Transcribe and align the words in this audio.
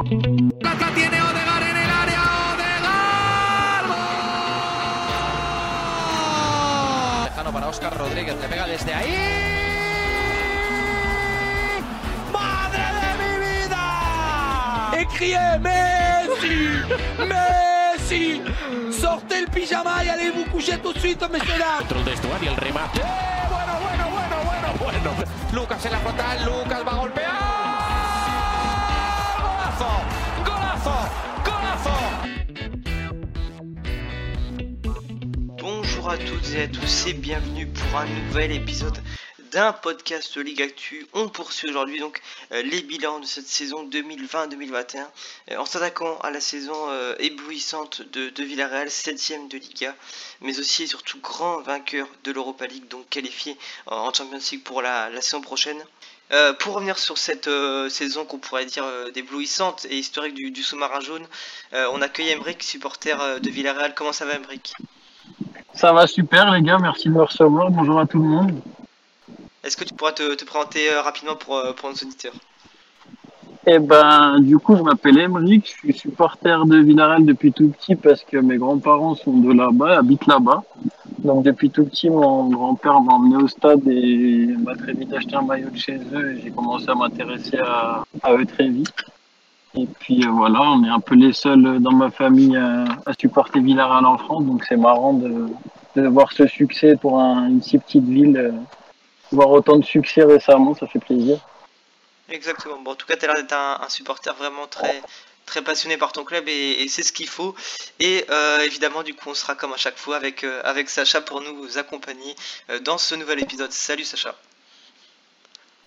Plata 0.00 0.90
tiene 0.94 1.20
Odegar 1.20 1.62
en 1.62 1.76
el 1.76 1.90
área. 1.90 2.22
Odegar. 2.54 3.84
¡Gol! 7.18 7.24
Lejano 7.24 7.52
para 7.52 7.68
Oscar 7.68 7.98
Rodríguez, 7.98 8.34
le 8.40 8.48
pega 8.48 8.66
desde 8.66 8.94
ahí. 8.94 9.14
¡Madre 12.32 12.82
de 13.02 13.10
mi 13.20 13.32
vida! 13.44 13.84
Écriez 15.00 15.60
Messi 15.60 16.80
Messi 17.28 18.42
Sortez 18.98 19.40
le 19.42 19.48
pyjama 19.48 20.02
y 20.02 20.08
allez 20.08 20.30
vous 20.30 20.46
coucher 20.50 20.78
tout 20.78 20.94
de 20.94 20.98
suite, 21.00 21.28
messieurs 21.28 21.58
dames 21.58 21.80
Dentro 21.80 21.98
del 21.98 22.06
vestuario 22.06 22.50
el 22.52 22.56
remate. 22.56 23.00
Eh, 23.00 23.04
Bueno, 23.50 23.78
bueno, 23.82 24.08
bueno, 24.10 24.36
bueno, 24.46 25.00
bueno 25.02 25.24
Lucas 25.52 25.84
en 25.84 25.92
la 25.92 25.98
frontal, 25.98 26.42
Lucas 26.46 26.82
va 26.86 26.92
a 26.92 26.96
golpear. 26.96 27.49
Bonjour 36.10 36.26
à 36.26 36.38
toutes 36.38 36.54
et 36.54 36.62
à 36.62 36.66
tous 36.66 37.06
et 37.06 37.12
bienvenue 37.12 37.68
pour 37.68 38.00
un 38.00 38.04
nouvel 38.04 38.50
épisode 38.50 39.00
d'un 39.52 39.72
podcast 39.72 40.36
Ligue 40.38 40.60
Actu. 40.60 41.06
On 41.12 41.28
poursuit 41.28 41.68
aujourd'hui 41.70 42.00
donc 42.00 42.20
euh, 42.50 42.62
les 42.62 42.82
bilans 42.82 43.20
de 43.20 43.26
cette 43.26 43.46
saison 43.46 43.88
2020-2021 43.88 45.06
euh, 45.52 45.56
en 45.56 45.64
s'attaquant 45.64 46.18
à 46.18 46.32
la 46.32 46.40
saison 46.40 46.74
euh, 46.88 47.14
éblouissante 47.20 48.02
de, 48.02 48.42
Villarreal, 48.42 48.88
7ème 48.88 49.46
de 49.46 49.58
Liga, 49.58 49.94
mais 50.40 50.58
aussi 50.58 50.82
et 50.82 50.86
surtout 50.88 51.20
grand 51.20 51.60
vainqueur 51.60 52.08
de 52.24 52.32
l'Europa 52.32 52.66
League, 52.66 52.88
donc 52.88 53.08
qualifié 53.08 53.56
en- 53.86 54.12
Champions 54.12 54.40
League 54.50 54.64
pour 54.64 54.82
la, 54.82 55.12
saison 55.20 55.40
prochaine. 55.40 55.80
Pour 56.58 56.74
revenir 56.74 56.98
sur 56.98 57.18
cette 57.18 57.48
saison 57.88 58.24
qu'on 58.24 58.38
pourrait 58.38 58.64
dire 58.64 58.84
euh, 58.84 59.10
d'éblouissante 59.12 59.86
et 59.88 59.96
historique 59.98 60.34
du, 60.34 60.62
sous-marin 60.64 61.00
jaune, 61.00 61.26
on 61.72 62.02
accueille 62.02 62.30
Emric, 62.30 62.64
supporter 62.64 63.40
de 63.40 63.50
Villarreal. 63.50 63.94
Comment 63.94 64.12
ça 64.12 64.24
va 64.26 64.34
Emric 64.34 64.74
Ça 65.74 65.92
va 65.92 66.06
super 66.06 66.50
les 66.52 66.62
gars, 66.62 66.78
merci 66.78 67.08
de 67.08 67.14
me 67.14 67.22
recevoir. 67.22 67.70
Bonjour 67.70 67.98
à 68.00 68.06
tout 68.06 68.18
le 68.18 68.28
monde. 68.28 68.60
Est-ce 69.62 69.76
que 69.76 69.84
tu 69.84 69.94
pourras 69.94 70.12
te, 70.12 70.34
te 70.34 70.44
présenter 70.44 70.92
euh, 70.92 71.02
rapidement 71.02 71.36
pour, 71.36 71.56
euh, 71.56 71.72
pour 71.72 71.90
nos 71.90 71.94
auditeurs 71.94 72.32
Et 73.66 73.78
ben 73.78 74.40
du 74.40 74.58
coup 74.58 74.76
je 74.76 74.82
m'appelle 74.82 75.18
Emeric, 75.18 75.66
je 75.66 75.92
suis 75.92 75.92
supporter 75.92 76.64
de 76.66 76.78
Villarreal 76.78 77.24
depuis 77.24 77.52
tout 77.52 77.68
petit 77.68 77.94
parce 77.94 78.22
que 78.24 78.38
mes 78.38 78.56
grands-parents 78.56 79.14
sont 79.14 79.36
de 79.36 79.52
là-bas, 79.52 79.98
habitent 79.98 80.26
là-bas. 80.26 80.62
Donc 81.18 81.44
depuis 81.44 81.70
tout 81.70 81.84
petit 81.84 82.10
mon 82.10 82.48
grand-père 82.48 83.00
m'a 83.02 83.12
emmené 83.12 83.36
au 83.36 83.48
stade 83.48 83.86
et 83.86 84.46
m'a 84.58 84.74
très 84.74 84.92
vite 84.92 85.12
acheté 85.12 85.36
un 85.36 85.42
maillot 85.42 85.70
de 85.70 85.78
chez 85.78 86.00
eux 86.12 86.32
et 86.32 86.40
j'ai 86.42 86.50
commencé 86.50 86.88
à 86.88 86.94
m'intéresser 86.94 87.58
à, 87.58 88.02
à 88.22 88.34
eux 88.34 88.46
très 88.46 88.68
vite. 88.68 88.94
Et 89.76 89.86
puis 90.00 90.24
euh, 90.24 90.30
voilà, 90.30 90.60
on 90.62 90.82
est 90.84 90.88
un 90.88 91.00
peu 91.00 91.14
les 91.14 91.32
seuls 91.32 91.78
dans 91.80 91.92
ma 91.92 92.10
famille 92.10 92.56
à, 92.56 92.84
à 93.06 93.12
supporter 93.18 93.60
Villarreal 93.60 94.04
en 94.04 94.18
France, 94.18 94.44
donc 94.44 94.64
c'est 94.68 94.76
marrant 94.76 95.12
de, 95.12 95.46
de 95.96 96.08
voir 96.08 96.32
ce 96.32 96.46
succès 96.46 96.96
pour 96.96 97.20
un- 97.20 97.46
une 97.48 97.62
si 97.62 97.78
petite 97.78 98.04
ville. 98.04 98.36
euh, 98.36 98.52
voir 99.32 99.48
autant 99.50 99.76
de 99.78 99.84
succès 99.84 100.24
récemment, 100.24 100.74
ça 100.74 100.88
fait 100.88 100.98
plaisir. 100.98 101.38
Exactement. 102.28 102.80
Bon, 102.82 102.90
en 102.90 102.94
tout 102.96 103.06
cas, 103.06 103.14
tu 103.16 103.26
as 103.26 103.28
l'air 103.28 103.36
d'être 103.36 103.52
un, 103.52 103.78
un 103.80 103.88
supporter 103.88 104.34
vraiment 104.34 104.66
très, 104.66 105.00
très 105.46 105.62
passionné 105.62 105.96
par 105.96 106.10
ton 106.10 106.24
club 106.24 106.48
et, 106.48 106.82
et 106.82 106.88
c'est 106.88 107.04
ce 107.04 107.12
qu'il 107.12 107.28
faut. 107.28 107.54
Et 108.00 108.24
euh, 108.28 108.58
évidemment, 108.62 109.04
du 109.04 109.14
coup, 109.14 109.28
on 109.30 109.34
sera 109.34 109.54
comme 109.54 109.72
à 109.72 109.76
chaque 109.76 109.98
fois 109.98 110.16
avec, 110.16 110.42
euh, 110.42 110.60
avec 110.64 110.88
Sacha 110.88 111.20
pour 111.20 111.42
nous 111.42 111.78
accompagner 111.78 112.34
euh, 112.70 112.80
dans 112.80 112.98
ce 112.98 113.14
nouvel 113.14 113.40
épisode. 113.40 113.70
Salut 113.70 114.02
Sacha. 114.02 114.34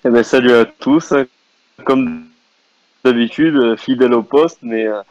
Eh 0.06 0.10
ben, 0.10 0.24
salut 0.24 0.54
à 0.54 0.64
tous. 0.64 1.14
Comme 1.84 2.30
d'habitude, 3.04 3.56
euh, 3.56 3.76
fidèle 3.76 4.14
au 4.14 4.24
poste, 4.24 4.60
mais 4.62 4.88
euh, 4.88 5.02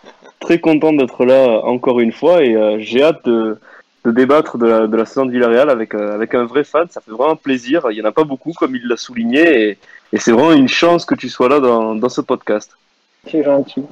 très 0.41 0.59
content 0.59 0.93
d'être 0.93 1.25
là 1.25 1.35
euh, 1.35 1.61
encore 1.63 2.01
une 2.01 2.13
fois 2.13 2.43
et 2.43 2.81
j'ai 2.81 3.03
hâte 3.03 3.25
de, 3.25 3.59
de 4.05 4.11
débattre 4.11 4.59
de 4.59 4.67
la, 4.67 4.87
de 4.87 4.97
la 4.97 5.05
saison 5.05 5.27
de 5.27 5.33
Villarreal 5.33 5.71
avec, 5.71 5.95
avec 5.95 6.35
un 6.35 6.45
vrai 6.45 6.65
fan. 6.65 6.87
Ça 6.91 7.01
fait 7.01 7.11
vraiment 7.11 7.37
plaisir. 7.37 7.87
Il 7.91 7.95
n'y 7.95 8.03
en 8.03 8.09
a 8.09 8.13
pas 8.13 8.25
beaucoup, 8.25 8.53
comme 8.53 8.75
il 8.75 8.87
l'a 8.89 8.97
souligné, 8.97 9.69
et, 9.69 9.79
et 10.13 10.19
c'est 10.19 10.33
vraiment 10.33 10.53
une 10.53 10.69
chance 10.69 11.05
que 11.05 11.15
tu 11.15 11.29
sois 11.29 11.49
là 11.49 11.61
dans, 11.61 11.95
dans 11.95 12.09
ce 12.09 12.21
podcast. 12.21 12.77
C'est 13.31 13.45
gentil. 13.45 13.85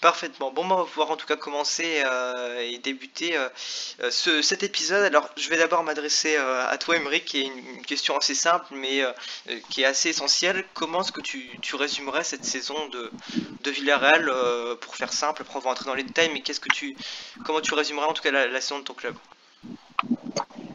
Parfaitement. 0.00 0.52
Bon, 0.52 0.64
bah, 0.64 0.76
on 0.76 0.82
va 0.82 0.84
pouvoir 0.84 1.10
en 1.10 1.16
tout 1.16 1.26
cas 1.26 1.34
commencer 1.34 2.02
euh, 2.04 2.60
et 2.60 2.78
débuter 2.78 3.36
euh, 3.36 3.48
euh, 4.00 4.10
ce, 4.12 4.42
cet 4.42 4.62
épisode. 4.62 5.02
Alors, 5.02 5.28
je 5.36 5.48
vais 5.48 5.56
d'abord 5.56 5.82
m'adresser 5.82 6.36
à 6.36 6.76
toi, 6.78 6.96
Emeric, 6.96 7.24
qui 7.24 7.40
est 7.40 7.46
une, 7.46 7.82
question 7.82 8.16
assez 8.16 8.34
simple, 8.34 8.66
mais 8.72 9.02
qui 9.70 9.82
est 9.82 9.86
assez 9.86 10.10
essentielle. 10.10 10.64
Comment 10.74 11.00
est-ce 11.00 11.10
que 11.10 11.20
tu, 11.20 11.48
tu 11.62 11.74
résumerais 11.74 12.22
cette 12.22 12.44
saison 12.44 12.76
de, 12.92 13.10
de 13.64 13.70
Villarreal 13.70 14.30
Pour 14.80 14.94
faire 14.94 15.12
simple, 15.12 15.42
après 15.42 15.56
on 15.56 15.62
va 15.62 15.70
entrer 15.70 15.86
dans 15.86 15.94
les 15.94 16.02
détails, 16.02 16.30
mais 16.32 16.42
qu'est-ce 16.42 16.60
que 16.60 16.72
tu, 16.72 16.96
comment 17.44 17.60
tu 17.60 17.74
résumerais 17.74 18.06
en 18.06 18.12
tout 18.12 18.22
cas 18.22 18.30
la, 18.30 18.46
la 18.46 18.60
saison 18.60 18.80
de 18.80 18.84
ton 18.84 18.94
club? 18.94 19.14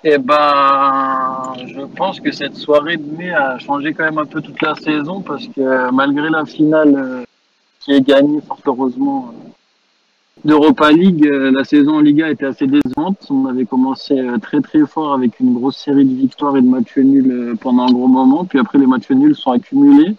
Eh 0.04 0.18
ben, 0.18 1.54
je 1.68 1.86
pense 1.96 2.20
que 2.20 2.32
cette 2.32 2.56
soirée 2.56 2.98
de 2.98 3.16
mai 3.16 3.32
a 3.32 3.60
changé 3.60 3.94
quand 3.94 4.04
même 4.04 4.18
un 4.18 4.26
peu 4.26 4.42
toute 4.42 4.62
la 4.62 4.76
saison 4.76 5.22
parce 5.22 5.48
que 5.48 5.92
malgré 5.92 6.30
la 6.30 6.46
finale 6.46 7.26
qui 7.84 7.92
est 7.92 8.02
gagnée 8.02 8.40
fort 8.42 8.60
heureusement 8.66 9.30
euh, 9.30 9.50
d'Europa 10.46 10.92
League, 10.92 11.28
euh, 11.28 11.52
la 11.52 11.64
saison 11.64 11.96
en 11.96 12.00
Liga 12.00 12.30
était 12.30 12.46
assez 12.46 12.68
décevante. 12.68 13.28
On 13.30 13.46
avait 13.46 13.66
commencé 13.66 14.18
euh, 14.20 14.38
très 14.38 14.62
très 14.62 14.86
fort 14.86 15.14
avec 15.14 15.40
une 15.40 15.54
grosse 15.54 15.78
série 15.78 16.06
de 16.06 16.16
victoires 16.16 16.56
et 16.58 16.62
de 16.62 16.68
matchs 16.68 16.98
nuls 16.98 17.56
pendant 17.60 17.84
un 17.84 17.92
gros 17.92 18.08
moment, 18.08 18.46
puis 18.46 18.60
après 18.60 18.78
les 18.78 18.88
matchs 18.88 19.12
nuls 19.12 19.36
sont 19.36 19.52
accumulés. 19.52 20.16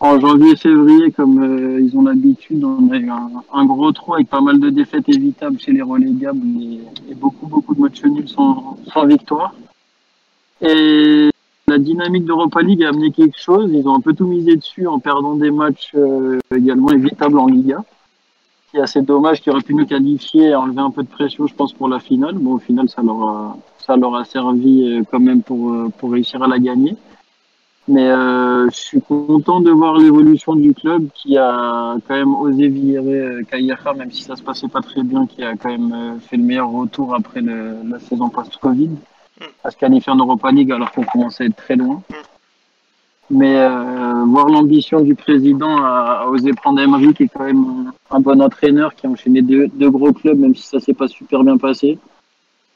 En 0.00 0.20
janvier 0.20 0.52
et 0.52 0.56
février, 0.56 1.12
comme 1.12 1.78
ils 1.80 1.96
ont 1.96 2.02
l'habitude, 2.02 2.62
on 2.64 2.90
a 2.90 2.96
eu 2.96 3.08
un, 3.08 3.30
un 3.52 3.64
gros 3.64 3.90
trou 3.92 4.14
avec 4.14 4.28
pas 4.28 4.40
mal 4.40 4.58
de 4.58 4.68
défaites 4.68 5.08
évitables 5.08 5.58
chez 5.58 5.72
les 5.72 5.80
relégables 5.80 6.42
et, 6.60 6.80
et 7.10 7.14
beaucoup, 7.14 7.46
beaucoup 7.46 7.74
de 7.74 7.80
matchs 7.80 8.02
nuls 8.04 8.28
sans, 8.28 8.76
sans 8.92 9.06
victoire. 9.06 9.54
Et 10.60 11.30
la 11.66 11.78
dynamique 11.78 12.24
d'Europa 12.24 12.60
League 12.60 12.84
a 12.84 12.90
amené 12.90 13.10
quelque 13.10 13.38
chose. 13.38 13.70
Ils 13.72 13.86
ont 13.88 13.94
un 13.94 14.00
peu 14.00 14.12
tout 14.12 14.26
misé 14.26 14.56
dessus 14.56 14.86
en 14.86 14.98
perdant 14.98 15.34
des 15.34 15.50
matchs 15.50 15.92
euh, 15.94 16.38
également 16.54 16.90
évitables 16.90 17.38
en 17.38 17.46
Liga. 17.46 17.82
C'est 18.70 18.80
assez 18.80 19.02
dommage 19.02 19.40
qu'ils 19.40 19.52
auraient 19.52 19.62
pu 19.62 19.74
nous 19.74 19.86
qualifier 19.86 20.48
et 20.48 20.54
enlever 20.54 20.80
un 20.80 20.90
peu 20.90 21.02
de 21.02 21.08
pression, 21.08 21.46
je 21.46 21.54
pense, 21.54 21.72
pour 21.72 21.88
la 21.88 22.00
finale. 22.00 22.34
Bon, 22.34 22.54
au 22.54 22.58
final, 22.58 22.88
ça 22.88 23.02
leur 23.02 24.14
a, 24.14 24.24
servi 24.24 24.84
euh, 24.84 25.02
quand 25.10 25.20
même 25.20 25.42
pour, 25.42 25.72
euh, 25.72 25.88
pour 25.98 26.12
réussir 26.12 26.42
à 26.42 26.48
la 26.48 26.58
gagner. 26.58 26.96
Mais 27.86 28.08
je 28.08 28.70
suis 28.72 29.02
content 29.02 29.60
de 29.60 29.70
voir 29.70 29.98
l'évolution 29.98 30.56
du 30.56 30.72
club 30.72 31.06
qui 31.14 31.36
a 31.36 31.96
quand 32.08 32.14
même 32.14 32.34
osé 32.34 32.68
virer 32.68 33.44
Kayaha, 33.50 33.92
même 33.92 34.10
si 34.10 34.22
ça 34.22 34.36
se 34.36 34.42
passait 34.42 34.68
pas 34.68 34.80
très 34.80 35.02
bien, 35.02 35.26
qui 35.26 35.42
a 35.44 35.54
quand 35.54 35.68
même 35.68 36.18
fait 36.18 36.38
le 36.38 36.44
meilleur 36.44 36.70
retour 36.70 37.14
après 37.14 37.42
la 37.42 37.98
saison 37.98 38.30
post-Covid, 38.30 38.88
à 39.62 39.70
se 39.70 39.76
qualifier 39.76 40.12
en 40.12 40.16
Europa 40.16 40.50
League 40.50 40.72
alors 40.72 40.92
qu'on 40.92 41.04
commençait 41.04 41.44
à 41.44 41.46
être 41.46 41.56
très 41.56 41.76
loin. 41.76 42.02
Mais 43.30 43.56
euh, 43.56 44.24
voir 44.26 44.48
l'ambition 44.48 45.00
du 45.00 45.14
président 45.14 45.78
à, 45.78 46.26
oser 46.28 46.52
prendre 46.52 46.80
Emery, 46.80 47.14
qui 47.14 47.24
est 47.24 47.28
quand 47.28 47.44
même 47.44 47.92
un, 48.10 48.20
bon 48.20 48.40
entraîneur, 48.42 48.94
qui 48.94 49.06
a 49.06 49.10
enchaîné 49.10 49.40
deux, 49.40 49.68
deux 49.68 49.90
gros 49.90 50.12
clubs, 50.12 50.38
même 50.38 50.54
si 50.54 50.66
ça 50.66 50.78
s'est 50.78 50.92
pas 50.92 51.08
super 51.08 51.42
bien 51.42 51.56
passé. 51.56 51.98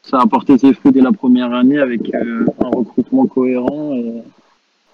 Ça 0.02 0.18
a 0.18 0.22
apporté 0.22 0.56
ses 0.56 0.72
fruits 0.72 0.92
dès 0.92 1.02
la 1.02 1.12
première 1.12 1.52
année 1.52 1.78
avec 1.78 2.14
euh, 2.14 2.46
un 2.60 2.68
recrutement 2.68 3.26
cohérent. 3.26 3.92
Et, 3.94 4.22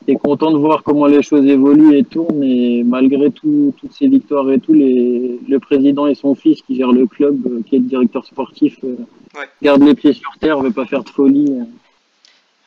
et 0.06 0.16
content 0.16 0.50
de 0.53 0.59
voir 0.59 0.82
comment 0.82 1.06
les 1.06 1.22
choses 1.22 1.47
évoluent 1.47 1.97
et 1.97 2.04
tournent. 2.04 2.42
Et 2.44 2.82
malgré 2.84 3.31
tout, 3.31 3.75
toutes 3.78 3.92
ces 3.92 4.09
victoires 4.09 4.50
et 4.50 4.60
tout, 4.60 4.72
les, 4.72 5.38
le 5.48 5.59
président 5.60 6.06
et 6.06 6.15
son 6.15 6.34
fils 6.34 6.60
qui 6.62 6.76
gèrent 6.76 6.92
le 6.92 7.06
club, 7.06 7.47
euh, 7.47 7.62
qui 7.66 7.76
est 7.76 7.78
le 7.78 7.87
directeur 7.87 8.25
sportif, 8.25 8.76
euh, 8.84 8.97
Ouais. 9.37 9.48
gardent 9.62 9.82
les 9.82 9.94
pieds 9.97 10.12
sur 10.12 10.31
terre, 10.41 10.60
veut 10.60 10.70
pas 10.70 10.87
faire 10.87 11.03
de 11.03 11.09
folie. 11.10 11.48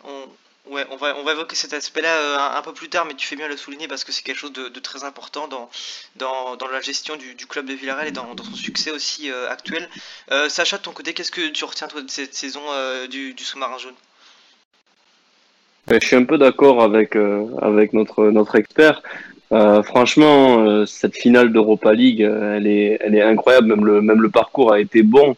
on, 0.04 0.74
ouais, 0.74 0.86
on, 0.92 0.98
va, 0.98 1.16
on 1.18 1.24
va 1.24 1.32
évoquer 1.32 1.56
cet 1.56 1.72
aspect-là 1.74 2.14
euh, 2.18 2.38
un, 2.38 2.58
un 2.58 2.62
peu 2.62 2.74
plus 2.74 2.90
tard, 2.90 3.06
mais 3.06 3.14
tu 3.14 3.26
fais 3.26 3.38
bien 3.38 3.48
le 3.48 3.56
souligner 3.56 3.88
parce 3.88 4.04
que 4.04 4.12
c'est 4.12 4.22
quelque 4.24 4.38
chose 4.38 4.52
de, 4.52 4.68
de 4.68 4.80
très 4.82 5.06
important 5.06 5.48
dans, 5.48 5.70
dans, 6.18 6.58
dans 6.58 6.68
la 6.68 6.82
gestion 6.82 7.16
du, 7.16 7.36
du 7.36 7.46
club 7.46 7.66
de 7.68 7.74
Villarreal 7.74 8.08
et 8.10 8.12
dans, 8.12 8.36
dans 8.36 8.44
son 8.44 8.56
succès 8.56 8.92
aussi 8.92 9.32
euh, 9.32 9.50
actuel. 9.50 9.88
Euh, 10.32 10.50
Sacha, 10.50 10.78
de 10.78 10.82
ton 10.82 10.92
côté, 10.92 11.14
qu'est-ce 11.14 11.32
que 11.32 11.48
tu 11.50 11.64
retiens 11.64 11.88
toi 11.88 12.02
de 12.02 12.10
cette 12.10 12.34
saison 12.34 12.62
euh, 12.74 13.08
du, 13.08 13.34
du 13.34 13.44
sous-marin 13.46 13.78
jaune? 13.78 13.96
Je 15.90 16.06
suis 16.06 16.16
un 16.16 16.24
peu 16.26 16.38
d'accord 16.38 16.82
avec, 16.82 17.16
euh, 17.16 17.46
avec 17.62 17.94
notre, 17.94 18.30
notre 18.30 18.56
expert. 18.56 19.02
Euh, 19.54 19.82
franchement, 19.82 20.60
euh, 20.60 20.86
cette 20.86 21.16
finale 21.16 21.54
d'Europa 21.54 21.94
League, 21.94 22.22
euh, 22.22 22.58
elle 22.58 22.68
est, 22.68 22.98
elle 23.00 23.16
est 23.16 23.22
incroyable. 23.22 23.68
Même 23.68 23.86
le, 23.86 24.02
même 24.02 24.22
le 24.22 24.30
parcours 24.30 24.74
a 24.74 24.80
été 24.80 25.04
bon 25.04 25.36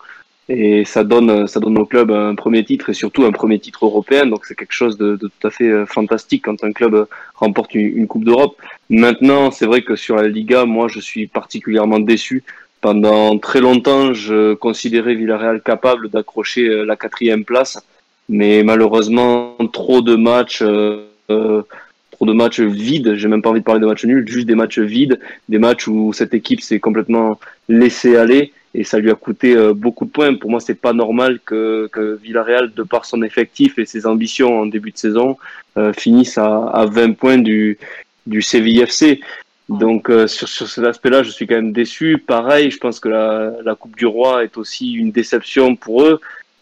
et 0.52 0.84
ça 0.84 1.04
donne, 1.04 1.46
ça 1.46 1.60
donne 1.60 1.78
au 1.78 1.86
club 1.86 2.10
un 2.10 2.34
premier 2.34 2.64
titre 2.66 2.90
et 2.90 2.96
surtout 2.96 3.24
un 3.26 3.32
premier 3.32 3.60
titre 3.60 3.86
européen. 3.86 4.26
Donc 4.26 4.46
c'est 4.46 4.56
quelque 4.56 4.74
chose 4.74 4.98
de, 4.98 5.16
de 5.16 5.28
tout 5.28 5.48
à 5.48 5.52
fait 5.52 5.70
euh, 5.70 5.86
fantastique 5.86 6.46
quand 6.46 6.64
un 6.64 6.72
club 6.72 7.08
remporte 7.36 7.76
une, 7.76 7.98
une 8.00 8.08
Coupe 8.08 8.24
d'Europe. 8.24 8.56
Maintenant, 8.90 9.52
c'est 9.52 9.68
vrai 9.68 9.84
que 9.84 9.96
sur 9.96 10.16
la 10.16 10.28
Liga, 10.28 10.66
moi, 10.66 10.88
je 10.88 11.00
suis 11.00 11.28
particulièrement 11.28 12.00
déçu. 12.00 12.44
Pendant 12.82 13.38
très 13.38 13.60
longtemps, 13.60 14.14
je 14.14 14.54
considérais 14.56 15.14
Villarreal 15.14 15.62
capable 15.62 16.10
d'accrocher 16.10 16.68
euh, 16.68 16.86
la 16.86 16.96
quatrième 16.96 17.46
place 17.46 17.86
mais 18.30 18.64
malheureusement 18.64 19.58
trop 19.74 20.02
de 20.02 20.16
matchs, 20.16 20.62
euh, 20.62 21.08
euh, 21.32 21.64
trop 22.12 22.26
de 22.26 22.34
matchs 22.34 22.62
vides. 22.62 23.16
J'ai 23.16 23.28
même 23.28 23.42
pas 23.42 23.50
envie 23.50 23.60
de 23.60 23.66
parler 23.66 23.82
de 23.82 23.88
matchs 23.88 24.06
nuls, 24.06 24.28
juste 24.28 24.48
des 24.48 24.56
matchs 24.56 24.80
vides, 24.80 25.20
des 25.50 25.58
matchs 25.58 25.88
où 25.88 26.14
cette 26.14 26.34
équipe 26.34 26.62
s'est 26.62 26.80
complètement 26.80 27.40
laissée 27.68 28.16
aller 28.16 28.54
et 28.74 28.84
ça 28.84 29.00
lui 29.00 29.10
a 29.10 29.16
coûté 29.16 29.56
euh, 29.56 29.74
beaucoup 29.74 30.06
de 30.06 30.12
points. 30.12 30.36
Pour 30.36 30.52
moi, 30.52 30.60
c'est 30.60 30.80
pas 30.80 30.94
normal 30.94 31.40
que, 31.44 31.90
que, 31.92 32.20
Villarreal, 32.22 32.72
de 32.74 32.84
par 32.84 33.06
son 33.06 33.24
effectif 33.24 33.80
et 33.80 33.86
ses 33.86 34.06
ambitions 34.06 34.60
en 34.60 34.66
début 34.66 34.92
de 34.92 34.98
saison, 34.98 35.38
euh, 35.78 35.92
finisse 35.94 36.38
à, 36.38 36.68
à 36.68 36.86
20 36.86 37.14
points 37.14 37.40
du, 37.40 37.80
du 38.28 38.42
CVFC. 38.42 39.22
Donc 39.70 40.10
euh, 40.10 40.28
sur, 40.28 40.48
sur 40.48 40.68
cet 40.68 40.84
aspect-là, 40.84 41.24
je 41.24 41.32
suis 41.32 41.48
quand 41.48 41.56
même 41.56 41.74
déçu. 41.74 42.18
Pareil, 42.18 42.72
je 42.72 42.78
pense 42.78 43.00
que 43.00 43.10
la, 43.10 43.54
la 43.64 43.76
Coupe 43.76 43.96
du 43.96 44.06
Roi 44.06 44.44
est 44.44 44.58
aussi 44.58 44.94
une 44.94 45.12
déception 45.12 45.76
pour 45.76 46.04
eux 46.04 46.20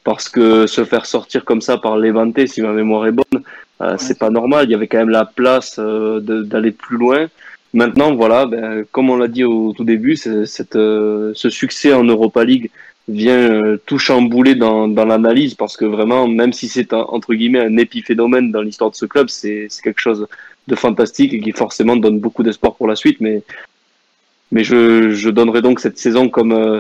parce 0.08 0.30
que 0.30 0.68
se 0.68 0.86
faire 0.86 1.06
sortir 1.06 1.44
comme 1.44 1.60
ça 1.60 1.78
par 1.78 1.98
Levante, 1.98 2.48
si 2.48 2.62
ma 2.62 2.72
mémoire 2.72 3.08
est 3.08 3.12
bonne, 3.12 3.44
euh, 3.82 3.96
c'est 3.98 4.18
pas 4.18 4.30
normal. 4.30 4.64
Il 4.66 4.72
y 4.72 4.74
avait 4.74 4.88
quand 4.88 5.00
même 5.00 5.10
la 5.10 5.26
place 5.26 5.80
euh, 5.80 6.22
d'aller 6.22 6.72
plus 6.72 6.96
loin. 6.96 7.28
Maintenant, 7.74 8.16
voilà, 8.16 8.46
ben, 8.46 8.86
comme 8.94 9.10
on 9.10 9.18
l'a 9.18 9.28
dit 9.28 9.44
au 9.44 9.74
tout 9.74 9.84
début, 9.84 10.16
cette, 10.16 10.78
euh, 10.78 11.34
ce 11.36 11.50
succès 11.50 11.92
en 11.92 12.06
Europa 12.06 12.46
League 12.46 12.72
vient 13.10 13.52
euh, 13.52 13.82
tout 13.86 14.00
chambouler 14.00 14.56
dans, 14.56 14.88
dans 14.88 15.04
l'analyse 15.04 15.56
parce 15.56 15.76
que 15.76 15.84
vraiment, 15.84 16.26
même 16.26 16.54
si 16.54 16.70
c'est 16.70 16.94
entre 16.94 17.34
guillemets 17.34 17.60
un 17.60 17.76
épiphénomène 17.76 18.50
dans 18.50 18.62
l'histoire 18.62 18.92
de 18.92 18.96
ce 18.96 19.06
club, 19.06 19.28
c'est 19.28 19.68
quelque 19.84 20.00
chose 20.00 20.26
de 20.70 20.76
fantastique 20.76 21.34
et 21.34 21.42
qui 21.42 21.52
forcément 21.52 21.98
donne 21.98 22.22
beaucoup 22.22 22.44
d'espoir 22.44 22.76
pour 22.76 22.88
la 22.88 22.96
suite. 22.96 23.20
Mais, 23.20 23.44
mais 24.54 24.64
je, 24.64 25.10
je 25.10 25.30
donnerai 25.30 25.62
donc 25.62 25.82
cette 25.82 25.98
saison 25.98 26.30
comme 26.30 26.54
euh, 26.54 26.80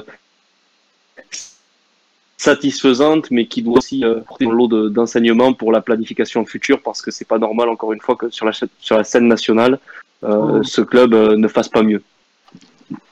satisfaisante, 2.37 3.31
mais 3.31 3.47
qui 3.47 3.61
doit 3.63 3.79
aussi 3.79 4.05
euh, 4.05 4.21
porter 4.21 4.45
un 4.45 4.51
lot 4.51 4.67
d'enseignements 4.89 5.53
pour 5.53 5.71
la 5.71 5.81
planification 5.81 6.45
future 6.45 6.81
parce 6.81 7.01
que 7.01 7.11
c'est 7.11 7.25
pas 7.25 7.39
normal, 7.39 7.69
encore 7.69 7.93
une 7.93 8.01
fois, 8.01 8.15
que 8.15 8.29
sur 8.29 8.45
la, 8.45 8.51
sur 8.53 8.95
la 8.95 9.03
scène 9.03 9.27
nationale, 9.27 9.79
euh, 10.23 10.63
ce 10.63 10.81
club 10.81 11.13
euh, 11.13 11.37
ne 11.37 11.47
fasse 11.47 11.69
pas 11.69 11.83
mieux. 11.83 12.01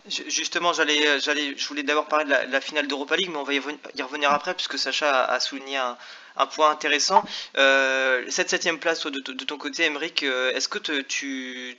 Justement, 0.08 0.74
j'allais, 0.74 1.08
euh, 1.08 1.20
j'allais, 1.20 1.56
je 1.58 1.68
voulais 1.68 1.84
d'abord 1.84 2.08
parler 2.08 2.26
de 2.26 2.30
la, 2.30 2.46
de 2.46 2.52
la 2.52 2.62
finale 2.62 2.88
d'Europa 2.88 3.16
League, 3.16 3.30
mais 3.32 3.38
on 3.38 3.44
va 3.44 3.54
y 3.54 3.60
revenir 4.02 4.32
après, 4.32 4.54
puisque 4.54 4.78
Sacha 4.78 5.24
a, 5.24 5.34
a 5.34 5.40
souligné 5.40 5.78
un, 5.78 5.98
un, 6.38 6.46
point 6.46 6.70
intéressant. 6.70 7.24
Cette 7.56 8.50
septième 8.50 8.80
place 8.80 9.06
de, 9.06 9.20
de, 9.20 9.34
de, 9.34 9.46
ton 9.46 9.58
côté, 9.58 9.86
Emeric, 9.86 10.24
est-ce 10.24 10.68
que 10.68 10.78
te, 10.78 11.02
tu, 11.02 11.76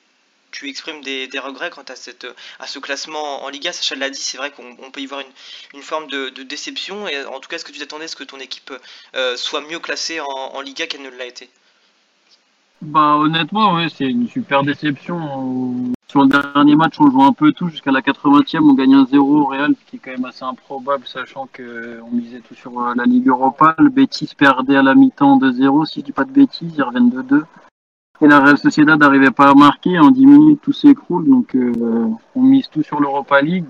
tu 0.56 0.70
exprimes 0.70 1.02
des, 1.02 1.28
regrets 1.38 1.68
quant 1.68 1.84
à, 1.86 1.96
cette, 1.96 2.26
à 2.58 2.66
ce 2.66 2.78
classement 2.78 3.44
en 3.44 3.48
Liga 3.50 3.72
Sacha 3.72 3.94
l'a 3.94 4.08
dit, 4.08 4.20
c'est 4.20 4.38
vrai 4.38 4.50
qu'on 4.50 4.90
peut 4.90 5.00
y 5.00 5.06
voir 5.06 5.20
une, 5.74 5.82
forme 5.82 6.06
de, 6.06 6.30
de, 6.30 6.42
déception. 6.42 7.06
Et 7.06 7.24
en 7.26 7.40
tout 7.40 7.48
cas, 7.48 7.56
est-ce 7.56 7.64
que 7.64 7.72
tu 7.72 7.78
t'attendais 7.78 8.04
à 8.04 8.08
ce 8.08 8.16
que 8.16 8.24
ton 8.24 8.38
équipe 8.38 8.72
euh, 9.14 9.36
soit 9.36 9.60
mieux 9.60 9.78
classée 9.78 10.18
en, 10.20 10.60
Liga 10.62 10.86
qu'elle 10.86 11.02
ne 11.02 11.10
l'a 11.10 11.26
été? 11.26 11.50
Bah 12.80 13.16
honnêtement, 13.16 13.74
ouais, 13.74 13.88
c'est 13.94 14.06
une 14.06 14.28
super 14.28 14.62
déception. 14.62 15.92
Sur 16.08 16.22
le 16.22 16.28
dernier 16.28 16.74
match, 16.74 16.94
on 17.00 17.10
joue 17.10 17.22
un 17.22 17.32
peu 17.32 17.52
tout 17.52 17.68
jusqu'à 17.68 17.90
la 17.90 18.00
80e, 18.00 18.60
on 18.60 18.74
gagne 18.74 18.94
un 18.94 19.06
0 19.06 19.40
au 19.40 19.44
Real, 19.46 19.74
ce 19.78 19.90
qui 19.90 19.96
est 19.96 19.98
quand 19.98 20.12
même 20.12 20.24
assez 20.24 20.44
improbable, 20.44 21.06
sachant 21.06 21.48
que 21.52 22.00
on 22.02 22.10
misait 22.14 22.40
tout 22.40 22.54
sur 22.54 22.80
euh, 22.80 22.94
la 22.96 23.04
Ligue 23.04 23.28
Europa. 23.28 23.74
Le 23.78 23.90
Betis 23.90 24.30
perdait 24.36 24.76
à 24.76 24.82
la 24.82 24.94
mi-temps 24.94 25.38
2-0, 25.38 25.84
si 25.84 26.00
je 26.00 26.04
dis 26.06 26.12
pas 26.12 26.24
de 26.24 26.32
bêtises, 26.32 26.72
ils 26.76 26.82
reviennent 26.82 27.10
2-2. 27.10 27.44
Et 28.20 28.26
la 28.26 28.40
Real 28.40 28.58
Sociedad 28.58 28.98
n'arrivait 28.98 29.30
pas 29.30 29.50
à 29.50 29.54
marquer, 29.54 29.98
en 29.98 30.10
10 30.10 30.26
minutes 30.26 30.60
tout 30.62 30.72
s'écroule, 30.72 31.28
donc 31.28 31.54
euh, 31.54 32.08
on 32.34 32.42
mise 32.42 32.68
tout 32.68 32.82
sur 32.82 33.00
l'Europa 33.00 33.40
League. 33.42 33.66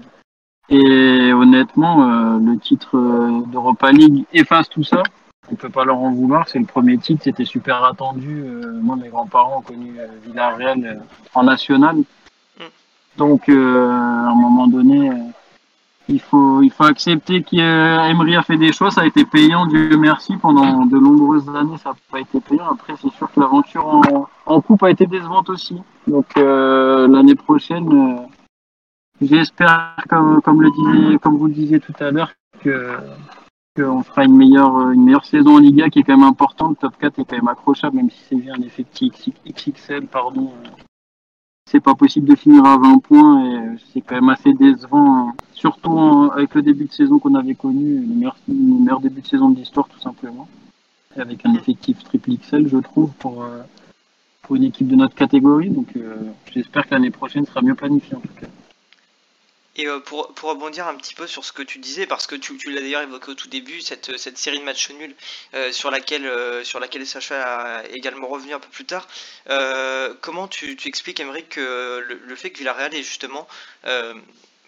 Et 0.68 1.32
honnêtement, 1.32 2.10
euh, 2.10 2.38
le 2.38 2.58
titre 2.58 2.96
euh, 2.96 3.42
d'Europa 3.46 3.90
League 3.92 4.24
efface 4.32 4.68
tout 4.68 4.84
ça 4.84 5.02
on 5.50 5.54
peut 5.54 5.70
pas 5.70 5.84
leur 5.84 5.98
en 5.98 6.10
vouloir. 6.10 6.48
C'est 6.48 6.58
le 6.58 6.64
premier 6.64 6.98
titre, 6.98 7.22
c'était 7.24 7.44
super 7.44 7.84
attendu. 7.84 8.42
Euh, 8.44 8.78
moi, 8.80 8.96
mes 8.96 9.08
grands-parents 9.08 9.58
ont 9.58 9.62
connu 9.62 9.94
euh, 9.98 10.06
Villarreal 10.24 10.84
euh, 10.84 10.94
en 11.34 11.44
national. 11.44 11.96
Mm. 11.96 12.62
Donc, 13.16 13.48
euh, 13.48 13.88
à 13.88 14.30
un 14.30 14.34
moment 14.34 14.66
donné, 14.66 15.10
il 16.08 16.20
faut 16.20 16.62
il 16.62 16.70
faut 16.70 16.84
accepter 16.84 17.42
qu'Emery 17.42 18.36
a 18.36 18.42
fait 18.42 18.56
des 18.56 18.72
choix. 18.72 18.90
Ça 18.90 19.02
a 19.02 19.06
été 19.06 19.24
payant, 19.24 19.66
Dieu 19.66 19.96
merci. 19.96 20.36
Pendant 20.36 20.86
de 20.86 20.98
nombreuses 20.98 21.48
années, 21.48 21.76
ça 21.78 21.90
n'a 21.90 21.96
pas 22.10 22.20
été 22.20 22.40
payant. 22.40 22.70
Après, 22.70 22.94
c'est 23.00 23.12
sûr 23.12 23.30
que 23.32 23.40
l'aventure 23.40 23.86
en, 23.86 24.28
en, 24.46 24.60
coupe 24.60 24.82
a 24.82 24.90
été 24.90 25.06
décevante 25.06 25.50
aussi. 25.50 25.80
Donc, 26.06 26.26
l'année 26.36 27.34
prochaine, 27.34 28.26
j'espère, 29.20 29.96
comme 30.08 30.40
comme 30.42 30.62
le 30.62 30.70
disait, 30.70 31.18
comme 31.18 31.36
vous 31.36 31.46
le 31.46 31.54
disiez 31.54 31.80
tout 31.80 31.94
à 32.00 32.10
l'heure, 32.10 32.32
que 32.62 32.98
on 33.82 34.02
fera 34.02 34.24
une 34.24 34.36
meilleure, 34.36 34.90
une 34.90 35.04
meilleure 35.04 35.24
saison 35.24 35.56
en 35.56 35.58
Liga 35.58 35.88
qui 35.90 36.00
est 36.00 36.02
quand 36.02 36.16
même 36.16 36.28
importante. 36.28 36.78
Top 36.78 36.96
4 36.98 37.18
est 37.18 37.24
quand 37.24 37.36
même 37.36 37.48
accrochable, 37.48 37.96
même 37.96 38.10
si 38.10 38.18
c'est 38.28 38.36
bien 38.36 38.54
un 38.54 38.62
effectif 38.62 39.12
XXL, 39.46 40.06
pardon. 40.06 40.52
C'est 41.70 41.80
pas 41.80 41.94
possible 41.94 42.28
de 42.28 42.36
finir 42.36 42.64
à 42.64 42.78
20 42.78 42.98
points 42.98 43.44
et 43.44 43.76
c'est 43.92 44.00
quand 44.00 44.14
même 44.14 44.28
assez 44.28 44.52
décevant, 44.52 45.34
surtout 45.56 46.30
avec 46.34 46.54
le 46.54 46.62
début 46.62 46.84
de 46.84 46.92
saison 46.92 47.18
qu'on 47.18 47.34
avait 47.34 47.54
connu, 47.54 48.00
le 48.00 48.14
meilleur, 48.14 48.36
le 48.46 48.54
meilleur 48.54 49.00
début 49.00 49.22
de 49.22 49.26
saison 49.26 49.50
de 49.50 49.58
l'histoire 49.58 49.88
tout 49.88 50.00
simplement. 50.00 50.48
Et 51.16 51.20
avec 51.20 51.44
un 51.44 51.54
effectif 51.54 52.04
triple 52.04 52.36
XL, 52.36 52.68
je 52.68 52.76
trouve, 52.76 53.10
pour, 53.18 53.42
euh, 53.42 53.62
pour 54.42 54.56
une 54.56 54.64
équipe 54.64 54.86
de 54.86 54.96
notre 54.96 55.14
catégorie. 55.14 55.70
Donc 55.70 55.88
euh, 55.96 56.14
j'espère 56.52 56.86
que 56.86 56.94
l'année 56.94 57.10
prochaine 57.10 57.46
sera 57.46 57.62
mieux 57.62 57.74
planifiée 57.74 58.14
en 58.14 58.20
tout 58.20 58.34
cas. 58.40 58.48
Et 59.78 59.86
euh, 59.86 60.00
pour, 60.00 60.32
pour, 60.32 60.48
rebondir 60.50 60.88
un 60.88 60.94
petit 60.94 61.14
peu 61.14 61.26
sur 61.26 61.44
ce 61.44 61.52
que 61.52 61.62
tu 61.62 61.78
disais, 61.78 62.06
parce 62.06 62.26
que 62.26 62.34
tu, 62.34 62.56
tu 62.56 62.70
l'as 62.70 62.80
d'ailleurs 62.80 63.02
évoqué 63.02 63.30
au 63.32 63.34
tout 63.34 63.48
début, 63.48 63.82
cette, 63.82 64.16
cette 64.16 64.38
série 64.38 64.58
de 64.58 64.64
matchs 64.64 64.90
nuls 64.90 65.14
euh, 65.54 65.70
sur, 65.70 65.90
laquelle, 65.90 66.26
euh, 66.26 66.64
sur 66.64 66.80
laquelle 66.80 67.06
Sacha 67.06 67.42
a 67.42 67.86
également 67.88 68.26
revenu 68.28 68.54
un 68.54 68.58
peu 68.58 68.70
plus 68.70 68.86
tard, 68.86 69.06
euh, 69.50 70.14
comment 70.22 70.48
tu, 70.48 70.76
tu 70.76 70.88
expliques, 70.88 71.20
Emmerich, 71.20 71.56
le, 71.56 72.20
le, 72.24 72.36
fait 72.36 72.50
que 72.50 72.58
Villarreal 72.58 72.94
ait 72.94 73.02
justement 73.02 73.46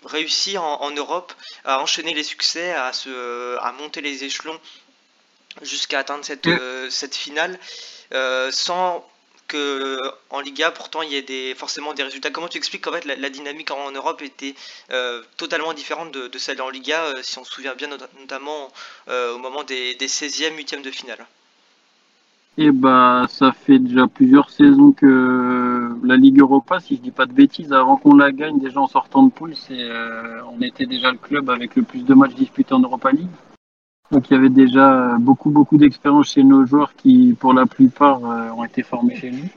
euh, 0.05 0.09
réussi 0.09 0.59
en, 0.59 0.65
en, 0.65 0.91
Europe 0.91 1.33
à 1.65 1.81
enchaîner 1.81 2.15
les 2.15 2.25
succès, 2.25 2.73
à, 2.73 2.93
se, 2.93 3.56
à 3.59 3.73
monter 3.73 4.00
les 4.00 4.25
échelons 4.25 4.59
jusqu'à 5.62 6.00
atteindre 6.00 6.25
cette, 6.25 6.49
cette 6.91 7.15
finale 7.17 7.59
sans 8.50 9.05
que 9.49 9.99
en 10.31 10.41
Liga, 10.41 10.71
pourtant, 10.71 11.03
il 11.03 11.12
y 11.12 11.17
a 11.17 11.23
des, 11.23 11.55
forcément 11.56 11.95
des 11.95 12.03
résultats. 12.03 12.31
Comment 12.31 12.49
tu 12.49 12.59
expliques 12.59 12.85
qu'en 12.85 12.93
fait 12.93 13.05
la, 13.06 13.17
la, 13.17 13.31
dynamique 13.31 13.71
en, 13.71 13.91
Europe 13.91 14.23
était 14.23 14.55
euh, 14.91 15.25
totalement 15.37 15.73
différente 15.73 16.12
de, 16.12 16.29
de, 16.29 16.39
celle 16.39 16.61
en 16.62 16.69
Liga, 16.69 17.03
euh, 17.05 17.23
si 17.23 17.39
on 17.39 17.44
se 17.44 17.53
souvient 17.53 17.75
bien, 17.75 17.89
notamment 17.89 18.71
euh, 19.09 19.33
au 19.33 19.39
moment 19.39 19.65
des, 19.65 19.94
des 19.97 20.06
16e, 20.06 20.55
8e 20.55 20.83
de 20.83 20.91
finale? 20.91 21.27
Eh 22.60 22.72
bah, 22.72 23.26
ça 23.28 23.52
fait 23.52 23.78
déjà 23.78 24.08
plusieurs 24.08 24.50
saisons 24.50 24.90
que 24.90 25.96
la 26.02 26.16
Ligue 26.16 26.40
Europa, 26.40 26.81
si 26.81 26.96
je 26.96 27.00
dis 27.00 27.12
pas 27.12 27.25
de 27.25 27.32
bêtises, 27.32 27.72
avant 27.72 27.96
qu'on 27.96 28.16
la 28.16 28.32
gagne, 28.32 28.58
déjà 28.58 28.81
en 28.81 28.88
sortant 28.88 29.22
de 29.22 29.31
poule, 29.31 29.55
c'est, 29.55 29.79
euh, 29.79 30.41
on 30.53 30.60
était 30.60 30.84
déjà 30.84 31.12
le 31.12 31.19
club 31.19 31.50
avec 31.50 31.77
le 31.77 31.84
plus 31.84 32.05
de 32.05 32.15
matchs 32.15 32.34
disputés 32.34 32.74
en 32.74 32.81
Europa 32.81 33.12
League. 33.12 33.31
Donc 34.10 34.29
il 34.29 34.34
y 34.34 34.36
avait 34.36 34.48
déjà 34.48 35.15
beaucoup 35.20 35.50
beaucoup 35.50 35.77
d'expérience 35.79 36.32
chez 36.32 36.43
nos 36.43 36.67
joueurs 36.67 36.94
qui, 36.96 37.36
pour 37.38 37.53
la 37.53 37.65
plupart, 37.67 38.24
euh, 38.24 38.50
ont 38.50 38.65
été 38.65 38.82
formés 38.82 39.15
chez 39.15 39.31
nous. 39.31 39.48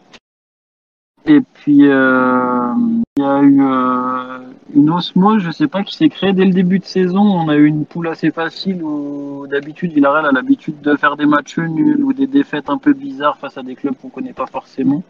Et 1.26 1.42
puis 1.42 1.88
euh, 1.88 2.74
il 3.18 3.24
y 3.24 3.26
a 3.26 3.42
eu 3.42 3.62
euh, 3.62 4.40
une 4.74 4.90
osmose, 4.90 5.44
je 5.44 5.52
sais 5.52 5.68
pas, 5.68 5.84
qui 5.84 5.96
s'est 5.96 6.10
créée 6.10 6.34
dès 6.34 6.46
le 6.46 6.54
début 6.54 6.80
de 6.80 6.86
saison. 6.86 7.22
On 7.22 7.48
a 7.48 7.56
eu 7.56 7.66
une 7.66 7.86
poule 7.86 8.08
assez 8.08 8.32
facile 8.32 8.82
où 8.84 9.46
d'habitude 9.48 9.94
Villarreal 9.94 10.26
a 10.26 10.32
l'habitude 10.32 10.82
de 10.82 10.96
faire 10.96 11.18
des 11.18 11.28
matchs 11.28 11.60
nuls 11.60 12.04
ou 12.04 12.14
des 12.14 12.28
défaites 12.28 12.70
un 12.70 12.78
peu 12.78 12.94
bizarres 12.94 13.38
face 13.38 13.58
à 13.58 13.64
des 13.64 13.76
clubs 13.76 13.96
qu'on 13.96 14.10
connaît 14.10 14.34
pas 14.34 14.48
forcément. 14.48 15.04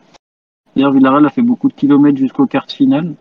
D'ailleurs 0.76 0.92
Villarreal 0.92 1.26
a 1.26 1.30
fait 1.30 1.42
beaucoup 1.42 1.70
de 1.70 1.74
kilomètres 1.74 2.18
jusqu'au 2.18 2.46
quart 2.46 2.66
de 2.66 2.72
finale. 2.72 3.14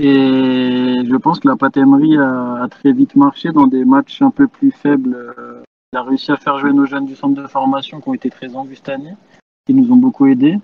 Et 0.00 0.94
je 1.04 1.16
pense 1.16 1.40
que 1.40 1.48
la 1.48 1.56
Patemerie 1.56 2.16
a, 2.16 2.66
très 2.70 2.92
vite 2.92 3.16
marché 3.16 3.50
dans 3.50 3.66
des 3.66 3.84
matchs 3.84 4.22
un 4.22 4.30
peu 4.30 4.46
plus 4.46 4.70
faibles. 4.70 5.16
Il 5.92 5.96
a 5.98 6.02
réussi 6.02 6.30
à 6.30 6.36
faire 6.36 6.58
jouer 6.58 6.72
nos 6.72 6.86
jeunes 6.86 7.06
du 7.06 7.16
centre 7.16 7.40
de 7.40 7.46
formation 7.48 8.00
qui 8.00 8.08
ont 8.08 8.14
été 8.14 8.30
très 8.30 8.54
en 8.54 8.64
cette 8.66 8.88
année, 8.88 9.14
qui 9.66 9.74
nous 9.74 9.92
ont 9.92 9.96
beaucoup 9.96 10.26
aidés. 10.26 10.58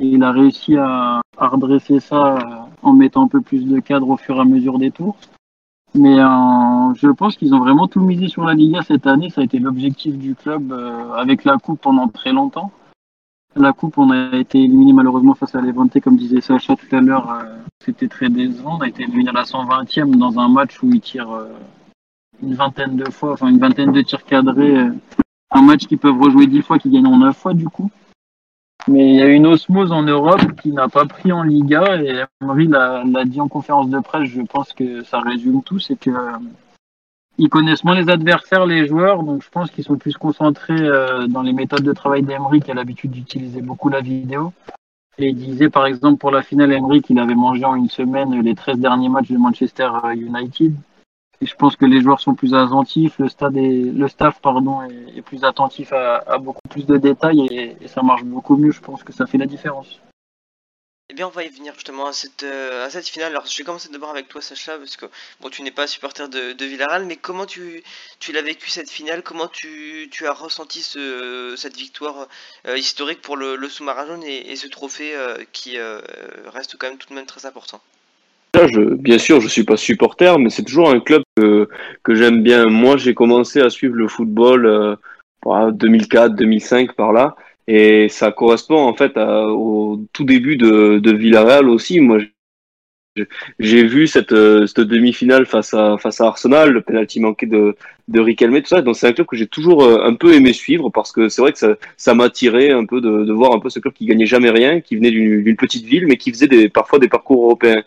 Et 0.00 0.06
il 0.06 0.22
a 0.22 0.32
réussi 0.32 0.76
à, 0.76 1.20
redresser 1.38 2.00
ça 2.00 2.68
en 2.82 2.92
mettant 2.92 3.24
un 3.24 3.28
peu 3.28 3.40
plus 3.40 3.66
de 3.66 3.78
cadre 3.80 4.08
au 4.08 4.16
fur 4.16 4.36
et 4.36 4.40
à 4.40 4.44
mesure 4.44 4.78
des 4.78 4.90
tours. 4.90 5.16
Mais 5.94 6.18
euh, 6.18 6.94
je 6.94 7.08
pense 7.08 7.36
qu'ils 7.36 7.54
ont 7.54 7.60
vraiment 7.60 7.88
tout 7.88 8.00
misé 8.00 8.28
sur 8.28 8.44
la 8.44 8.54
Liga 8.54 8.82
cette 8.82 9.06
année. 9.06 9.30
Ça 9.30 9.40
a 9.40 9.44
été 9.44 9.58
l'objectif 9.58 10.16
du 10.18 10.34
club 10.34 10.72
euh, 10.72 11.12
avec 11.12 11.44
la 11.44 11.56
Coupe 11.56 11.80
pendant 11.80 12.08
très 12.08 12.32
longtemps. 12.32 12.70
La 13.56 13.72
coupe, 13.72 13.96
on 13.96 14.10
a 14.10 14.36
été 14.36 14.58
éliminé 14.58 14.92
malheureusement 14.92 15.34
face 15.34 15.54
à 15.54 15.62
Levante, 15.62 15.98
comme 16.00 16.16
disait 16.16 16.42
Sacha 16.42 16.76
tout 16.76 16.94
à 16.94 17.00
l'heure. 17.00 17.30
Euh, 17.30 17.56
C'était 17.82 18.06
très 18.06 18.28
décevant. 18.28 18.76
On 18.76 18.82
a 18.82 18.88
été 18.88 19.04
éliminé 19.04 19.30
à 19.30 19.32
la 19.32 19.44
120e 19.44 20.14
dans 20.16 20.38
un 20.38 20.48
match 20.48 20.82
où 20.82 20.92
ils 20.92 21.00
tirent 21.00 21.30
euh, 21.30 21.48
une 22.42 22.54
vingtaine 22.54 22.96
de 22.96 23.10
fois, 23.10 23.32
enfin 23.32 23.48
une 23.48 23.58
vingtaine 23.58 23.92
de 23.92 24.02
tirs 24.02 24.24
cadrés. 24.24 24.76
Euh, 24.76 24.90
un 25.52 25.62
match 25.62 25.86
qu'ils 25.86 25.96
peuvent 25.96 26.20
rejouer 26.20 26.46
10 26.46 26.60
fois, 26.60 26.78
qu'ils 26.78 26.92
gagneront 26.92 27.16
9 27.16 27.34
fois 27.34 27.54
du 27.54 27.66
coup. 27.66 27.90
Mais 28.88 29.08
il 29.08 29.14
y 29.16 29.22
a 29.22 29.26
une 29.26 29.46
osmose 29.46 29.90
en 29.90 30.02
Europe 30.02 30.60
qui 30.62 30.70
n'a 30.70 30.88
pas 30.88 31.06
pris 31.06 31.32
en 31.32 31.42
Liga 31.42 32.00
et 32.00 32.24
Emery 32.40 32.68
l'a 32.68 33.24
dit 33.24 33.40
en 33.40 33.48
conférence 33.48 33.90
de 33.90 33.98
presse, 33.98 34.28
je 34.28 34.42
pense 34.42 34.72
que 34.72 35.02
ça 35.02 35.20
résume 35.20 35.62
tout, 35.62 35.80
c'est 35.80 35.98
que 35.98 36.10
ils 37.38 37.50
connaissent 37.50 37.84
moins 37.84 37.94
les 37.94 38.08
adversaires, 38.08 38.64
les 38.64 38.86
joueurs, 38.86 39.22
donc 39.22 39.42
je 39.42 39.50
pense 39.50 39.70
qu'ils 39.70 39.84
sont 39.84 39.96
plus 39.96 40.16
concentrés 40.16 40.80
euh, 40.80 41.26
dans 41.26 41.42
les 41.42 41.52
méthodes 41.52 41.82
de 41.82 41.92
travail 41.92 42.22
d'Emery 42.22 42.60
qui 42.60 42.70
a 42.70 42.74
l'habitude 42.74 43.10
d'utiliser 43.10 43.60
beaucoup 43.60 43.90
la 43.90 44.00
vidéo. 44.00 44.52
Et 45.18 45.28
il 45.28 45.36
disait 45.36 45.68
par 45.68 45.86
exemple 45.86 46.18
pour 46.18 46.30
la 46.30 46.42
finale, 46.42 46.72
Emery 46.72 47.02
qu'il 47.02 47.18
avait 47.18 47.34
mangé 47.34 47.64
en 47.64 47.74
une 47.74 47.90
semaine 47.90 48.40
les 48.40 48.54
13 48.54 48.78
derniers 48.78 49.08
matchs 49.08 49.30
de 49.30 49.36
Manchester 49.36 49.90
United. 50.14 50.74
Et 51.42 51.46
je 51.46 51.54
pense 51.54 51.76
que 51.76 51.84
les 51.84 52.00
joueurs 52.00 52.20
sont 52.20 52.34
plus 52.34 52.54
attentifs, 52.54 53.18
le, 53.18 53.28
stade 53.28 53.56
le 53.56 54.08
staff 54.08 54.40
pardon, 54.40 54.82
est, 54.82 55.20
plus 55.22 55.44
attentif 55.44 55.92
à, 55.92 56.38
beaucoup 56.38 56.66
plus 56.70 56.86
de 56.86 56.96
détails 56.96 57.46
et, 57.50 57.88
ça 57.88 58.02
marche 58.02 58.24
beaucoup 58.24 58.56
mieux. 58.56 58.70
Je 58.70 58.80
pense 58.80 59.02
que 59.02 59.12
ça 59.12 59.26
fait 59.26 59.38
la 59.38 59.46
différence. 59.46 60.00
Eh 61.08 61.14
bien, 61.14 61.28
on 61.28 61.30
va 61.30 61.44
y 61.44 61.48
venir 61.48 61.72
justement 61.74 62.06
à 62.06 62.12
cette, 62.12 62.42
euh, 62.42 62.84
à 62.84 62.90
cette 62.90 63.06
finale. 63.06 63.30
Alors, 63.30 63.46
je 63.46 63.56
vais 63.56 63.62
commencer 63.62 63.88
d'abord 63.90 64.10
avec 64.10 64.26
toi, 64.28 64.42
Sacha, 64.42 64.76
parce 64.76 64.96
que 64.96 65.06
bon, 65.40 65.50
tu 65.50 65.62
n'es 65.62 65.70
pas 65.70 65.86
supporter 65.86 66.28
de, 66.28 66.52
de 66.52 66.64
Villarreal, 66.64 67.04
mais 67.04 67.14
comment 67.14 67.46
tu, 67.46 67.84
tu 68.18 68.32
l'as 68.32 68.42
vécu 68.42 68.70
cette 68.70 68.90
finale? 68.90 69.22
Comment 69.22 69.46
tu, 69.46 70.08
tu 70.10 70.26
as 70.26 70.32
ressenti 70.32 70.82
ce, 70.82 71.54
cette 71.56 71.76
victoire 71.76 72.26
euh, 72.66 72.76
historique 72.76 73.22
pour 73.22 73.36
le, 73.36 73.54
le 73.54 73.68
sous-marin 73.68 74.06
jaune 74.06 74.24
et, 74.24 74.56
ce 74.56 74.66
trophée 74.66 75.14
euh, 75.14 75.44
qui 75.52 75.78
reste 76.46 76.76
quand 76.76 76.88
même 76.88 76.98
tout 76.98 77.08
de 77.10 77.14
même 77.14 77.26
très 77.26 77.46
important? 77.46 77.80
Bien 78.98 79.18
sûr, 79.18 79.40
je 79.40 79.48
suis 79.48 79.64
pas 79.64 79.76
supporter, 79.76 80.38
mais 80.38 80.50
c'est 80.50 80.64
toujours 80.64 80.90
un 80.90 81.00
club 81.00 81.22
que, 81.36 81.68
que 82.02 82.14
j'aime 82.14 82.42
bien. 82.42 82.66
Moi, 82.66 82.96
j'ai 82.96 83.14
commencé 83.14 83.60
à 83.60 83.70
suivre 83.70 83.94
le 83.94 84.08
football 84.08 84.98
2004, 85.44 86.34
2005 86.34 86.92
par 86.94 87.12
là. 87.12 87.36
Et 87.68 88.08
ça 88.08 88.30
correspond 88.30 88.78
en 88.78 88.94
fait 88.94 89.16
au 89.16 90.00
tout 90.12 90.24
début 90.24 90.56
de, 90.56 90.98
de 90.98 91.12
Villarreal 91.12 91.68
aussi. 91.68 92.00
Moi, 92.00 92.18
j'ai 93.58 93.84
vu 93.84 94.06
cette, 94.06 94.32
euh, 94.32 94.66
cette 94.66 94.80
demi-finale 94.80 95.46
face 95.46 95.74
à, 95.74 95.96
face 95.98 96.20
à 96.20 96.26
Arsenal, 96.26 96.70
le 96.70 96.82
penalty 96.82 97.20
manqué 97.20 97.46
de, 97.46 97.74
de 98.08 98.20
Riquelme, 98.20 98.60
tout 98.60 98.68
ça. 98.68 98.82
Donc 98.82 98.96
c'est 98.96 99.08
un 99.08 99.12
club 99.12 99.26
que 99.26 99.36
j'ai 99.36 99.46
toujours 99.46 99.84
euh, 99.84 100.04
un 100.04 100.14
peu 100.14 100.34
aimé 100.34 100.52
suivre 100.52 100.90
parce 100.90 101.12
que 101.12 101.28
c'est 101.28 101.40
vrai 101.40 101.52
que 101.52 101.58
ça, 101.58 101.76
ça 101.96 102.14
m'a 102.14 102.30
tiré 102.30 102.70
un 102.70 102.84
peu 102.84 103.00
de, 103.00 103.24
de 103.24 103.32
voir 103.32 103.52
un 103.52 103.58
peu 103.58 103.70
ce 103.70 103.80
club 103.80 103.94
qui 103.94 104.06
gagnait 104.06 104.26
jamais 104.26 104.50
rien, 104.50 104.80
qui 104.80 104.96
venait 104.96 105.10
d'une 105.10 105.56
petite 105.56 105.86
ville, 105.86 106.06
mais 106.06 106.16
qui 106.16 106.30
faisait 106.30 106.68
parfois 106.68 106.98
des 106.98 107.08
parcours 107.08 107.44
européens. 107.44 107.82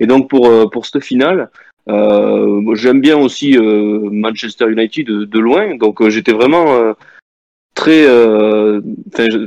Et 0.00 0.06
donc 0.06 0.28
pour, 0.28 0.46
euh, 0.46 0.66
pour 0.66 0.86
cette 0.86 1.02
finale, 1.02 1.50
euh, 1.88 2.74
j'aime 2.74 3.00
bien 3.00 3.18
aussi 3.18 3.56
Manchester 3.58 4.70
United 4.70 5.06
de, 5.06 5.24
de 5.24 5.38
loin. 5.38 5.76
Donc 5.76 6.08
j'étais 6.08 6.32
vraiment 6.32 6.94
très 7.74 8.06
euh, 8.06 8.80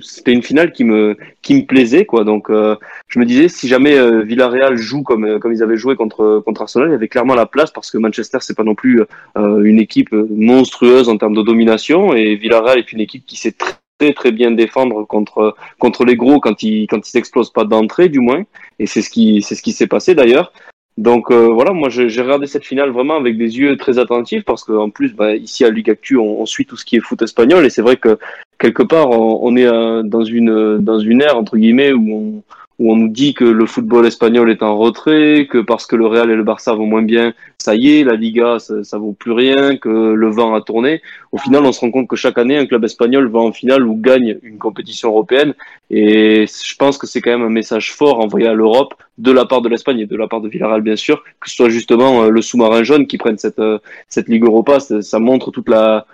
c'était 0.01 0.33
une 0.33 0.43
finale 0.43 0.71
qui 0.71 0.83
me 0.83 1.15
qui 1.41 1.55
me 1.55 1.65
plaisait 1.65 2.05
quoi 2.05 2.25
donc 2.25 2.49
euh, 2.49 2.75
je 3.07 3.19
me 3.19 3.25
disais 3.25 3.47
si 3.47 3.67
jamais 3.67 3.97
euh, 3.97 4.21
Villarreal 4.21 4.75
joue 4.75 5.01
comme 5.01 5.39
comme 5.39 5.53
ils 5.53 5.63
avaient 5.63 5.77
joué 5.77 5.95
contre 5.95 6.43
contre 6.45 6.61
Arsenal 6.61 6.89
il 6.89 6.91
y 6.91 6.95
avait 6.95 7.07
clairement 7.07 7.35
la 7.35 7.45
place 7.45 7.71
parce 7.71 7.89
que 7.89 7.97
Manchester 7.97 8.39
c'est 8.41 8.55
pas 8.55 8.63
non 8.63 8.75
plus 8.75 9.01
une 9.35 9.79
équipe 9.79 10.11
monstrueuse 10.11 11.09
en 11.09 11.17
termes 11.17 11.35
de 11.35 11.41
domination 11.41 12.13
et 12.13 12.35
Villarreal 12.35 12.79
est 12.79 12.91
une 12.91 12.99
équipe 12.99 13.25
qui 13.25 13.37
sait 13.37 13.53
très 13.53 13.73
très 14.15 14.31
bien 14.31 14.51
défendre 14.51 15.05
contre 15.05 15.55
contre 15.79 16.05
les 16.05 16.15
gros 16.15 16.39
quand 16.39 16.63
ils 16.63 16.87
quand 16.87 17.05
ils 17.07 17.11
s'explosent 17.11 17.51
pas 17.51 17.65
d'entrée 17.65 18.09
du 18.09 18.19
moins. 18.19 18.43
Et 18.79 18.85
c'est 18.85 19.01
ce 19.01 19.09
qui 19.09 19.41
c'est 19.41 19.55
ce 19.55 19.61
qui 19.61 19.71
s'est 19.71 19.87
passé 19.87 20.15
d'ailleurs. 20.15 20.51
Donc 20.97 21.29
euh, 21.29 21.47
voilà, 21.47 21.73
moi 21.73 21.89
j'ai 21.89 22.21
regardé 22.21 22.47
cette 22.47 22.65
finale 22.65 22.89
vraiment 22.89 23.17
avec 23.17 23.37
des 23.37 23.59
yeux 23.59 23.77
très 23.77 23.99
attentifs 23.99 24.43
parce 24.43 24.63
qu'en 24.63 24.89
plus, 24.89 25.13
bah, 25.13 25.35
ici 25.35 25.63
à 25.63 25.69
Ligue 25.69 25.91
Actu, 25.91 26.17
on, 26.17 26.45
suit 26.47 26.65
tout 26.65 26.75
ce 26.75 26.85
qui 26.85 26.95
est 26.95 26.99
foot 26.99 27.21
espagnol. 27.21 27.65
Et 27.65 27.69
c'est 27.69 27.83
vrai 27.83 27.97
que 27.97 28.17
quelque 28.57 28.81
part, 28.81 29.11
on, 29.11 29.39
on 29.43 29.55
est 29.55 29.67
euh, 29.67 30.01
dans 30.01 30.23
une 30.23 30.79
dans 30.79 30.99
une 30.99 31.21
ère 31.21 31.37
entre 31.37 31.57
guillemets 31.57 31.93
où 31.93 32.11
on, 32.11 32.43
où 32.79 32.91
on 32.91 32.95
nous 32.95 33.07
dit 33.07 33.33
que 33.33 33.43
le 33.43 33.65
football 33.65 34.05
espagnol 34.05 34.51
est 34.51 34.61
en 34.61 34.77
retrait, 34.77 35.47
que 35.49 35.57
parce 35.57 35.87
que 35.87 35.95
le 35.95 36.05
Real 36.05 36.29
et 36.29 36.35
le 36.35 36.43
Barça 36.43 36.73
vont 36.73 36.85
moins 36.85 37.01
bien, 37.01 37.33
ça 37.57 37.75
y 37.75 37.97
est, 37.97 38.03
la 38.03 38.15
Liga, 38.15 38.59
ça, 38.59 38.83
ça 38.83 38.99
vaut 38.99 39.13
plus 39.13 39.31
rien, 39.31 39.77
que 39.77 39.89
le 39.89 40.29
vent 40.29 40.53
a 40.53 40.61
tourné. 40.61 41.01
Au 41.31 41.39
final, 41.39 41.65
on 41.65 41.71
se 41.71 41.79
rend 41.79 41.89
compte 41.89 42.07
que 42.07 42.15
chaque 42.15 42.37
année, 42.37 42.55
un 42.57 42.67
club 42.67 42.83
espagnol 42.83 43.27
va 43.29 43.39
en 43.39 43.51
finale 43.51 43.87
ou 43.87 43.95
gagne 43.95 44.37
une 44.43 44.59
compétition 44.59 45.09
européenne. 45.09 45.55
Et 45.89 46.45
je 46.47 46.75
pense 46.75 46.99
que 46.99 47.07
c'est 47.07 47.19
quand 47.19 47.31
même 47.31 47.47
un 47.47 47.49
message 47.49 47.93
fort 47.93 48.19
envoyé 48.19 48.47
à 48.47 48.53
l'Europe 48.53 48.93
de 49.17 49.31
la 49.31 49.45
part 49.45 49.61
de 49.61 49.69
l'Espagne 49.69 49.99
et 49.99 50.05
de 50.05 50.15
la 50.15 50.27
part 50.27 50.41
de 50.41 50.49
Villarreal, 50.49 50.81
bien 50.81 50.95
sûr, 50.95 51.23
que 51.39 51.49
ce 51.49 51.55
soit 51.55 51.69
justement 51.69 52.23
euh, 52.23 52.29
le 52.29 52.41
sous-marin 52.41 52.83
jaune 52.83 53.07
qui 53.07 53.17
prenne 53.17 53.39
cette, 53.39 53.59
euh, 53.59 53.79
cette 54.07 54.27
Ligue 54.27 54.43
Europa. 54.43 54.79
Ça 54.79 55.19
montre 55.19 55.49
toute 55.49 55.69
la, 55.69 56.05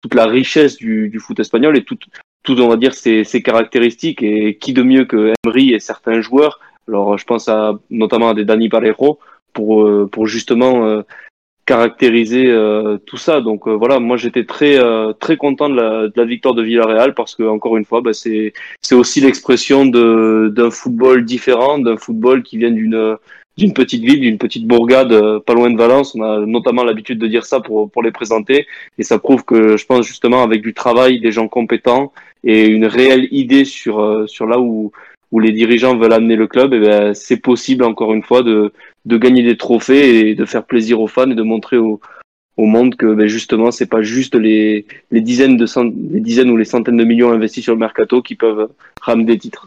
toute 0.00 0.14
la 0.14 0.26
richesse 0.26 0.76
du, 0.76 1.08
du 1.08 1.18
foot 1.18 1.40
espagnol 1.40 1.76
et 1.76 1.82
toute, 1.82 2.06
tout, 2.42 2.60
on 2.60 2.68
va 2.68 2.76
dire, 2.76 2.94
ses, 2.94 3.24
ses, 3.24 3.42
caractéristiques 3.42 4.22
et 4.22 4.56
qui 4.56 4.72
de 4.72 4.82
mieux 4.82 5.04
que 5.04 5.32
Emery 5.44 5.72
et 5.72 5.80
certains 5.80 6.20
joueurs. 6.20 6.60
Alors, 6.88 7.16
je 7.16 7.24
pense 7.24 7.48
à, 7.48 7.78
notamment 7.90 8.30
à 8.30 8.34
des 8.34 8.44
Dani 8.44 8.68
Parejo 8.68 9.18
pour, 9.52 9.82
euh, 9.82 10.08
pour 10.10 10.26
justement 10.26 10.86
euh, 10.86 11.02
caractériser 11.66 12.46
euh, 12.48 12.98
tout 13.06 13.16
ça. 13.16 13.40
Donc 13.40 13.68
voilà, 13.68 14.00
moi 14.00 14.16
j'étais 14.16 14.44
très 14.44 14.78
très 15.20 15.36
content 15.36 15.68
de 15.68 15.76
la, 15.76 16.08
de 16.08 16.12
la, 16.16 16.24
victoire 16.24 16.54
de 16.54 16.62
Villarreal 16.62 17.14
parce 17.14 17.36
que 17.36 17.44
encore 17.44 17.76
une 17.76 17.84
fois, 17.84 18.00
bah, 18.00 18.12
c'est 18.12 18.52
aussi 18.92 19.20
l'expression 19.20 19.86
d'un 19.86 20.70
football 20.70 21.24
différent, 21.24 21.78
d'un 21.78 21.96
football 21.96 22.42
qui 22.42 22.58
vient 22.58 22.72
d'une 22.72 23.16
d'une 23.58 23.74
petite 23.74 24.02
ville, 24.02 24.20
d'une 24.20 24.38
petite 24.38 24.66
bourgade 24.66 25.12
euh, 25.12 25.40
pas 25.40 25.54
loin 25.54 25.70
de 25.70 25.76
Valence. 25.76 26.14
On 26.14 26.22
a 26.22 26.44
notamment 26.46 26.84
l'habitude 26.84 27.18
de 27.18 27.26
dire 27.26 27.44
ça 27.44 27.60
pour, 27.60 27.90
pour 27.90 28.02
les 28.02 28.10
présenter. 28.10 28.66
Et 28.98 29.02
ça 29.02 29.18
prouve 29.18 29.44
que 29.44 29.76
je 29.76 29.86
pense 29.86 30.06
justement 30.06 30.42
avec 30.42 30.62
du 30.62 30.74
travail, 30.74 31.20
des 31.20 31.32
gens 31.32 31.48
compétents 31.48 32.12
et 32.44 32.66
une 32.66 32.86
réelle 32.86 33.28
idée 33.30 33.64
sur, 33.64 34.00
euh, 34.00 34.26
sur 34.26 34.46
là 34.46 34.58
où, 34.58 34.92
où 35.30 35.38
les 35.38 35.52
dirigeants 35.52 35.96
veulent 35.96 36.12
amener 36.12 36.36
le 36.36 36.46
club, 36.46 36.74
eh 36.74 36.80
ben, 36.80 37.14
c'est 37.14 37.38
possible 37.38 37.84
encore 37.84 38.12
une 38.14 38.22
fois 38.22 38.42
de, 38.42 38.72
de 39.04 39.16
gagner 39.16 39.42
des 39.42 39.56
trophées 39.56 40.28
et 40.28 40.34
de 40.34 40.44
faire 40.44 40.64
plaisir 40.64 41.00
aux 41.00 41.06
fans 41.06 41.30
et 41.30 41.34
de 41.34 41.42
montrer 41.42 41.76
au, 41.76 42.00
au 42.56 42.66
monde 42.66 42.96
que 42.96 43.14
ben, 43.14 43.26
justement 43.26 43.70
c'est 43.70 43.86
pas 43.86 44.02
juste 44.02 44.34
les, 44.34 44.86
les 45.10 45.20
dizaines 45.20 45.56
de 45.56 45.66
les 46.12 46.20
dizaines 46.20 46.50
ou 46.50 46.56
les 46.56 46.64
centaines 46.64 46.96
de 46.96 47.04
millions 47.04 47.32
investis 47.32 47.64
sur 47.64 47.74
le 47.74 47.80
mercato 47.80 48.22
qui 48.22 48.34
peuvent 48.34 48.68
ramener 49.00 49.24
des 49.24 49.38
titres. 49.38 49.66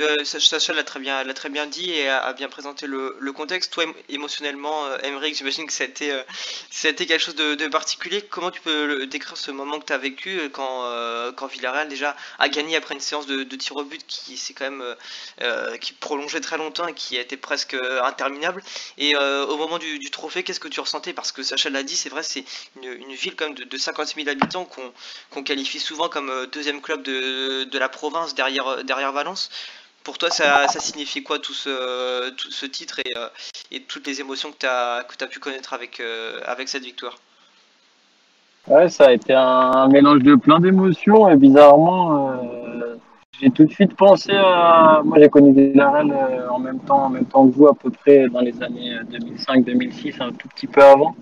De, 0.00 0.24
Sacha 0.24 0.72
l'a 0.72 0.82
très 0.82 0.98
bien, 0.98 1.66
dit 1.66 1.90
et 1.90 2.08
a, 2.08 2.32
bien 2.32 2.48
présenté 2.48 2.86
le, 2.86 3.32
contexte. 3.32 3.70
Toi, 3.70 3.84
émotionnellement, 4.08 4.86
euh, 4.86 5.28
j'imagine 5.34 5.66
que 5.66 5.82
été, 5.82 6.10
euh, 6.12 6.22
quelque 6.72 7.18
chose 7.18 7.34
de, 7.34 7.66
particulier. 7.68 8.22
Comment 8.22 8.50
tu 8.50 8.62
peux 8.62 9.06
décrire 9.06 9.36
ce 9.36 9.50
moment 9.50 9.78
que 9.78 9.84
tu 9.84 9.92
as 9.92 9.98
vécu 9.98 10.40
euh, 10.40 10.48
quand, 10.48 10.84
euh, 10.84 11.32
Villarreal 11.50 11.88
déjà 11.88 12.16
a 12.38 12.48
gagné 12.48 12.76
après 12.76 12.94
une 12.94 13.00
séance 13.00 13.26
de, 13.26 13.42
de 13.42 13.56
tir 13.56 13.76
au 13.76 13.84
but 13.84 14.02
qui 14.06 14.36
s'est 14.36 14.54
quand 14.54 14.70
même 14.70 14.96
qui 15.80 15.92
prolongeait 15.92 16.40
très 16.40 16.56
longtemps 16.56 16.86
et 16.86 16.94
qui 16.94 17.16
été 17.16 17.36
presque 17.36 17.76
interminable. 18.02 18.62
Et 18.98 19.16
au 19.16 19.56
moment 19.56 19.78
du, 19.78 20.10
trophée, 20.10 20.42
qu'est-ce 20.42 20.60
que 20.60 20.68
tu 20.68 20.80
ressentais? 20.80 21.12
Parce 21.12 21.32
que 21.32 21.42
Sacha 21.42 21.68
l'a 21.70 21.82
dit, 21.82 21.96
c'est 21.96 22.08
vrai, 22.08 22.22
c'est 22.22 22.44
une, 22.82 23.14
ville 23.14 23.36
quand 23.36 23.46
même 23.46 23.54
de, 23.54 23.78
50 23.78 24.14
000 24.14 24.28
habitants 24.28 24.68
qu'on 25.30 25.42
qualifie 25.42 25.80
souvent 25.80 26.08
comme 26.08 26.46
deuxième 26.52 26.80
club 26.80 27.02
de, 27.02 27.78
la 27.78 27.88
province 27.88 28.34
derrière 28.34 29.12
Valence. 29.12 29.50
Pour 30.04 30.16
toi, 30.16 30.30
ça, 30.30 30.66
signifie 30.68 31.22
quoi 31.22 31.38
tout 31.38 31.52
ce, 31.52 32.66
titre 32.66 33.00
et, 33.00 33.12
euh, 33.16 33.28
et, 33.70 33.82
toutes 33.82 34.06
les 34.06 34.20
émotions 34.20 34.50
que 34.50 34.56
tu 34.58 34.66
as, 34.66 35.26
pu 35.28 35.38
connaître 35.40 35.74
avec, 35.74 36.00
euh, 36.00 36.40
cette 36.66 36.84
victoire? 36.84 37.16
Ouais, 38.66 38.88
ça 38.88 39.06
a 39.06 39.12
été 39.12 39.34
un, 39.34 39.88
mélange 39.88 40.22
de 40.22 40.36
plein 40.36 40.60
d'émotions 40.60 41.28
et 41.28 41.36
bizarrement, 41.36 42.30
euh, 42.30 42.96
j'ai 43.40 43.50
tout 43.50 43.64
de 43.64 43.70
suite 43.70 43.94
pensé 43.94 44.32
à. 44.32 45.02
Moi, 45.04 45.18
j'ai 45.18 45.28
connu 45.28 45.52
Villarreal 45.52 46.46
en 46.50 46.58
même 46.58 46.80
temps, 46.80 47.04
en 47.04 47.10
même 47.10 47.26
temps 47.26 47.46
que 47.46 47.54
vous, 47.54 47.68
à 47.68 47.74
peu 47.74 47.90
près 47.90 48.28
dans 48.28 48.40
les 48.40 48.62
années 48.62 48.96
2005-2006, 49.10 50.22
un 50.22 50.32
tout 50.32 50.48
petit 50.48 50.66
peu 50.66 50.82
avant. 50.82 51.14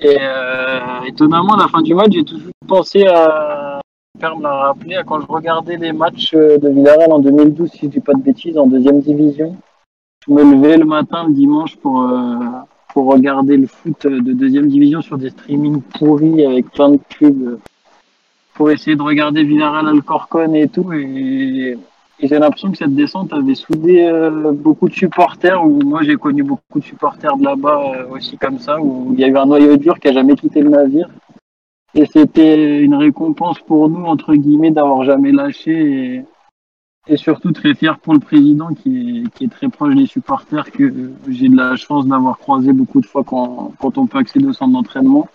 Et 0.00 0.16
étonnamment, 1.06 1.54
à 1.54 1.62
la 1.62 1.68
fin 1.68 1.82
du 1.82 1.94
match, 1.94 2.12
j'ai 2.12 2.24
tout 2.24 2.36
de 2.36 2.42
suite 2.42 2.54
pensé 2.66 3.06
à, 3.06 3.49
père 4.20 4.36
me 4.36 4.42
l'a 4.42 4.54
rappelé 4.54 5.00
quand 5.06 5.20
je 5.20 5.26
regardais 5.26 5.76
les 5.76 5.92
matchs 5.92 6.34
euh, 6.34 6.58
de 6.58 6.68
Villarreal 6.68 7.10
en 7.12 7.18
2012, 7.18 7.70
si 7.70 7.78
je 7.82 7.86
dis 7.86 8.00
pas 8.00 8.12
de 8.12 8.22
bêtises, 8.22 8.58
en 8.58 8.66
deuxième 8.66 9.00
division. 9.00 9.56
Je 10.26 10.32
me 10.32 10.42
levais 10.42 10.76
le 10.76 10.84
matin, 10.84 11.24
le 11.26 11.32
dimanche, 11.32 11.76
pour, 11.76 12.02
euh, 12.02 12.36
pour 12.92 13.06
regarder 13.06 13.56
le 13.56 13.66
foot 13.66 14.06
de 14.06 14.32
deuxième 14.32 14.68
division 14.68 15.00
sur 15.00 15.16
des 15.16 15.30
streamings 15.30 15.80
pourris 15.80 16.44
avec 16.44 16.70
plein 16.70 16.90
de 16.90 16.98
pubs 17.18 17.58
pour 18.54 18.70
essayer 18.70 18.94
de 18.94 19.02
regarder 19.02 19.42
Villarreal 19.42 19.88
Alcorcon 19.88 20.52
et 20.52 20.68
tout. 20.68 20.92
Et, 20.92 21.78
j'ai 22.22 22.38
l'impression 22.38 22.70
que 22.70 22.76
cette 22.76 22.94
descente 22.94 23.32
avait 23.32 23.54
soudé 23.54 24.04
euh, 24.04 24.52
beaucoup 24.52 24.90
de 24.90 24.94
supporters, 24.94 25.64
ou 25.64 25.80
moi 25.82 26.02
j'ai 26.02 26.16
connu 26.16 26.42
beaucoup 26.42 26.78
de 26.78 26.84
supporters 26.84 27.34
de 27.38 27.44
là-bas 27.44 27.80
aussi 28.10 28.36
comme 28.36 28.58
ça, 28.58 28.78
où 28.78 29.14
il 29.14 29.20
y 29.20 29.24
a 29.24 29.28
eu 29.28 29.36
un 29.38 29.46
noyau 29.46 29.78
dur 29.78 29.98
qui 29.98 30.08
a 30.08 30.12
jamais 30.12 30.34
quitté 30.34 30.60
le 30.60 30.68
navire. 30.68 31.08
Et 31.94 32.06
c'était 32.06 32.80
une 32.80 32.94
récompense 32.94 33.58
pour 33.60 33.88
nous, 33.88 34.04
entre 34.04 34.34
guillemets, 34.34 34.70
d'avoir 34.70 35.04
jamais 35.04 35.32
lâché. 35.32 36.24
Et, 37.08 37.16
surtout 37.16 37.50
très 37.50 37.74
fier 37.74 37.98
pour 37.98 38.12
le 38.12 38.20
président 38.20 38.68
qui 38.68 39.24
est, 39.24 39.30
qui 39.34 39.44
est 39.44 39.48
très 39.48 39.68
proche 39.68 39.96
des 39.96 40.06
supporters, 40.06 40.70
que 40.70 41.10
j'ai 41.28 41.48
de 41.48 41.56
la 41.56 41.74
chance 41.74 42.06
d'avoir 42.06 42.38
croisé 42.38 42.72
beaucoup 42.72 43.00
de 43.00 43.06
fois 43.06 43.24
quand, 43.24 43.72
quand 43.80 43.98
on 43.98 44.06
peut 44.06 44.18
accéder 44.18 44.46
au 44.46 44.52
centre 44.52 44.72
d'entraînement. 44.72 45.28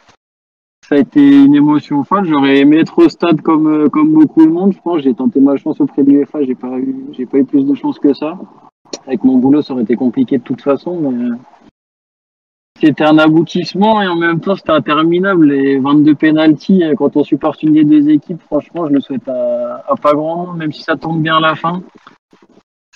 Ça 0.88 0.96
a 0.96 0.98
été 1.00 1.20
une 1.20 1.56
émotion 1.56 2.04
folle. 2.04 2.26
J'aurais 2.26 2.60
aimé 2.60 2.78
être 2.78 3.00
au 3.00 3.10
stade 3.10 3.42
comme, 3.42 3.90
comme 3.90 4.14
beaucoup 4.14 4.46
de 4.46 4.52
monde. 4.52 4.74
Je 4.74 4.80
pense 4.80 5.02
j'ai 5.02 5.16
tenté 5.16 5.40
ma 5.40 5.58
chance 5.58 5.82
auprès 5.82 6.04
de 6.04 6.12
l'UEFA. 6.12 6.44
J'ai 6.44 6.54
pas 6.54 6.78
eu, 6.78 6.96
j'ai 7.14 7.26
pas 7.26 7.40
eu 7.40 7.44
plus 7.44 7.66
de 7.66 7.74
chance 7.74 7.98
que 7.98 8.14
ça. 8.14 8.38
Avec 9.08 9.24
mon 9.24 9.38
boulot, 9.38 9.64
ça 9.64 9.74
aurait 9.74 9.82
été 9.82 9.96
compliqué 9.96 10.38
de 10.38 10.44
toute 10.44 10.62
façon. 10.62 11.00
Mais 11.00 11.36
c'était 12.80 13.06
un 13.06 13.18
aboutissement 13.18 14.02
et 14.02 14.08
en 14.08 14.16
même 14.16 14.40
temps 14.40 14.56
c'était 14.56 14.72
interminable. 14.72 15.48
Les 15.48 15.80
22 15.80 16.16
pénalties, 16.16 16.84
quand 16.98 17.16
on 17.16 17.24
supporte 17.24 17.64
une 17.64 17.74
des 17.74 17.86
deux 17.86 18.10
équipes, 18.10 18.42
franchement, 18.42 18.88
je 18.88 18.94
le 18.94 19.02
souhaite 19.02 19.28
à, 19.28 19.96
pas 20.02 20.14
grand 20.14 20.46
monde, 20.46 20.58
même 20.58 20.72
si 20.72 20.84
ça 20.84 20.96
tombe 20.96 21.22
bien 21.22 21.38
à 21.38 21.40
la 21.40 21.56
fin. 21.56 21.82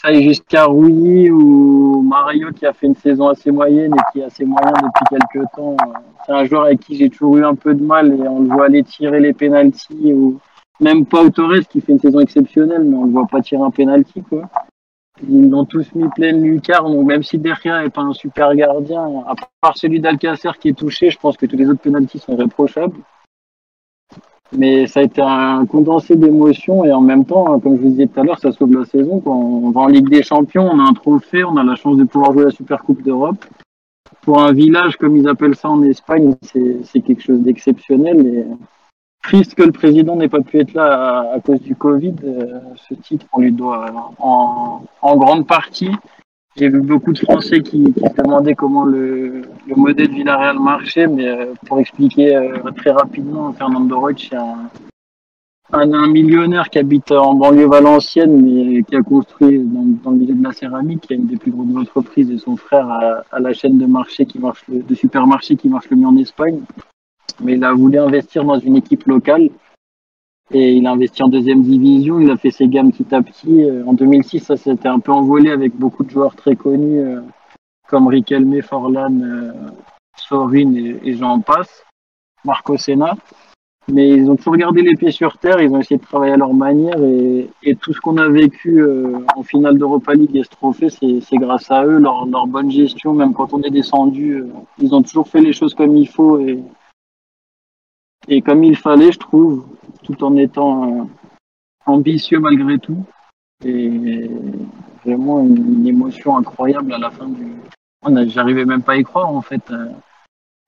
Ça 0.02 0.14
est 0.14 0.22
jusqu'à 0.22 0.66
Rui 0.66 1.30
ou 1.30 2.02
Mario 2.02 2.52
qui 2.52 2.66
a 2.66 2.72
fait 2.72 2.88
une 2.88 2.96
saison 2.96 3.28
assez 3.28 3.52
moyenne 3.52 3.94
et 3.94 4.12
qui 4.12 4.20
est 4.20 4.24
assez 4.24 4.46
moyen 4.46 4.72
depuis 4.72 5.18
quelques 5.18 5.46
temps. 5.56 5.76
C'est 6.26 6.32
un 6.32 6.46
joueur 6.46 6.64
avec 6.64 6.80
qui 6.80 6.96
j'ai 6.96 7.10
toujours 7.10 7.38
eu 7.38 7.44
un 7.44 7.56
peu 7.56 7.74
de 7.74 7.84
mal 7.84 8.14
et 8.14 8.28
on 8.28 8.40
le 8.40 8.48
voit 8.48 8.66
aller 8.66 8.84
tirer 8.84 9.20
les 9.20 9.34
pénalties 9.34 10.14
ou 10.14 10.40
même 10.80 11.06
Pau 11.06 11.30
Torres 11.30 11.68
qui 11.70 11.82
fait 11.82 11.92
une 11.92 12.00
saison 12.00 12.20
exceptionnelle, 12.22 12.84
mais 12.86 12.96
on 12.96 13.06
le 13.06 13.12
voit 13.12 13.28
pas 13.28 13.42
tirer 13.42 13.62
un 13.62 13.72
penalty 13.72 14.24
quoi. 14.24 14.44
Ils 15.28 15.50
l'ont 15.50 15.66
tous 15.66 15.94
mis 15.96 16.08
pleine 16.10 16.42
lucarne, 16.42 16.94
donc 16.94 17.06
même 17.06 17.24
si 17.24 17.38
Derrière 17.38 17.80
est 17.80 17.90
pas 17.90 18.02
un 18.02 18.14
super 18.14 18.56
gardien, 18.56 19.24
à 19.28 19.34
part 19.62 19.78
celui 19.78 20.00
d'Alcacer 20.00 20.52
qui 20.60 20.70
est 20.70 20.78
touché, 20.78 21.10
je 21.10 21.20
pense 21.20 21.36
que 21.36 21.46
tous 21.46 21.58
les 21.58 21.70
autres 21.70 21.82
pénalties 21.82 22.20
sont 22.20 22.36
réprochables. 22.36 22.98
Mais 24.52 24.88
ça 24.88 25.02
a 25.02 25.04
été 25.04 25.22
un 25.22 25.66
condensé 25.68 26.16
d'émotions 26.16 26.84
et 26.84 26.92
en 26.92 27.02
même 27.02 27.26
temps, 27.26 27.60
comme 27.60 27.78
je 27.78 27.82
vous 27.82 27.90
disais 27.90 28.08
tout 28.08 28.20
à 28.20 28.24
l'heure, 28.24 28.40
ça 28.40 28.52
sauve 28.52 28.74
la 28.74 28.86
saison. 28.86 29.20
Quand 29.20 29.36
on 29.36 29.70
va 29.72 29.82
en 29.82 29.88
Ligue 29.88 30.10
des 30.10 30.24
Champions, 30.24 30.68
on 30.72 30.80
a 30.80 30.84
un 30.84 30.94
trophée, 30.94 31.44
on 31.44 31.56
a 31.58 31.64
la 31.64 31.76
chance 31.76 31.98
de 31.98 32.04
pouvoir 32.04 32.34
jouer 32.34 32.46
la 32.46 32.52
Super 32.52 32.82
Coupe 32.82 33.04
d'Europe. 33.04 33.46
Pour 34.22 34.42
un 34.42 34.52
village, 34.52 34.98
comme 34.98 35.18
ils 35.18 35.28
appellent 35.28 35.56
ça 35.56 35.70
en 35.70 35.84
Espagne, 35.84 36.34
c'est 36.42 37.02
quelque 37.02 37.22
chose 37.22 37.42
d'exceptionnel. 37.42 38.48
Triste 39.30 39.54
que 39.54 39.62
le 39.64 39.72
président 39.72 40.16
n'ait 40.16 40.28
pas 40.28 40.42
pu 40.42 40.60
être 40.60 40.74
là 40.74 40.88
à, 40.88 41.36
à 41.36 41.40
cause 41.40 41.62
du 41.62 41.76
Covid. 41.76 42.16
Euh, 42.24 42.60
ce 42.88 42.96
titre, 42.96 43.28
on 43.32 43.42
lui 43.42 43.52
doit 43.52 43.86
en, 44.18 45.18
grande 45.18 45.46
partie. 45.46 45.92
J'ai 46.58 46.68
vu 46.68 46.82
beaucoup 46.82 47.14
de 47.14 47.20
Français 47.20 47.62
qui, 47.62 47.84
se 47.84 48.22
demandaient 48.22 48.56
comment 48.56 48.86
le, 48.86 49.44
le 49.68 49.76
modèle 49.76 50.10
Villarreal 50.10 50.60
marchait, 50.60 51.06
mais 51.06 51.28
euh, 51.28 51.54
pour 51.68 51.80
expliquer 51.80 52.36
euh, 52.36 52.58
très 52.76 52.90
rapidement, 52.90 53.54
Fernando 53.54 54.00
Roig, 54.00 54.18
c'est 54.18 54.36
un, 54.36 56.08
millionnaire 56.08 56.68
qui 56.72 56.80
habite 56.80 57.12
en 57.12 57.36
banlieue 57.36 57.68
valencienne, 57.68 58.42
mais 58.42 58.82
qui 58.82 58.96
a 58.96 59.04
construit 59.04 59.60
dans, 59.60 60.10
le 60.10 60.18
milieu 60.18 60.34
de 60.34 60.44
la 60.44 60.54
céramique, 60.54 61.02
qui 61.02 61.14
a 61.14 61.18
une 61.18 61.28
des 61.28 61.38
plus 61.38 61.52
grosses 61.52 61.78
entreprises, 61.78 62.32
et 62.32 62.40
son 62.40 62.58
frère 62.58 62.90
a 63.32 63.40
la 63.40 63.54
chaîne 63.54 63.78
de 63.78 63.86
marché 63.86 64.26
de 64.68 64.96
supermarché 64.96 65.56
qui 65.56 65.70
marche 65.70 65.88
le 65.92 65.98
mieux 65.98 66.08
en 66.08 66.18
Espagne. 66.18 66.62
Mais 67.42 67.54
il 67.54 67.64
a 67.64 67.74
voulu 67.74 67.98
investir 67.98 68.44
dans 68.44 68.60
une 68.60 68.78
équipe 68.78 69.06
locale. 69.06 69.50
Et 70.52 70.74
il 70.74 70.88
a 70.88 70.92
investi 70.92 71.22
en 71.22 71.28
deuxième 71.28 71.62
division, 71.62 72.20
il 72.20 72.32
a 72.32 72.38
fait 72.38 72.50
ses 72.50 72.68
gammes 72.68 72.92
petit 72.92 73.14
à 73.14 73.22
petit. 73.22 73.64
En 73.86 73.94
2006, 73.94 74.40
ça 74.40 74.58
s'était 74.58 74.88
un 74.88 75.00
peu 75.00 75.12
envolé 75.12 75.52
avec 75.52 75.76
beaucoup 75.76 76.04
de 76.04 76.10
joueurs 76.10 76.36
très 76.36 76.56
connus 76.56 77.00
euh, 77.00 77.22
comme 77.88 78.08
Riquelme, 78.08 78.62
Forlan, 78.64 79.20
euh, 79.22 79.52
Sorin 80.18 80.74
et, 80.74 81.00
et 81.04 81.14
j'en 81.16 81.40
passe, 81.42 81.84
Marco 82.44 82.78
Senna. 82.78 83.16
Mais 83.92 84.10
ils 84.10 84.30
ont 84.30 84.36
toujours 84.36 84.56
gardé 84.56 84.82
les 84.82 84.96
pieds 84.96 85.12
sur 85.12 85.38
terre, 85.38 85.60
ils 85.62 85.72
ont 85.72 85.80
essayé 85.80 85.98
de 85.98 86.06
travailler 86.06 86.34
à 86.34 86.38
leur 86.38 86.54
manière. 86.54 87.02
Et, 87.04 87.76
tout 87.82 87.94
ce 87.94 88.00
qu'on 88.00 88.18
a 88.18 88.28
vécu 88.28 88.82
euh, 88.82 89.20
en 89.36 89.44
finale 89.44 89.78
d'Europa 89.78 90.14
League 90.14 90.36
et 90.36 90.44
ce 90.44 90.50
trophée, 90.50 90.90
c'est 90.90 91.38
grâce 91.38 91.72
à 91.72 91.86
eux, 91.86 91.98
leur, 91.98 92.26
leur, 92.26 92.46
bonne 92.46 92.70
gestion, 92.70 93.14
même 93.14 93.34
quand 93.34 93.54
on 93.54 93.62
est 93.62 93.70
descendu, 93.70 94.36
euh, 94.36 94.48
ils 94.80 94.94
ont 94.94 95.02
toujours 95.02 95.28
fait 95.28 95.42
les 95.42 95.54
choses 95.54 95.74
comme 95.74 95.96
il 95.96 96.08
faut 96.08 96.40
et, 96.40 96.60
et 98.30 98.42
comme 98.42 98.64
il 98.64 98.78
fallait, 98.78 99.12
je 99.12 99.20
trouve, 99.20 99.66
tout 100.04 100.24
en 100.24 100.38
étant 100.38 101.02
euh, 101.02 101.04
ambitieux 101.86 102.40
malgré 102.40 102.78
tout. 102.78 103.04
Et 103.66 104.30
vraiment 105.04 105.42
une, 105.42 105.80
une, 105.80 105.88
émotion 105.88 106.38
incroyable 106.38 106.94
à 106.94 106.98
la 106.98 107.10
fin 107.10 107.28
du. 107.28 107.56
J'arrivais 108.28 108.64
même 108.64 108.84
pas 108.84 108.94
à 108.94 108.98
y 108.98 109.04
croire 109.04 109.30
en 109.30 109.42
fait. 109.42 109.70
Euh, 109.72 109.90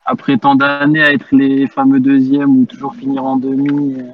après 0.04 0.38
tant 0.38 0.56
d'années 0.56 1.04
à 1.04 1.14
être 1.14 1.28
les 1.32 1.68
fameux 1.68 2.00
deuxièmes 2.00 2.58
ou 2.58 2.66
toujours 2.66 2.96
finir 2.96 3.24
en 3.24 3.38
demi, 3.38 4.00
euh, 4.00 4.10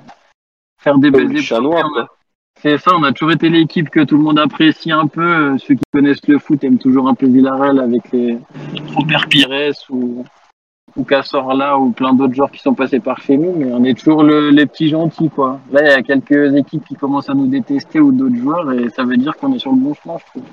faire 0.80 0.98
des 0.98 1.10
belles 1.10 1.36
épreuves. 1.36 2.08
C'est 2.60 2.78
ça, 2.80 2.92
on 2.96 3.04
a 3.04 3.14
toujours 3.14 3.34
été 3.34 3.50
l'équipe 3.50 3.90
que 3.90 4.04
tout 4.04 4.18
le 4.18 4.24
monde 4.24 4.40
apprécie 4.40 4.92
un 4.92 5.08
peu. 5.08 5.58
Ceux 5.60 5.76
qui 5.76 5.84
connaissent 5.94 6.28
le 6.28 6.40
foot 6.40 6.64
aiment 6.64 6.80
toujours 6.80 7.08
un 7.08 7.14
peu 7.14 7.28
Villarreal 7.28 7.80
avec 7.80 8.12
les 8.12 8.40
Robert 8.96 9.28
Pires 9.28 9.74
ou 9.90 10.26
ou 10.98 11.04
Cassorla 11.04 11.78
ou 11.78 11.92
plein 11.92 12.14
d'autres 12.14 12.34
joueurs 12.34 12.52
qui 12.52 12.60
sont 12.60 12.74
passés 12.74 13.00
par 13.00 13.22
chez 13.22 13.38
nous, 13.38 13.54
mais 13.56 13.72
on 13.72 13.84
est 13.84 13.98
toujours 13.98 14.24
le, 14.24 14.50
les 14.50 14.66
petits 14.66 14.90
gentils, 14.90 15.30
quoi. 15.30 15.60
Là, 15.72 15.82
il 15.84 15.88
y 15.88 15.92
a 15.92 16.02
quelques 16.02 16.56
équipes 16.56 16.86
qui 16.86 16.96
commencent 16.96 17.30
à 17.30 17.36
nous 17.36 17.48
détester 17.48 18.00
ou 18.00 18.12
d'autres 18.12 18.36
joueurs, 18.36 18.72
et 18.74 18.90
ça 18.90 19.04
veut 19.04 19.18
dire 19.18 19.38
qu'on 19.38 19.54
est 19.54 19.60
sur 19.60 19.72
le 19.72 19.78
bon 19.78 19.94
chemin, 19.94 20.18
je 20.18 20.26
trouve. 20.26 20.44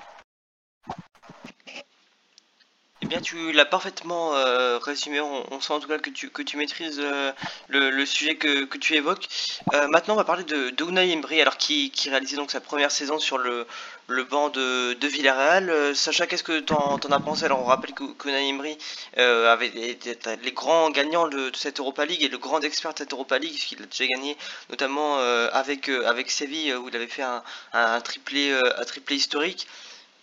Eh 3.04 3.06
bien, 3.06 3.20
tu 3.20 3.52
l'as 3.52 3.66
parfaitement 3.66 4.34
euh, 4.34 4.78
résumé. 4.78 5.20
On, 5.20 5.60
sent 5.60 5.74
en 5.74 5.78
tout 5.78 5.88
cas 5.88 5.98
que 5.98 6.08
tu, 6.08 6.30
que 6.30 6.40
tu 6.40 6.56
maîtrises 6.56 6.98
euh, 7.02 7.32
le, 7.68 8.06
sujet 8.06 8.36
que, 8.36 8.64
que 8.64 8.78
tu 8.78 8.94
évoques. 8.94 9.28
Euh, 9.74 9.88
maintenant, 9.88 10.14
on 10.14 10.16
va 10.16 10.24
parler 10.24 10.44
de, 10.44 10.70
de 10.70 10.84
Unai 10.84 11.42
alors 11.42 11.58
qui, 11.58 11.90
qui 11.90 12.08
réalisait 12.08 12.36
donc 12.36 12.50
sa 12.50 12.62
première 12.62 12.90
saison 12.90 13.18
sur 13.18 13.36
le, 13.36 13.66
le 14.08 14.24
banc 14.24 14.50
de, 14.50 15.06
Villarreal. 15.06 15.70
Euh, 15.70 15.94
Sacha, 15.94 16.26
qu'est-ce 16.26 16.42
que 16.42 16.60
t'en 16.60 16.94
en 16.94 17.12
as 17.12 17.20
pensé? 17.20 17.44
Alors, 17.44 17.60
on 17.60 17.64
rappelle 17.64 17.92
que, 17.92 18.04
Unai 18.24 18.48
Emery 18.48 18.76
euh, 19.18 19.52
avait 19.52 19.70
les 19.74 20.52
grands 20.52 20.90
gagnants 20.90 21.28
de, 21.28 21.50
cette 21.54 21.80
Europa 21.80 22.04
League 22.04 22.22
et 22.22 22.28
le 22.28 22.38
grand 22.38 22.60
expert 22.60 22.92
de 22.92 22.98
cette 22.98 23.12
Europa 23.12 23.38
League, 23.38 23.52
puisqu'il 23.52 23.82
a 23.82 23.86
déjà 23.86 24.06
gagné 24.06 24.36
notamment 24.70 25.18
avec, 25.52 25.88
avec 25.88 26.30
Séville, 26.30 26.74
où 26.74 26.88
il 26.88 26.96
avait 26.96 27.06
fait 27.06 27.24
un, 27.72 28.00
triplé, 28.00 28.52
historique. 29.10 29.66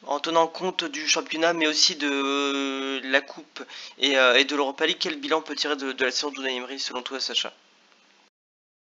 En 0.08 0.20
tenant 0.20 0.48
compte 0.48 0.84
du 0.84 1.08
championnat, 1.08 1.54
mais 1.54 1.67
aussi 1.67 1.96
de 1.96 3.00
la 3.12 3.22
Coupe 3.22 3.63
et, 4.00 4.17
euh, 4.17 4.44
de 4.44 4.56
l'Europa 4.56 4.88
League, 4.88 4.98
quel 5.00 5.20
bilan 5.20 5.41
peut 5.41 5.56
tirer 5.56 5.76
de, 5.76 6.04
la 6.04 6.12
saison 6.12 6.32
d'Unai 6.32 6.56
Emery 6.56 6.80
selon 6.80 7.02
toi, 7.02 7.20
Sacha? 7.20 7.54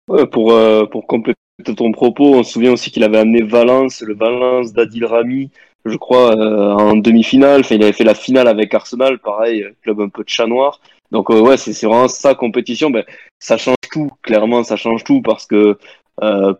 Ouais, 0.08 0.26
Pour, 0.26 0.52
euh, 0.52 0.86
pour 0.86 1.06
compléter 1.06 1.40
ton 1.64 1.92
propos, 1.92 2.34
on 2.34 2.42
se 2.42 2.52
souvient 2.52 2.72
aussi 2.72 2.90
qu'il 2.90 3.04
avait 3.04 3.18
amené 3.18 3.42
Valence, 3.42 4.00
le 4.00 4.14
Valence 4.14 4.72
d'Adil 4.72 5.04
Rami, 5.04 5.50
je 5.84 5.96
crois, 5.96 6.36
euh, 6.36 6.72
en 6.74 6.96
demi-finale. 6.96 7.60
Enfin, 7.60 7.74
il 7.74 7.82
avait 7.82 7.92
fait 7.92 8.04
la 8.04 8.14
finale 8.14 8.48
avec 8.48 8.74
Arsenal, 8.74 9.18
pareil, 9.18 9.66
club 9.82 10.00
un 10.00 10.08
peu 10.08 10.24
de 10.24 10.28
chat 10.28 10.46
noir. 10.46 10.80
Donc 11.10 11.30
ouais, 11.30 11.56
c'est 11.56 11.86
vraiment 11.86 12.08
sa 12.08 12.34
compétition. 12.34 12.90
Ben, 12.90 13.04
ça 13.38 13.56
change 13.56 13.76
tout, 13.90 14.10
clairement, 14.22 14.62
ça 14.62 14.76
change 14.76 15.04
tout 15.04 15.22
parce 15.22 15.46
que 15.46 15.78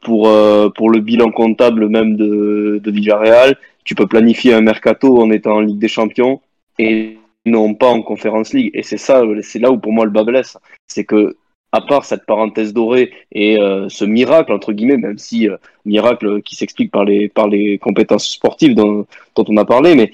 pour, 0.02 0.30
pour 0.74 0.90
le 0.90 1.00
bilan 1.00 1.30
comptable 1.30 1.88
même 1.88 2.16
de, 2.16 2.80
de 2.82 2.90
Villarreal, 2.90 3.56
tu 3.84 3.94
peux 3.94 4.06
planifier 4.06 4.52
un 4.54 4.60
mercato 4.60 5.20
en 5.20 5.30
étant 5.30 5.56
en 5.56 5.60
Ligue 5.60 5.78
des 5.78 5.88
Champions 5.88 6.40
et 6.78 7.18
non 7.46 7.74
pas 7.74 7.88
en 7.88 8.02
Conférence 8.02 8.52
League. 8.52 8.70
Et 8.74 8.82
c'est 8.82 8.98
ça, 8.98 9.22
c'est 9.42 9.58
là 9.58 9.70
où 9.70 9.78
pour 9.78 9.92
moi 9.92 10.04
le 10.04 10.10
bas 10.10 10.24
blesse. 10.24 10.58
C'est 10.86 11.04
que, 11.04 11.36
à 11.72 11.80
part 11.80 12.04
cette 12.04 12.26
parenthèse 12.26 12.72
dorée 12.72 13.12
et 13.32 13.60
euh, 13.60 13.88
ce 13.88 14.04
miracle, 14.04 14.52
entre 14.52 14.72
guillemets, 14.72 14.96
même 14.96 15.18
si 15.18 15.48
euh, 15.48 15.56
miracle 15.84 16.42
qui 16.42 16.56
s'explique 16.56 16.90
par 16.90 17.04
les, 17.04 17.28
par 17.28 17.48
les 17.48 17.78
compétences 17.78 18.28
sportives 18.28 18.74
dont, 18.74 19.06
dont 19.34 19.44
on 19.48 19.56
a 19.56 19.64
parlé, 19.64 19.94
mais 19.94 20.12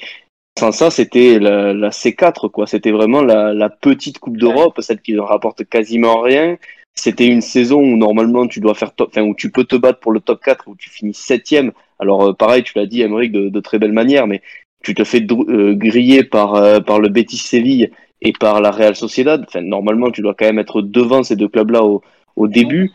sans 0.59 0.73
ça, 0.73 0.91
c'était 0.91 1.39
la, 1.39 1.73
la, 1.73 1.91
C4, 1.91 2.51
quoi. 2.51 2.67
C'était 2.67 2.93
vraiment 2.93 3.23
la, 3.23 3.53
la, 3.53 3.71
petite 3.71 4.19
Coupe 4.21 4.37
d'Europe, 4.37 4.81
celle 4.81 5.01
qui 5.01 5.13
ne 5.15 5.21
rapporte 5.21 5.65
quasiment 5.65 6.21
rien. 6.21 6.59
C'était 6.95 7.27
une 7.27 7.41
saison 7.41 7.81
où 7.81 7.97
normalement 7.97 8.47
tu 8.47 8.61
dois 8.61 8.75
faire 8.75 8.95
top, 8.95 9.09
enfin 9.11 9.23
où 9.23 9.35
tu 9.35 9.51
peux 9.51 9.65
te 9.65 9.75
battre 9.75 9.99
pour 9.99 10.13
le 10.13 10.21
top 10.21 10.41
4, 10.45 10.69
où 10.69 10.77
tu 10.77 10.91
finis 10.91 11.15
septième 11.15 11.73
alors 11.99 12.23
euh, 12.23 12.33
pareil, 12.33 12.63
tu 12.63 12.73
l'as 12.77 12.87
dit, 12.87 13.03
Emmerich, 13.03 13.33
de, 13.33 13.49
de, 13.49 13.61
très 13.61 13.79
belle 13.79 13.93
manière, 13.93 14.27
mais 14.27 14.43
tu 14.83 14.95
te 14.95 15.05
fais 15.05 15.25
euh, 15.31 15.75
griller 15.75 16.25
par, 16.25 16.55
euh, 16.55 16.81
par 16.81 17.01
le 17.01 17.09
Betis 17.09 17.39
Séville 17.39 17.91
et 18.25 18.33
par 18.33 18.61
la 18.61 18.71
Real 18.71 18.97
Sociedad. 18.97 19.45
Enfin, 19.47 19.61
normalement, 19.61 20.11
tu 20.11 20.23
dois 20.23 20.35
quand 20.35 20.47
même 20.47 20.59
être 20.59 20.83
devant 20.83 21.23
ces 21.23 21.37
deux 21.37 21.49
clubs-là 21.49 21.85
au, 21.85 22.03
au 22.37 22.49
début. 22.49 22.91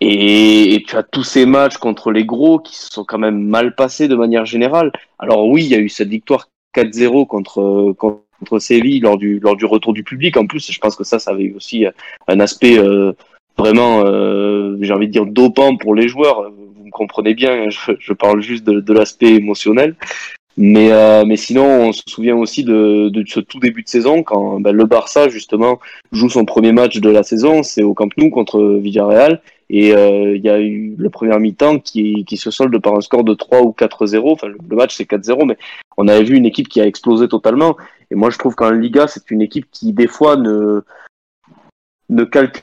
Et, 0.00 0.82
tu 0.86 0.96
as 0.96 1.02
tous 1.02 1.24
ces 1.24 1.46
matchs 1.46 1.76
contre 1.76 2.10
les 2.12 2.24
gros 2.24 2.58
qui 2.58 2.76
se 2.76 2.88
sont 2.90 3.04
quand 3.04 3.18
même 3.18 3.42
mal 3.42 3.74
passés 3.74 4.08
de 4.08 4.16
manière 4.16 4.46
générale. 4.46 4.92
Alors 5.18 5.46
oui, 5.48 5.64
il 5.64 5.70
y 5.70 5.74
a 5.74 5.78
eu 5.78 5.88
cette 5.88 6.08
victoire 6.08 6.48
4-0 6.74 7.26
contre, 7.26 7.92
contre 7.92 8.58
Séville 8.58 9.00
lors 9.00 9.16
du, 9.16 9.40
lors 9.40 9.56
du 9.56 9.64
retour 9.64 9.92
du 9.92 10.04
public. 10.04 10.36
En 10.36 10.46
plus, 10.46 10.70
je 10.70 10.78
pense 10.78 10.96
que 10.96 11.04
ça, 11.04 11.18
ça 11.18 11.30
avait 11.30 11.52
aussi 11.54 11.86
un 12.28 12.40
aspect 12.40 12.78
euh, 12.78 13.12
vraiment, 13.56 14.02
euh, 14.04 14.76
j'ai 14.80 14.92
envie 14.92 15.06
de 15.06 15.12
dire, 15.12 15.26
dopant 15.26 15.76
pour 15.76 15.94
les 15.94 16.08
joueurs 16.08 16.50
comprenez 16.94 17.34
bien, 17.34 17.68
je, 17.68 17.92
je 17.98 18.12
parle 18.14 18.40
juste 18.40 18.64
de, 18.64 18.80
de 18.80 18.92
l'aspect 18.94 19.34
émotionnel. 19.34 19.96
Mais, 20.56 20.92
euh, 20.92 21.24
mais 21.24 21.36
sinon, 21.36 21.64
on 21.64 21.92
se 21.92 22.02
souvient 22.06 22.36
aussi 22.36 22.62
de, 22.62 23.08
de 23.08 23.24
ce 23.26 23.40
tout 23.40 23.58
début 23.58 23.82
de 23.82 23.88
saison 23.88 24.22
quand 24.22 24.60
ben, 24.60 24.72
le 24.72 24.84
Barça 24.84 25.28
justement 25.28 25.80
joue 26.12 26.28
son 26.28 26.44
premier 26.44 26.72
match 26.72 26.98
de 26.98 27.10
la 27.10 27.24
saison, 27.24 27.64
c'est 27.64 27.82
au 27.82 27.92
Camp 27.92 28.10
Nou 28.16 28.30
contre 28.30 28.78
Villarreal, 28.80 29.42
et 29.68 29.94
euh, 29.94 30.36
il 30.36 30.44
y 30.44 30.48
a 30.48 30.60
eu 30.60 30.94
le 30.96 31.10
premier 31.10 31.36
mi-temps 31.38 31.80
qui, 31.80 32.24
qui 32.24 32.36
se 32.36 32.52
solde 32.52 32.78
par 32.80 32.94
un 32.94 33.00
score 33.00 33.24
de 33.24 33.34
3 33.34 33.62
ou 33.62 33.74
4-0. 33.76 34.32
Enfin, 34.32 34.48
le 34.48 34.76
match 34.76 34.94
c'est 34.94 35.10
4-0, 35.10 35.46
mais 35.46 35.58
on 35.96 36.06
avait 36.06 36.22
vu 36.22 36.36
une 36.36 36.46
équipe 36.46 36.68
qui 36.68 36.80
a 36.80 36.86
explosé 36.86 37.26
totalement. 37.28 37.76
Et 38.10 38.14
moi, 38.14 38.30
je 38.30 38.38
trouve 38.38 38.54
qu'en 38.54 38.70
Liga, 38.70 39.08
c'est 39.08 39.30
une 39.30 39.42
équipe 39.42 39.66
qui 39.72 39.92
des 39.92 40.06
fois 40.06 40.36
ne 40.36 40.82
ne 42.10 42.24
calcule 42.24 42.62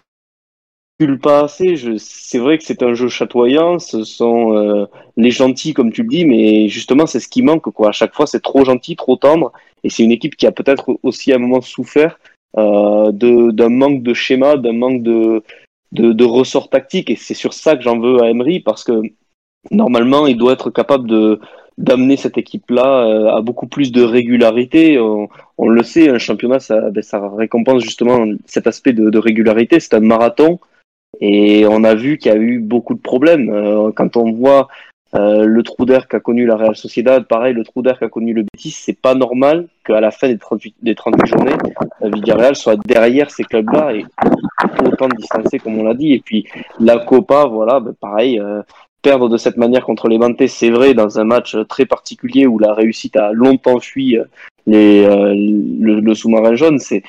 pas 1.20 1.44
assez. 1.46 1.76
C'est 1.98 2.40
vrai 2.40 2.58
que 2.58 2.64
c'est 2.64 2.84
un 2.84 2.94
jeu 2.94 3.08
chatoyant, 3.08 3.80
ce 3.80 4.04
sont 4.04 4.56
euh, 4.56 4.86
les 5.18 5.32
gentils 5.32 5.74
comme 5.74 5.92
tu 5.92 6.04
le 6.04 6.10
dis, 6.10 6.26
mais 6.26 6.68
justement 6.68 7.06
c'est 7.06 7.20
ce 7.20 7.28
qui 7.28 7.42
manque 7.42 7.70
quoi. 7.72 7.90
À 7.90 7.92
chaque 7.92 8.14
fois 8.14 8.28
c'est 8.28 8.42
trop 8.42 8.66
gentil, 8.66 8.96
trop 8.96 9.16
tendre, 9.16 9.52
Et 9.84 9.90
c'est 9.90 10.04
une 10.04 10.12
équipe 10.12 10.36
qui 10.36 10.48
a 10.48 10.52
peut-être 10.52 10.98
aussi 11.04 11.32
à 11.32 11.36
un 11.36 11.40
moment 11.40 11.62
souffert 11.62 12.20
euh, 12.58 13.12
d'un 13.12 13.70
manque 13.70 14.04
de 14.04 14.14
schéma, 14.14 14.58
d'un 14.58 14.74
manque 14.74 15.04
de, 15.04 15.44
de, 15.94 16.26
ressort 16.26 16.70
tactique. 16.70 17.10
Et 17.10 17.16
c'est 17.16 17.34
sur 17.34 17.54
ça 17.54 17.76
que 17.76 17.84
j'en 17.84 18.00
veux 18.00 18.22
à 18.22 18.30
Emery 18.30 18.60
parce 18.60 18.84
que 18.84 19.02
normalement, 19.72 20.28
il 20.28 20.38
doit 20.38 20.54
être 20.54 20.70
capable 20.70 21.08
de 21.08 21.40
d'amener 21.78 22.18
cette 22.18 22.38
équipe-là 22.38 23.08
euh, 23.08 23.36
à 23.36 23.42
beaucoup 23.42 23.66
plus 23.68 23.92
de 23.92 24.04
régularité. 24.04 25.00
On, 25.00 25.70
le 25.70 25.84
sait, 25.84 26.10
un 26.10 26.20
championnat, 26.20 26.60
ça, 26.60 26.92
ben, 26.92 27.02
ça 27.02 27.22
récompense 27.36 27.82
justement 27.84 28.26
cet 28.46 28.68
aspect 28.68 28.94
de 28.94 29.18
régularité. 29.18 29.80
C'est 29.80 29.96
un 29.96 30.02
marathon. 30.02 30.60
Et 31.20 31.66
on 31.68 31.84
a 31.84 31.94
vu 31.94 32.18
qu'il 32.18 32.32
y 32.32 32.36
a 32.36 32.38
eu 32.38 32.60
beaucoup 32.60 32.94
de 32.94 33.02
problèmes. 33.02 33.50
Euh, 33.50 33.92
quand 33.92 34.18
on 34.18 34.32
voit 34.32 34.70
euh, 35.14 35.44
le 35.44 35.64
trou 35.64 35.86
d'air 35.86 36.08
qu'a 36.08 36.22
connu 36.22 36.46
la 36.46 36.56
Real 36.56 36.76
Sociedad, 36.76 37.28
pareil, 37.28 37.54
le 37.54 37.66
trou 37.66 37.82
d'air 37.82 38.00
qu'a 38.00 38.08
connu 38.08 38.34
le 38.34 38.44
Betis, 38.44 38.72
c'est 38.72 39.00
pas 39.00 39.14
normal 39.14 39.68
qu'à 39.86 40.00
la 40.00 40.10
fin 40.12 40.30
des 40.30 40.38
38, 40.38 40.76
des 40.82 40.96
38 40.96 41.26
journées, 41.28 41.56
la 42.00 42.10
Villarreal 42.10 42.56
soit 42.56 42.78
derrière 42.86 43.30
ces 43.30 43.44
clubs-là 43.44 43.94
et 43.94 44.06
autant 44.86 45.10
distancé 45.10 45.60
comme 45.60 45.78
on 45.78 45.84
l'a 45.84 45.96
dit. 45.96 46.14
Et 46.14 46.20
puis 46.20 46.48
la 46.80 46.98
Copa, 46.98 47.46
voilà, 47.46 47.82
ben 47.82 47.94
pareil, 48.00 48.40
euh, 48.40 48.62
perdre 49.02 49.28
de 49.28 49.36
cette 49.36 49.58
manière 49.58 49.84
contre 49.84 50.08
les 50.08 50.18
Mantés, 50.18 50.48
c'est 50.48 50.70
vrai, 50.70 50.94
dans 50.94 51.20
un 51.20 51.26
match 51.26 51.58
très 51.68 51.86
particulier 51.86 52.48
où 52.48 52.58
la 52.58 52.74
réussite 52.74 53.18
a 53.18 53.34
longtemps 53.34 53.80
fui 53.80 54.18
euh, 54.18 54.24
les, 54.66 55.06
le, 55.06 56.00
le 56.00 56.16
sous-marin 56.16 56.56
jaune, 56.56 56.80
c'est 56.80 57.04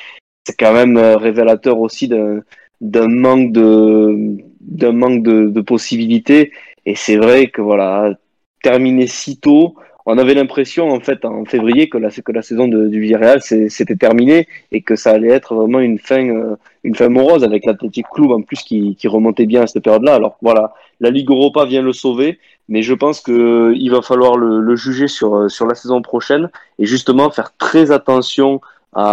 c'est 0.44 0.58
quand 0.58 0.72
même 0.72 0.98
révélateur 0.98 1.78
aussi 1.78 2.08
d'un 2.08 2.40
d'un 2.82 3.08
manque 3.08 3.52
de 3.52 4.36
d'un 4.60 4.92
manque 4.92 5.22
de, 5.22 5.48
de 5.48 5.60
possibilités 5.60 6.52
et 6.84 6.94
c'est 6.94 7.16
vrai 7.16 7.48
que 7.48 7.60
voilà, 7.62 8.14
terminer 8.62 9.06
si 9.06 9.36
tôt, 9.38 9.76
on 10.04 10.18
avait 10.18 10.34
l'impression 10.34 10.90
en 10.90 10.98
fait 10.98 11.24
en 11.24 11.44
février 11.44 11.88
que 11.88 11.96
la, 11.96 12.10
que 12.10 12.32
la 12.32 12.42
saison 12.42 12.66
de, 12.66 12.88
du 12.88 13.00
Villarreal 13.00 13.40
c'était 13.40 13.94
terminé 13.94 14.48
et 14.72 14.82
que 14.82 14.96
ça 14.96 15.12
allait 15.12 15.28
être 15.28 15.54
vraiment 15.54 15.78
une 15.78 16.00
fin, 16.00 16.28
euh, 16.28 16.56
une 16.82 16.96
fin 16.96 17.08
morose 17.08 17.44
avec 17.44 17.64
l'Athletic 17.64 18.06
Club 18.12 18.32
en 18.32 18.42
plus 18.42 18.62
qui, 18.62 18.96
qui 18.96 19.06
remontait 19.06 19.46
bien 19.46 19.62
à 19.62 19.66
cette 19.68 19.84
période-là. 19.84 20.14
Alors 20.14 20.38
voilà, 20.42 20.74
la 20.98 21.10
Ligue 21.10 21.30
Europa 21.30 21.64
vient 21.66 21.82
le 21.82 21.92
sauver, 21.92 22.40
mais 22.68 22.82
je 22.82 22.94
pense 22.94 23.20
que 23.20 23.72
il 23.76 23.90
va 23.90 24.02
falloir 24.02 24.36
le, 24.36 24.60
le 24.60 24.74
juger 24.74 25.06
sur, 25.06 25.48
sur 25.48 25.66
la 25.66 25.76
saison 25.76 26.02
prochaine 26.02 26.50
et 26.80 26.86
justement 26.86 27.30
faire 27.30 27.56
très 27.56 27.92
attention 27.92 28.60
à, 28.94 29.12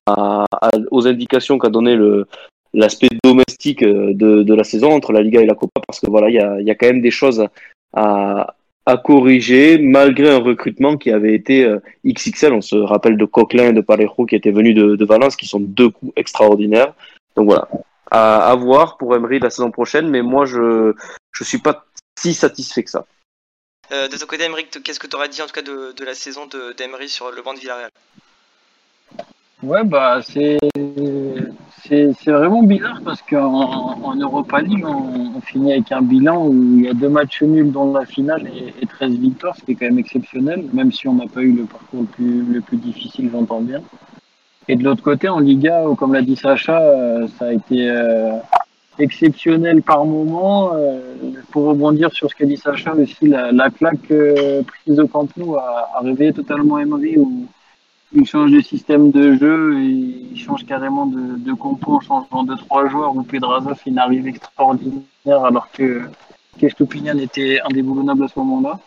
aux 0.91 1.08
indications 1.08 1.60
qu'a 1.60 1.69
donné 1.69 1.95
le, 1.95 2.27
l'aspect 2.73 3.10
domestique 3.23 3.48
euh, 3.67 4.13
de, 4.13 4.43
de, 4.43 4.54
la 4.54 4.63
saison 4.63 4.91
entre 4.91 5.12
la 5.12 5.22
Liga 5.22 5.41
et 5.41 5.45
la 5.45 5.56
Copa 5.56 5.82
parce 5.86 6.00
que 6.00 6.10
voilà, 6.10 6.30
il 6.30 6.36
y 6.36 6.39
a, 6.39 6.62
y 6.62 6.72
a, 6.72 6.76
quand 6.76 6.88
même 6.88 7.02
des 7.02 7.12
choses 7.12 7.45
à, 7.93 8.56
à, 8.86 8.98
corriger 8.98 9.78
malgré 9.78 10.30
un 10.30 10.39
recrutement 10.39 10.98
qui 10.98 11.12
avait 11.12 11.34
été 11.34 11.65
euh, 11.65 11.80
XXL. 12.06 12.54
On 12.54 12.62
se 12.62 12.76
rappelle 12.76 13.17
de 13.17 13.26
Coquelin 13.26 13.69
et 13.69 13.74
de 13.74 13.82
Parejo 13.82 14.26
qui 14.26 14.36
étaient 14.36 14.52
venus 14.52 14.76
de, 14.76 14.95
de 14.95 15.06
Valence, 15.06 15.36
qui 15.36 15.45
sont 15.45 15.60
deux 15.60 15.89
coups 15.89 16.13
extraordinaires. 16.15 16.93
Donc 17.36 17.48
voilà, 17.48 17.67
à, 18.12 18.50
à 18.50 18.56
voir 18.56 18.98
pour 18.98 19.15
Emery 19.15 19.39
la 19.39 19.50
saison 19.50 19.72
prochaine, 19.72 20.10
mais 20.10 20.22
moi 20.22 20.45
je 20.45 20.93
je 21.32 21.43
suis 21.43 21.60
pas 21.60 21.86
si 22.17 22.34
satisfait 22.34 22.84
que 22.84 22.91
ça. 22.91 23.06
Euh, 23.91 24.08
de 24.08 24.17
ton 24.17 24.26
côté, 24.26 24.43
Emeric, 24.43 24.84
qu'est-ce 24.84 25.00
que 25.00 25.08
tu 25.08 25.15
aurais 25.15 25.30
dit 25.30 25.41
en 25.41 25.48
tout 25.48 25.54
cas 25.54 25.62
de, 25.63 25.93
de 25.93 26.06
la 26.06 26.13
saison 26.13 26.48
d'Emery 26.78 27.10
sur 27.10 27.32
le 27.32 27.41
banc 27.41 27.54
de 27.54 27.60
Villarreal? 27.60 27.89
Ouais, 29.63 29.84
bah 29.84 30.22
c'est 30.22 30.58
c'est 31.89 32.32
vraiment 32.32 32.62
bizarre 32.62 33.02
parce 33.04 33.21
qu'en 33.23 33.97
en 34.04 34.15
Europa 34.15 34.62
League, 34.62 34.86
on, 34.86 35.41
finit 35.41 35.73
avec 35.73 35.91
un 35.91 36.02
bilan 36.02 36.47
où 36.47 36.54
il 36.78 36.86
y 36.86 36.88
a 36.88 36.93
deux 36.93 37.10
matchs 37.10 37.41
nuls 37.41 37.71
dans 37.71 37.91
la 37.91 38.06
finale 38.06 38.47
et, 38.47 38.73
et 38.82 38.86
13 38.86 39.17
victoires, 39.17 39.56
ce 39.56 39.63
qui 39.63 39.71
est 39.71 39.75
quand 39.75 39.88
même 39.88 39.97
exceptionnel, 39.97 40.65
même 40.73 40.91
si 40.91 41.08
on 41.08 41.15
n'a 41.15 41.25
pas 41.25 41.41
eu 41.41 41.54
le 41.54 41.63
parcours 41.63 42.02
le 42.02 42.06
plus, 42.06 42.43
le 42.43 42.62
plus 42.62 42.78
difficile, 42.78 43.30
j'entends 43.32 43.62
bien. 43.62 43.82
Et 44.67 44.75
de 44.75 44.84
l'autre 44.84 45.02
côté, 45.02 45.28
en 45.28 45.39
Liga, 45.39 45.84
comme 45.97 46.13
l'a 46.13 46.21
dit 46.21 46.36
Sacha, 46.36 46.80
euh, 46.80 47.28
ça 47.39 47.47
a 47.47 47.54
été 47.54 47.89
euh, 47.89 48.38
exceptionnel 48.99 49.82
par 49.82 50.06
moment. 50.06 50.73
Euh, 50.75 50.99
pour 51.52 51.65
rebondir 51.65 52.12
sur 52.13 52.30
ce 52.30 52.36
qu'a 52.36 52.45
dit 52.45 52.58
Sacha 52.58 52.93
aussi, 52.93 53.28
la, 53.28 53.52
la 53.52 53.71
claque 53.71 54.13
prise 54.67 54.99
au 54.99 55.08
Camp 55.08 55.28
Nou 55.38 55.56
a, 55.56 55.89
a 55.95 56.02
réveillé 56.02 56.34
totalement 56.34 56.78
Emery 56.78 57.15
il 58.12 58.26
change 58.26 58.52
de 58.52 58.62
système 58.62 59.12
de 59.12 59.36
jeu 59.36 59.80
et 59.80 60.28
il 60.32 60.39
change 60.39 60.65
carrément 60.65 61.06
de, 61.06 61.38
de 61.38 61.54
compo 61.54 61.95
en 61.95 62.00
changeant 62.00 62.43
de 62.43 62.56
trois 62.56 62.88
joueurs 62.89 63.15
où 63.15 63.24
Pedraza 63.24 63.76
fait 63.76 63.91
une 63.91 64.00
arrivée 64.00 64.30
extraordinaire 64.30 65.06
alors 65.45 65.69
que 65.72 66.02
Kestopinian 66.58 67.17
était 67.17 67.60
indéboulonnable 67.62 68.24
à 68.24 68.28
ce 68.28 68.39
moment-là. 68.39 68.80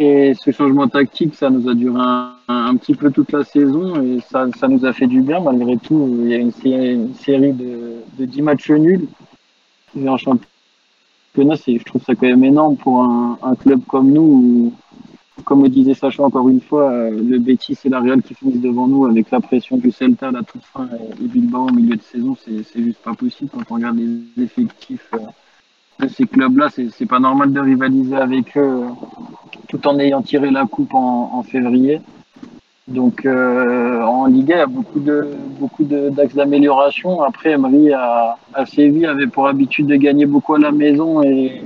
Et 0.00 0.34
ce 0.34 0.52
changement 0.52 0.86
tactique, 0.86 1.34
ça 1.34 1.50
nous 1.50 1.68
a 1.68 1.74
duré 1.74 2.00
un, 2.00 2.76
petit 2.76 2.94
peu 2.94 3.10
toute 3.10 3.32
la 3.32 3.42
saison 3.44 4.00
et 4.02 4.20
ça, 4.20 4.46
ça 4.58 4.68
nous 4.68 4.84
a 4.84 4.92
fait 4.92 5.08
du 5.08 5.22
bien 5.22 5.40
malgré 5.40 5.76
tout. 5.76 6.20
Il 6.22 6.28
y 6.28 6.34
a 6.34 6.38
une, 6.38 6.52
série, 6.52 6.94
une 6.94 7.14
série 7.14 7.52
de, 7.52 7.96
de 8.16 8.24
10 8.24 8.42
matchs 8.42 8.70
nuls. 8.70 9.08
Et 9.98 10.08
en 10.08 10.16
championnat, 10.16 11.56
je 11.66 11.82
trouve 11.84 12.02
ça 12.04 12.14
quand 12.14 12.26
même 12.26 12.44
énorme 12.44 12.76
pour 12.76 13.02
un, 13.02 13.38
un 13.42 13.56
club 13.56 13.80
comme 13.88 14.12
nous 14.12 14.22
où, 14.22 14.72
comme 15.44 15.62
le 15.62 15.68
disait 15.68 15.94
Sacha 15.94 16.22
encore 16.22 16.48
une 16.48 16.60
fois, 16.60 16.90
euh, 16.90 17.10
le 17.10 17.38
Betis 17.38 17.78
et 17.84 17.88
la 17.88 18.00
Real 18.00 18.22
qui 18.22 18.34
finissent 18.34 18.60
devant 18.60 18.86
nous 18.86 19.06
avec 19.06 19.30
la 19.30 19.40
pression 19.40 19.76
du 19.76 19.90
Celta 19.90 20.28
à 20.28 20.32
la 20.32 20.42
toute 20.42 20.64
fin 20.64 20.88
et, 21.20 21.24
Bilbao 21.24 21.68
au 21.68 21.72
milieu 21.72 21.96
de 21.96 22.02
saison, 22.02 22.36
c'est 22.44 22.82
juste 22.82 23.02
pas 23.02 23.14
possible 23.14 23.50
quand 23.52 23.62
on 23.70 23.74
regarde 23.74 23.98
les 23.98 24.42
effectifs 24.42 25.08
euh, 25.14 25.18
de 26.04 26.08
ces 26.08 26.26
clubs-là. 26.26 26.68
C'est 26.70 27.06
pas 27.06 27.20
normal 27.20 27.52
de 27.52 27.60
rivaliser 27.60 28.16
avec 28.16 28.56
eux 28.56 28.60
euh, 28.60 28.86
tout 29.68 29.86
en 29.86 29.98
ayant 29.98 30.22
tiré 30.22 30.50
la 30.50 30.66
coupe 30.66 30.94
en, 30.94 31.30
en 31.34 31.42
février. 31.42 32.00
Donc 32.88 33.26
euh, 33.26 34.00
en 34.02 34.26
Ligue 34.26 34.52
1, 34.52 34.56
il 34.56 34.58
y 34.58 34.62
a 34.62 34.66
beaucoup 34.66 35.00
de 35.00 35.28
beaucoup 35.60 35.84
d'axes 35.84 36.34
d'amélioration. 36.34 37.20
Après, 37.22 37.50
Emery 37.50 37.92
à, 37.92 38.38
à 38.54 38.64
Séville 38.64 39.04
avait 39.04 39.26
pour 39.26 39.46
habitude 39.46 39.86
de 39.86 39.96
gagner 39.96 40.24
beaucoup 40.24 40.54
à 40.54 40.58
la 40.58 40.72
maison 40.72 41.22
et 41.22 41.62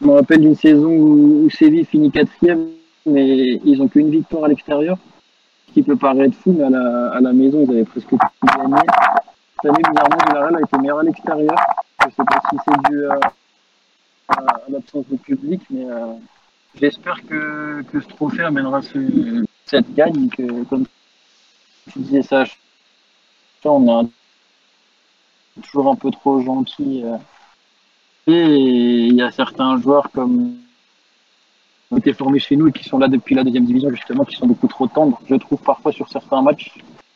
je 0.00 0.06
me 0.06 0.12
rappelle 0.12 0.40
d'une 0.40 0.54
saison 0.54 0.90
où, 0.90 1.44
où 1.44 1.50
Séville 1.50 1.84
finit 1.84 2.10
quatrième 2.10 2.68
mais 3.06 3.60
ils 3.64 3.78
n'ont 3.78 3.88
qu'une 3.88 4.10
victoire 4.10 4.44
à 4.44 4.48
l'extérieur, 4.48 4.98
ce 5.68 5.72
qui 5.72 5.82
peut 5.82 5.96
paraître 5.96 6.36
fou, 6.36 6.52
mais 6.52 6.64
à 6.64 6.70
la, 6.70 7.10
à 7.12 7.20
la 7.20 7.32
maison, 7.32 7.64
ils 7.64 7.70
avaient 7.70 7.84
presque 7.84 8.08
tout 8.08 8.18
gagné. 8.44 8.76
Cette 9.62 9.70
année, 9.70 9.82
bizarrement, 9.88 10.16
Villarreal 10.28 10.56
a 10.56 10.60
été 10.60 10.78
meilleur 10.78 10.98
à 10.98 11.02
l'extérieur. 11.02 11.56
Je 12.00 12.06
ne 12.06 12.10
sais 12.10 12.24
pas 12.24 12.40
si 12.50 12.56
c'est 12.64 12.90
dû 12.90 13.06
à, 13.06 13.18
à, 14.28 14.60
l'absence 14.68 15.04
de 15.08 15.16
public, 15.16 15.62
mais 15.70 15.84
euh, 15.84 16.14
j'espère 16.74 17.22
que, 17.26 17.82
que 17.82 18.00
ce 18.00 18.08
trophée 18.08 18.42
amènera 18.42 18.82
ce, 18.82 19.44
cette 19.66 19.94
gagne, 19.94 20.28
que 20.28 20.64
comme 20.64 20.86
tu 21.90 21.98
disais 22.00 22.22
ça, 22.22 22.44
on 23.64 24.04
est 24.04 25.62
toujours 25.62 25.88
un 25.90 25.96
peu 25.96 26.10
trop 26.10 26.40
gentil. 26.40 27.02
Euh, 27.04 27.16
et 28.26 29.06
il 29.08 29.14
y 29.14 29.22
a 29.22 29.30
certains 29.30 29.80
joueurs 29.80 30.10
comme 30.12 30.56
ont 31.92 31.98
été 31.98 32.12
formés 32.12 32.38
chez 32.38 32.56
nous 32.56 32.68
et 32.68 32.72
qui 32.72 32.84
sont 32.84 32.98
là 32.98 33.08
depuis 33.08 33.34
la 33.34 33.44
deuxième 33.44 33.66
division, 33.66 33.90
justement, 33.90 34.24
qui 34.24 34.36
sont 34.36 34.46
beaucoup 34.46 34.66
trop 34.66 34.86
tendres, 34.86 35.20
je 35.28 35.34
trouve, 35.34 35.60
parfois 35.60 35.92
sur 35.92 36.08
certains 36.08 36.42
matchs. 36.42 36.72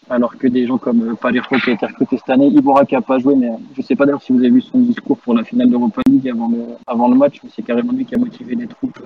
Alors 0.09 0.37
que 0.37 0.47
des 0.47 0.67
gens 0.67 0.79
comme 0.79 1.17
Palermo 1.17 1.59
qui 1.59 1.71
a 1.71 1.73
été 1.73 1.85
recruté 1.85 2.17
cette 2.17 2.31
année, 2.31 2.47
Ibora 2.47 2.85
qui 2.85 2.95
a 2.95 3.01
pas 3.01 3.19
joué, 3.19 3.35
mais 3.35 3.51
je 3.77 3.83
sais 3.83 3.97
pas 3.97 4.07
d'ailleurs 4.07 4.23
si 4.23 4.33
vous 4.33 4.39
avez 4.39 4.51
vu 4.51 4.61
son 4.61 4.79
discours 4.79 5.19
pour 5.19 5.35
la 5.35 5.43
finale 5.43 5.69
d'Europa 5.69 6.01
League 6.09 6.29
avant 6.29 6.49
le, 6.49 6.65
avant 6.87 7.09
le 7.09 7.17
match, 7.17 7.41
mais 7.43 7.51
c'est 7.53 7.62
carrément 7.62 7.93
lui 7.93 8.05
qui 8.05 8.15
a 8.15 8.19
motivé 8.19 8.55
les 8.55 8.69
troupes. 8.69 9.01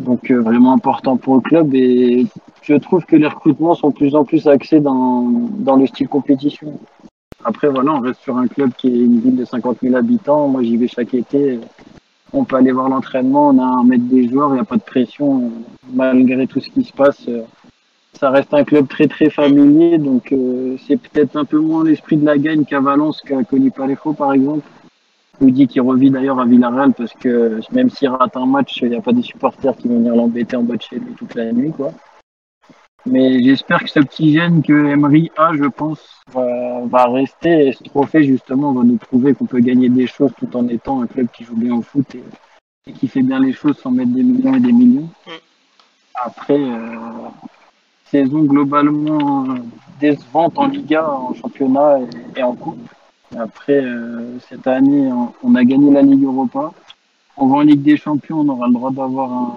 Donc 0.00 0.28
euh, 0.32 0.40
vraiment 0.40 0.72
important 0.72 1.16
pour 1.16 1.36
le 1.36 1.40
club 1.40 1.72
et 1.72 2.26
je 2.62 2.74
trouve 2.74 3.04
que 3.04 3.14
les 3.14 3.28
recrutements 3.28 3.74
sont 3.74 3.90
de 3.90 3.94
plus 3.94 4.16
en 4.16 4.24
plus 4.24 4.48
axés 4.48 4.80
dans, 4.80 5.22
dans 5.22 5.76
le 5.76 5.86
style 5.86 6.08
compétition. 6.08 6.80
Après 7.44 7.68
voilà, 7.68 7.92
on 7.92 8.00
reste 8.00 8.20
sur 8.22 8.36
un 8.36 8.48
club 8.48 8.72
qui 8.76 8.88
est 8.88 9.04
une 9.04 9.20
ville 9.20 9.36
de 9.36 9.44
50 9.44 9.78
000 9.82 9.94
habitants. 9.94 10.48
Moi 10.48 10.64
j'y 10.64 10.76
vais 10.76 10.88
chaque 10.88 11.14
été 11.14 11.60
on 12.34 12.44
peut 12.44 12.56
aller 12.56 12.72
voir 12.72 12.88
l'entraînement, 12.88 13.48
on 13.48 13.58
a 13.58 13.64
un 13.64 13.84
maître 13.84 14.04
des 14.04 14.28
joueurs, 14.28 14.50
il 14.50 14.54
n'y 14.54 14.60
a 14.60 14.64
pas 14.64 14.76
de 14.76 14.82
pression, 14.82 15.52
malgré 15.92 16.46
tout 16.46 16.60
ce 16.60 16.68
qui 16.68 16.84
se 16.84 16.92
passe. 16.92 17.28
Ça 18.12 18.30
reste 18.30 18.52
un 18.52 18.64
club 18.64 18.86
très 18.88 19.06
très 19.06 19.30
familier, 19.30 19.98
donc 19.98 20.32
euh, 20.32 20.76
c'est 20.86 20.96
peut-être 20.96 21.36
un 21.36 21.44
peu 21.44 21.58
moins 21.58 21.84
l'esprit 21.84 22.16
de 22.16 22.24
la 22.24 22.38
gagne 22.38 22.64
qu'à 22.64 22.80
Valence, 22.80 23.20
qu'a 23.22 23.42
connu 23.44 23.70
Parejo 23.70 24.12
par 24.12 24.32
exemple. 24.32 24.68
Dit 25.40 25.66
qu'il 25.66 25.82
revit 25.82 26.10
d'ailleurs 26.10 26.38
à 26.38 26.46
Villarreal 26.46 26.92
parce 26.92 27.12
que 27.14 27.58
même 27.72 27.90
s'il 27.90 28.08
rate 28.08 28.36
un 28.36 28.46
match, 28.46 28.78
il 28.82 28.90
n'y 28.90 28.96
a 28.96 29.00
pas 29.00 29.12
des 29.12 29.22
supporters 29.22 29.76
qui 29.76 29.88
vont 29.88 29.96
venir 29.96 30.14
l'embêter 30.14 30.56
en 30.56 30.62
bas 30.62 30.76
de 30.76 30.82
chez 30.82 31.00
toute 31.18 31.34
la 31.34 31.52
nuit. 31.52 31.72
quoi. 31.72 31.92
Mais 33.06 33.42
j'espère 33.42 33.80
que 33.80 33.90
ce 33.90 34.00
petit 34.00 34.32
gène 34.32 34.62
que 34.62 34.72
Emery 34.72 35.30
a, 35.36 35.52
je 35.54 35.64
pense, 35.64 36.00
va, 36.32 36.80
va, 36.86 37.06
rester. 37.06 37.68
Et 37.68 37.72
ce 37.72 37.84
trophée, 37.84 38.24
justement, 38.24 38.72
va 38.72 38.82
nous 38.82 38.96
prouver 38.96 39.34
qu'on 39.34 39.44
peut 39.44 39.60
gagner 39.60 39.90
des 39.90 40.06
choses 40.06 40.32
tout 40.38 40.56
en 40.56 40.66
étant 40.68 41.02
un 41.02 41.06
club 41.06 41.28
qui 41.30 41.44
joue 41.44 41.56
bien 41.56 41.74
au 41.74 41.82
foot 41.82 42.14
et, 42.14 42.22
et 42.86 42.92
qui 42.92 43.08
fait 43.08 43.22
bien 43.22 43.40
les 43.40 43.52
choses 43.52 43.78
sans 43.78 43.90
mettre 43.90 44.12
des 44.12 44.22
millions 44.22 44.54
et 44.54 44.60
des 44.60 44.72
millions. 44.72 45.08
Après, 46.14 46.58
euh, 46.58 47.28
saison 48.06 48.44
globalement 48.44 49.46
décevante 50.00 50.58
en 50.58 50.68
Liga, 50.68 51.06
en 51.06 51.34
championnat 51.34 51.98
et, 52.00 52.40
et 52.40 52.42
en 52.42 52.54
coupe. 52.54 52.88
Après, 53.36 53.84
euh, 53.84 54.38
cette 54.48 54.66
année, 54.66 55.12
on, 55.12 55.32
on, 55.42 55.54
a 55.56 55.64
gagné 55.64 55.90
la 55.90 56.02
Ligue 56.02 56.24
Europa. 56.24 56.72
On 57.36 57.46
va 57.48 57.56
en 57.56 57.60
Ligue 57.60 57.82
des 57.82 57.96
Champions, 57.96 58.40
on 58.40 58.48
aura 58.48 58.68
le 58.68 58.74
droit 58.74 58.90
d'avoir 58.90 59.56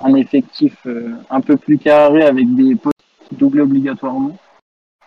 un, 0.00 0.14
effectif 0.14 0.74
euh, 0.86 1.14
un 1.30 1.40
peu 1.40 1.56
plus 1.56 1.78
carré 1.78 2.22
avec 2.22 2.54
des 2.54 2.74
postes 2.74 2.92
doubler 3.32 3.62
obligatoirement. 3.62 4.36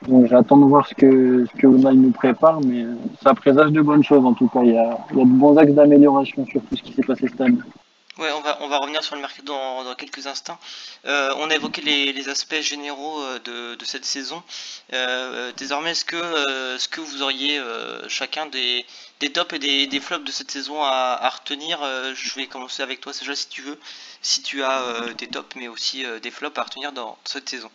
Donc 0.08 0.28
j'attends 0.28 0.58
de 0.58 0.66
voir 0.66 0.88
ce 0.88 0.94
que, 0.94 1.46
ce 1.46 1.60
que 1.60 1.68
nous 1.68 2.12
prépare, 2.12 2.60
mais 2.62 2.84
euh, 2.84 2.96
ça 3.24 3.34
présage 3.34 3.72
de 3.72 3.82
bonnes 3.82 4.04
choses 4.04 4.26
en 4.26 4.34
tout 4.34 4.48
cas. 4.48 4.62
Il 4.64 4.74
y 4.74 4.78
a, 4.78 4.98
de 5.12 5.24
bons 5.24 5.58
axes 5.58 5.72
d'amélioration 5.72 6.46
sur 6.46 6.62
tout 6.62 6.76
ce 6.76 6.84
qui 6.84 6.94
s'est 6.94 7.04
passé 7.04 7.28
cette 7.28 7.42
année. 7.42 7.58
Ouais, 8.18 8.30
on 8.62 8.70
va, 8.70 8.78
revenir 8.78 9.04
sur 9.04 9.16
le 9.16 9.22
mercato 9.22 9.52
dans, 9.52 9.94
quelques 9.96 10.26
instants. 10.26 10.58
Euh, 11.06 11.34
on 11.38 11.50
a 11.50 11.56
évoqué 11.56 11.82
les, 11.82 12.30
aspects 12.30 12.62
généraux 12.62 13.20
de, 13.44 13.84
cette 13.84 14.06
saison. 14.06 14.42
Désormais, 15.58 15.92
est-ce 15.92 16.06
que, 16.06 16.16
euh, 16.16 16.76
est-ce 16.76 16.88
que 16.88 17.02
vous 17.02 17.22
auriez 17.22 17.60
chacun 18.08 18.46
des, 18.46 18.86
des 19.20 19.32
tops 19.32 19.54
et 19.54 19.60
des, 19.60 19.88
des 19.88 20.00
flops 20.00 20.26
de 20.26 20.32
cette 20.32 20.52
saison 20.52 20.82
à, 20.82 21.30
retenir 21.30 21.80
Euh, 21.84 22.14
Je 22.16 22.36
vais 22.36 22.48
commencer 22.48 22.84
avec 22.84 23.02
toi, 23.02 23.14
Sacha, 23.14 23.36
si 23.36 23.50
tu 23.50 23.62
veux. 23.62 23.78
Si 24.22 24.42
tu 24.44 24.64
as 24.64 24.82
euh, 24.82 25.14
des 25.18 25.28
tops, 25.28 25.56
mais 25.56 25.68
aussi 25.68 26.06
euh, 26.06 26.20
des 26.20 26.32
flops 26.32 26.58
à 26.58 26.64
retenir 26.64 26.92
dans 26.92 27.18
cette 27.26 27.50
saison. 27.50 27.70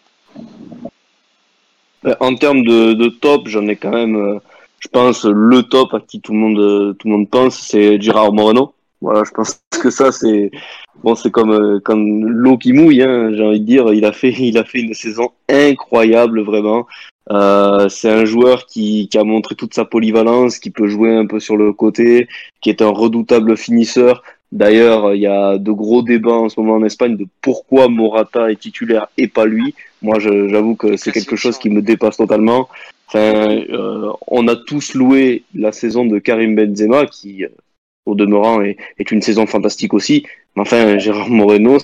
Euh, 2.06 2.14
En 2.20 2.34
termes 2.34 2.62
de, 2.64 2.94
de 2.94 3.08
top, 3.08 3.48
j'en 3.48 3.66
ai 3.68 3.76
quand 3.76 3.90
même, 3.90 4.16
euh, 4.16 4.38
je 4.80 4.88
pense, 4.88 5.24
le 5.24 5.62
top 5.62 5.94
à 5.94 6.00
qui 6.00 6.20
tout 6.20 6.32
le 6.32 6.38
monde, 6.38 6.58
euh, 6.58 6.92
tout 6.94 7.08
le 7.08 7.14
monde 7.14 7.30
pense, 7.30 7.58
c'est 7.58 8.00
Gérard 8.00 8.32
Moreno. 8.32 8.74
Voilà, 9.00 9.22
je 9.24 9.30
pense 9.30 9.60
que 9.82 9.90
ça, 9.90 10.12
c'est 10.12 10.50
bon, 11.02 11.14
c'est 11.14 11.30
comme, 11.30 11.52
euh, 11.52 11.80
comme 11.80 12.26
l'eau 12.26 12.58
qui 12.58 12.72
mouille, 12.72 13.02
hein, 13.02 13.30
j'ai 13.34 13.42
envie 13.44 13.60
de 13.60 13.66
dire. 13.66 13.92
Il 13.92 14.04
a 14.04 14.12
fait, 14.12 14.30
il 14.38 14.58
a 14.58 14.64
fait 14.64 14.80
une 14.80 14.94
saison 14.94 15.30
incroyable, 15.48 16.42
vraiment. 16.42 16.86
Euh, 17.30 17.88
c'est 17.88 18.10
un 18.10 18.24
joueur 18.24 18.66
qui, 18.66 19.08
qui 19.08 19.18
a 19.18 19.24
montré 19.24 19.54
toute 19.54 19.74
sa 19.74 19.84
polyvalence, 19.84 20.58
qui 20.58 20.70
peut 20.70 20.88
jouer 20.88 21.14
un 21.14 21.26
peu 21.26 21.38
sur 21.38 21.56
le 21.56 21.72
côté, 21.72 22.28
qui 22.60 22.70
est 22.70 22.82
un 22.82 22.88
redoutable 22.88 23.56
finisseur. 23.56 24.22
D'ailleurs, 24.52 25.14
il 25.14 25.20
y 25.20 25.28
a 25.28 25.58
de 25.58 25.70
gros 25.70 26.02
débats 26.02 26.32
en 26.32 26.48
ce 26.48 26.58
moment 26.58 26.74
en 26.74 26.84
Espagne 26.84 27.16
de 27.16 27.26
pourquoi 27.40 27.88
Morata 27.88 28.50
est 28.50 28.58
titulaire 28.58 29.06
et 29.16 29.28
pas 29.28 29.46
lui. 29.46 29.74
Moi, 30.02 30.18
j'avoue 30.18 30.74
que 30.74 30.96
c'est 30.96 31.12
quelque 31.12 31.36
chose 31.36 31.58
qui 31.58 31.70
me 31.70 31.82
dépasse 31.82 32.16
totalement. 32.16 32.68
Enfin, 33.06 33.60
euh, 33.70 34.12
on 34.26 34.48
a 34.48 34.56
tous 34.56 34.94
loué 34.94 35.44
la 35.54 35.70
saison 35.70 36.04
de 36.04 36.18
Karim 36.18 36.56
Benzema, 36.56 37.06
qui, 37.06 37.44
euh, 37.44 37.48
au 38.06 38.16
demeurant, 38.16 38.60
est, 38.60 38.76
est 38.98 39.10
une 39.12 39.22
saison 39.22 39.46
fantastique 39.46 39.94
aussi. 39.94 40.26
Mais 40.56 40.62
enfin, 40.62 40.98
Gérard 40.98 41.30
Moreno, 41.30 41.78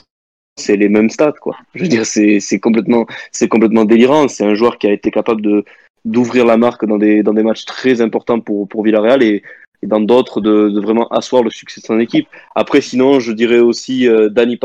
c'est 0.56 0.76
les 0.76 0.88
mêmes 0.88 1.10
stats, 1.10 1.34
quoi. 1.40 1.56
Je 1.74 1.82
veux 1.82 1.88
dire, 1.88 2.06
c'est 2.06 2.60
complètement, 2.60 3.06
c'est 3.30 3.48
complètement 3.48 3.84
délirant. 3.84 4.28
C'est 4.28 4.44
un 4.44 4.54
joueur 4.54 4.78
qui 4.78 4.86
a 4.86 4.92
été 4.92 5.10
capable 5.10 5.42
de 5.42 5.64
d'ouvrir 6.04 6.44
la 6.46 6.56
marque 6.56 6.84
dans 6.86 6.98
des 6.98 7.22
dans 7.22 7.34
des 7.34 7.42
matchs 7.42 7.64
très 7.64 8.00
importants 8.00 8.40
pour 8.40 8.68
pour 8.68 8.84
Villarreal 8.84 9.22
et, 9.22 9.42
et 9.82 9.86
dans 9.86 10.00
d'autres 10.00 10.40
de, 10.40 10.68
de 10.70 10.80
vraiment 10.80 11.08
asseoir 11.08 11.42
le 11.42 11.50
succès 11.50 11.80
de 11.80 11.86
son 11.86 11.98
équipe. 11.98 12.28
Après, 12.54 12.80
sinon, 12.80 13.20
je 13.20 13.32
dirais 13.32 13.58
aussi 13.58 14.08
euh, 14.08 14.28
Dani 14.28 14.56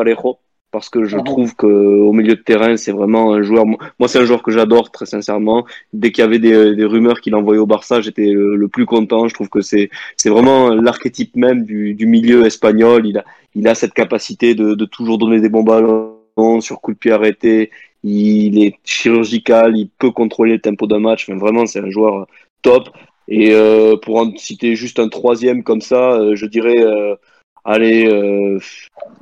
parce 0.72 0.90
que 0.90 1.06
je 1.06 1.18
trouve 1.18 1.56
que 1.56 1.66
au 1.68 2.14
milieu 2.14 2.36
de 2.36 2.42
terrain, 2.42 2.78
c'est 2.78 2.92
vraiment 2.92 3.34
un 3.34 3.42
joueur. 3.42 3.66
Moi, 3.66 4.08
c'est 4.08 4.20
un 4.20 4.26
joueur 4.26 4.42
que 4.42 4.52
j'adore 4.52 4.90
très 4.92 5.06
sincèrement. 5.06 5.66
Dès 5.94 6.12
qu'il 6.12 6.24
y 6.24 6.26
avait 6.26 6.40
des, 6.40 6.76
des 6.76 6.86
rumeurs 6.86 7.22
qu'il 7.22 7.36
envoyait 7.36 7.60
au 7.60 7.66
Barça, 7.66 8.02
j'étais 8.02 8.32
le, 8.32 8.56
le 8.56 8.68
plus 8.68 8.86
content. 8.86 9.28
Je 9.28 9.34
trouve 9.34 9.50
que 9.50 9.62
c'est 9.62 9.90
c'est 10.18 10.30
vraiment 10.30 10.70
l'archétype 10.74 11.36
même 11.36 11.66
du, 11.66 11.94
du 11.94 12.06
milieu 12.06 12.46
espagnol. 12.46 13.06
Il 13.06 13.18
a 13.18 13.26
il 13.56 13.68
a 13.68 13.76
cette 13.76 13.94
capacité 13.94 14.56
de, 14.56 14.76
de 14.76 14.86
toujours 14.86 15.18
donner 15.18 15.42
des 15.42 15.50
bons 15.50 15.64
ballons 15.64 16.62
sur 16.62 16.80
coup 16.82 16.94
de 16.94 16.98
pied 16.98 17.12
arrêté. 17.12 17.70
Il 18.04 18.64
est 18.64 18.76
chirurgical, 18.84 19.78
il 19.78 19.90
peut 19.90 20.12
contrôler 20.12 20.54
le 20.54 20.62
tempo 20.62 20.88
d'un 20.88 21.00
match. 21.00 21.28
Mais 21.28 21.36
vraiment, 21.36 21.66
c'est 21.66 21.80
un 21.80 21.90
joueur 21.90 22.28
top. 22.62 22.90
Et 23.28 23.52
euh, 23.54 23.98
pour 23.98 24.18
en 24.18 24.36
citer 24.36 24.76
juste 24.76 25.00
un 25.00 25.08
troisième 25.08 25.64
comme 25.64 25.82
ça, 25.82 26.14
euh, 26.14 26.36
je 26.36 26.46
dirais, 26.46 26.80
euh, 26.84 27.16
allez, 27.64 28.08
euh, 28.08 28.60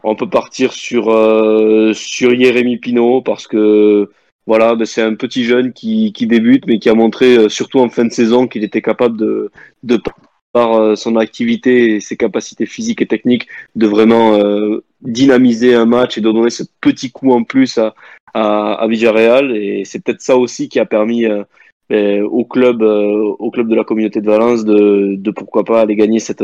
on 0.03 0.15
peut 0.15 0.29
partir 0.29 0.73
sur 0.73 1.09
euh, 1.09 1.93
sur 1.93 2.31
Jérémy 2.35 2.77
Pino 2.77 3.21
parce 3.21 3.47
que 3.47 4.09
voilà, 4.47 4.75
ben, 4.75 4.85
c'est 4.85 5.01
un 5.01 5.15
petit 5.15 5.43
jeune 5.43 5.73
qui, 5.73 6.11
qui 6.13 6.25
débute, 6.27 6.65
mais 6.67 6.79
qui 6.79 6.89
a 6.89 6.93
montré 6.95 7.37
euh, 7.37 7.49
surtout 7.49 7.79
en 7.79 7.89
fin 7.89 8.05
de 8.05 8.11
saison 8.11 8.47
qu'il 8.47 8.63
était 8.63 8.81
capable 8.81 9.17
de 9.17 9.51
de 9.83 10.01
par 10.51 10.73
euh, 10.73 10.95
son 10.95 11.15
activité 11.15 11.95
et 11.95 11.99
ses 11.99 12.17
capacités 12.17 12.65
physiques 12.65 13.01
et 13.01 13.07
techniques 13.07 13.47
de 13.75 13.87
vraiment 13.87 14.39
dynamiser 15.01 15.75
un 15.75 15.85
match 15.85 16.17
et 16.17 16.21
de 16.21 16.31
donner 16.31 16.49
ce 16.49 16.63
petit 16.81 17.11
coup 17.11 17.31
en 17.31 17.43
plus 17.43 17.77
à 17.77 17.93
à, 18.33 18.73
à 18.73 18.87
Villarreal. 18.87 19.55
Et 19.55 19.83
c'est 19.85 20.03
peut-être 20.03 20.21
ça 20.21 20.37
aussi 20.37 20.69
qui 20.69 20.79
a 20.79 20.85
permis 20.85 21.25
euh, 21.25 21.43
ben, 21.89 22.23
au 22.23 22.45
club 22.45 22.81
euh, 22.83 23.35
au 23.39 23.51
club 23.51 23.67
de 23.67 23.75
la 23.75 23.83
communauté 23.83 24.21
de 24.21 24.27
Valence 24.27 24.65
de, 24.65 25.15
de 25.17 25.31
pourquoi 25.31 25.63
pas 25.63 25.81
aller 25.81 25.95
gagner 25.95 26.19
cette 26.19 26.43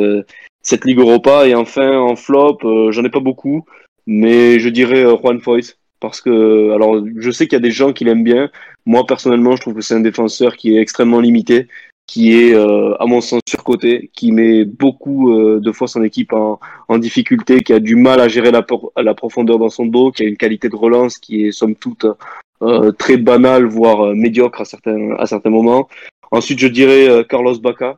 cette 0.66 0.84
Ligue 0.84 1.00
Europa 1.00 1.48
et 1.48 1.56
enfin 1.56 1.98
en 1.98 2.16
flop 2.18 2.58
euh, 2.66 2.92
j'en 2.92 3.06
ai 3.06 3.10
pas 3.10 3.22
beaucoup 3.22 3.66
mais 4.06 4.60
je 4.60 4.70
dirais 4.70 5.06
euh, 5.06 5.16
Juan 5.16 5.40
Foyt 5.40 5.78
parce 6.00 6.22
que 6.22 6.72
alors 6.72 7.04
je 7.18 7.32
sais 7.32 7.48
qu'il 7.48 7.56
y 7.56 7.64
a 7.64 7.68
des 7.68 7.72
gens 7.72 7.94
qui 7.94 8.04
l'aiment 8.04 8.24
bien. 8.24 8.50
Moi 8.86 9.06
personnellement 9.06 9.56
je 9.56 9.62
trouve 9.62 9.76
que 9.76 9.82
c'est 9.82 9.96
un 9.96 10.02
défenseur 10.02 10.56
qui 10.56 10.76
est 10.76 10.82
extrêmement 10.82 11.20
limité 11.20 11.68
qui 12.08 12.40
est 12.40 12.54
euh, 12.54 12.94
à 13.00 13.08
mon 13.08 13.22
sens 13.22 13.42
surcoté 13.50 14.12
qui 14.14 14.32
met 14.32 14.66
beaucoup 14.66 15.34
euh, 15.34 15.60
de 15.60 15.72
fois 15.72 15.88
son 15.88 16.04
équipe 16.04 16.34
en, 16.34 16.60
en 16.88 16.98
difficulté 17.00 17.62
qui 17.62 17.74
a 17.74 17.80
du 17.80 17.96
mal 17.96 18.20
à 18.20 18.28
gérer 18.28 18.52
la, 18.52 18.64
la 18.98 19.14
profondeur 19.16 19.58
dans 19.58 19.70
son 19.70 19.88
dos 19.88 20.12
qui 20.12 20.24
a 20.24 20.28
une 20.28 20.38
qualité 20.38 20.70
de 20.70 20.76
relance 20.76 21.18
qui 21.18 21.46
est 21.46 21.52
somme 21.52 21.76
toute 21.76 22.06
euh, 22.62 22.92
très 22.92 23.18
banale 23.18 23.66
voire 23.66 24.08
euh, 24.08 24.14
médiocre 24.14 24.62
à 24.62 24.66
certains 24.66 25.16
à 25.18 25.26
certains 25.26 25.50
moments. 25.50 25.90
Ensuite 26.30 26.60
je 26.60 26.68
dirais 26.68 27.26
Carlos 27.30 27.58
Baca 27.60 27.98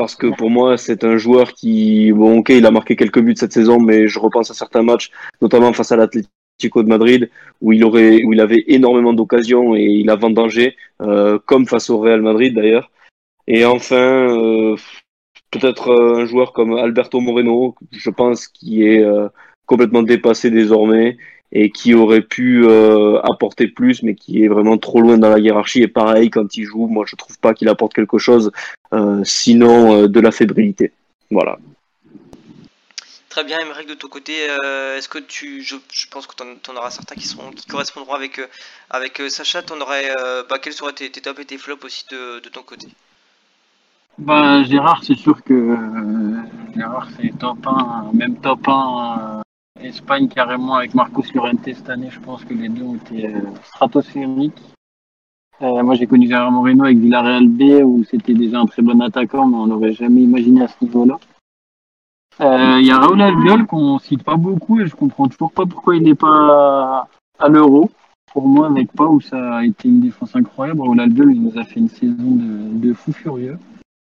parce 0.00 0.14
que 0.14 0.28
pour 0.28 0.48
moi 0.48 0.78
c'est 0.78 1.04
un 1.04 1.18
joueur 1.18 1.52
qui 1.52 2.10
bon 2.12 2.38
ok 2.38 2.48
il 2.60 2.64
a 2.64 2.70
marqué 2.70 2.96
quelques 2.96 3.20
buts 3.20 3.36
cette 3.36 3.52
saison 3.52 3.78
mais 3.78 4.08
je 4.08 4.18
repense 4.18 4.50
à 4.50 4.54
certains 4.54 4.82
matchs 4.82 5.10
notamment 5.42 5.74
face 5.74 5.92
à 5.92 5.96
l'Atlético 5.96 6.82
de 6.82 6.88
Madrid 6.88 7.30
où 7.60 7.74
il 7.74 7.84
aurait 7.84 8.22
où 8.24 8.32
il 8.32 8.40
avait 8.40 8.64
énormément 8.66 9.12
d'occasions 9.12 9.76
et 9.76 9.84
il 9.84 10.08
a 10.08 10.16
vendangé 10.16 10.74
euh, 11.02 11.38
comme 11.44 11.66
face 11.66 11.90
au 11.90 11.98
Real 11.98 12.22
Madrid 12.22 12.54
d'ailleurs. 12.54 12.90
Et 13.46 13.66
enfin 13.66 14.06
euh, 14.38 14.74
peut-être 15.50 15.88
euh, 15.90 16.22
un 16.22 16.24
joueur 16.24 16.54
comme 16.54 16.72
Alberto 16.78 17.20
Moreno 17.20 17.74
je 17.92 18.08
pense 18.08 18.48
qui 18.48 18.84
est 18.84 19.04
euh, 19.04 19.28
complètement 19.66 20.02
dépassé 20.02 20.50
désormais 20.50 21.18
et 21.52 21.70
qui 21.70 21.94
aurait 21.94 22.22
pu 22.22 22.64
euh, 22.64 23.20
apporter 23.22 23.68
plus, 23.68 24.02
mais 24.02 24.14
qui 24.14 24.44
est 24.44 24.48
vraiment 24.48 24.78
trop 24.78 25.00
loin 25.00 25.18
dans 25.18 25.30
la 25.30 25.38
hiérarchie. 25.38 25.82
Et 25.82 25.88
pareil, 25.88 26.30
quand 26.30 26.56
il 26.56 26.64
joue, 26.64 26.86
moi 26.86 27.04
je 27.06 27.16
trouve 27.16 27.38
pas 27.38 27.54
qu'il 27.54 27.68
apporte 27.68 27.94
quelque 27.94 28.18
chose, 28.18 28.52
euh, 28.92 29.20
sinon 29.24 29.94
euh, 29.94 30.08
de 30.08 30.20
la 30.20 30.30
fébrilité. 30.30 30.92
Voilà. 31.30 31.58
Très 33.30 33.44
bien, 33.44 33.58
Emmerich, 33.60 33.86
de 33.86 33.94
ton 33.94 34.08
côté, 34.08 34.32
euh, 34.64 34.96
est-ce 34.96 35.08
que 35.08 35.20
tu, 35.20 35.62
je, 35.62 35.76
je 35.92 36.06
pense 36.08 36.26
que 36.26 36.34
tu 36.34 36.70
en 36.70 36.76
auras 36.76 36.90
certains 36.90 37.14
qui 37.14 37.28
seront, 37.28 37.50
qui 37.52 37.64
correspondront 37.64 38.14
avec 38.14 38.40
euh, 38.40 38.46
avec 38.90 39.20
euh, 39.20 39.28
Sacha. 39.28 39.62
T'en 39.62 39.80
aurais, 39.80 40.10
euh, 40.18 40.42
bah, 40.50 40.58
quels 40.58 40.72
seraient 40.72 40.92
tes, 40.92 41.08
tes 41.10 41.20
tops 41.20 41.40
et 41.40 41.44
tes 41.44 41.56
flops 41.56 41.84
aussi 41.84 42.04
de, 42.10 42.40
de 42.40 42.48
ton 42.48 42.62
côté? 42.62 42.88
Bah, 44.18 44.64
Gérard, 44.64 45.04
c'est 45.04 45.16
sûr 45.16 45.44
que 45.44 45.54
euh, 45.54 46.42
Gérard, 46.74 47.06
c'est 47.16 47.38
top 47.38 47.64
1, 47.64 48.10
même 48.14 48.40
top 48.40 48.66
1 48.66 49.38
euh, 49.38 49.42
Espagne 49.82 50.28
carrément 50.28 50.74
avec 50.74 50.94
Marcos 50.94 51.24
Llorente 51.34 51.60
cette 51.64 51.88
année. 51.90 52.08
Je 52.10 52.20
pense 52.20 52.44
que 52.44 52.54
les 52.54 52.68
deux 52.68 52.82
ont 52.82 52.96
été 52.96 53.26
euh, 53.26 53.40
stratosphériques. 53.64 54.62
Euh, 55.62 55.82
moi, 55.82 55.94
j'ai 55.94 56.06
connu 56.06 56.26
Gérard 56.26 56.52
Moreno 56.52 56.84
avec 56.84 56.98
Villarreal 56.98 57.46
B 57.46 57.82
où 57.84 58.04
c'était 58.04 58.34
déjà 58.34 58.60
un 58.60 58.66
très 58.66 58.82
bon 58.82 59.00
attaquant, 59.02 59.46
mais 59.46 59.56
on 59.56 59.66
n'aurait 59.66 59.92
jamais 59.92 60.22
imaginé 60.22 60.62
à 60.62 60.68
ce 60.68 60.84
niveau-là. 60.84 61.18
Euh, 62.40 62.78
Il 62.80 62.86
y 62.86 62.90
a 62.90 62.98
Raoul 62.98 63.20
Albiol 63.20 63.66
qu'on 63.66 63.98
cite 63.98 64.22
pas 64.22 64.36
beaucoup 64.36 64.80
et 64.80 64.86
je 64.86 64.94
comprends 64.94 65.28
toujours 65.28 65.52
pas 65.52 65.66
pourquoi 65.66 65.96
il 65.96 66.02
n'est 66.02 66.14
pas 66.14 67.06
à 67.38 67.48
l'Euro. 67.48 67.90
Pour 68.32 68.48
moi, 68.48 68.68
avec 68.68 68.92
pas 68.92 69.06
où 69.06 69.20
ça 69.20 69.56
a 69.56 69.64
été 69.64 69.88
une 69.88 70.00
défense 70.00 70.34
incroyable, 70.36 70.80
Raoul 70.80 71.00
Albiol 71.00 71.34
il 71.34 71.42
nous 71.42 71.58
a 71.58 71.64
fait 71.64 71.80
une 71.80 71.88
saison 71.88 72.14
de, 72.16 72.78
de 72.78 72.94
fou 72.94 73.12
furieux. 73.12 73.58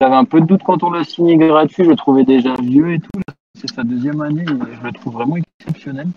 J'avais 0.00 0.14
un 0.14 0.24
peu 0.24 0.40
de 0.40 0.46
doute 0.46 0.62
quand 0.64 0.82
on 0.82 0.90
l'a 0.90 1.04
signé 1.04 1.36
gratuit, 1.36 1.84
je 1.84 1.90
le 1.90 1.96
trouvais 1.96 2.24
déjà 2.24 2.54
vieux 2.54 2.94
et 2.94 3.00
tout. 3.00 3.20
C'est 3.62 3.76
sa 3.76 3.84
deuxième 3.84 4.20
année 4.22 4.42
et 4.42 4.74
je 4.74 4.82
le 4.82 4.92
trouve 4.92 5.12
vraiment 5.12 5.36
exceptionnel. 5.36 6.08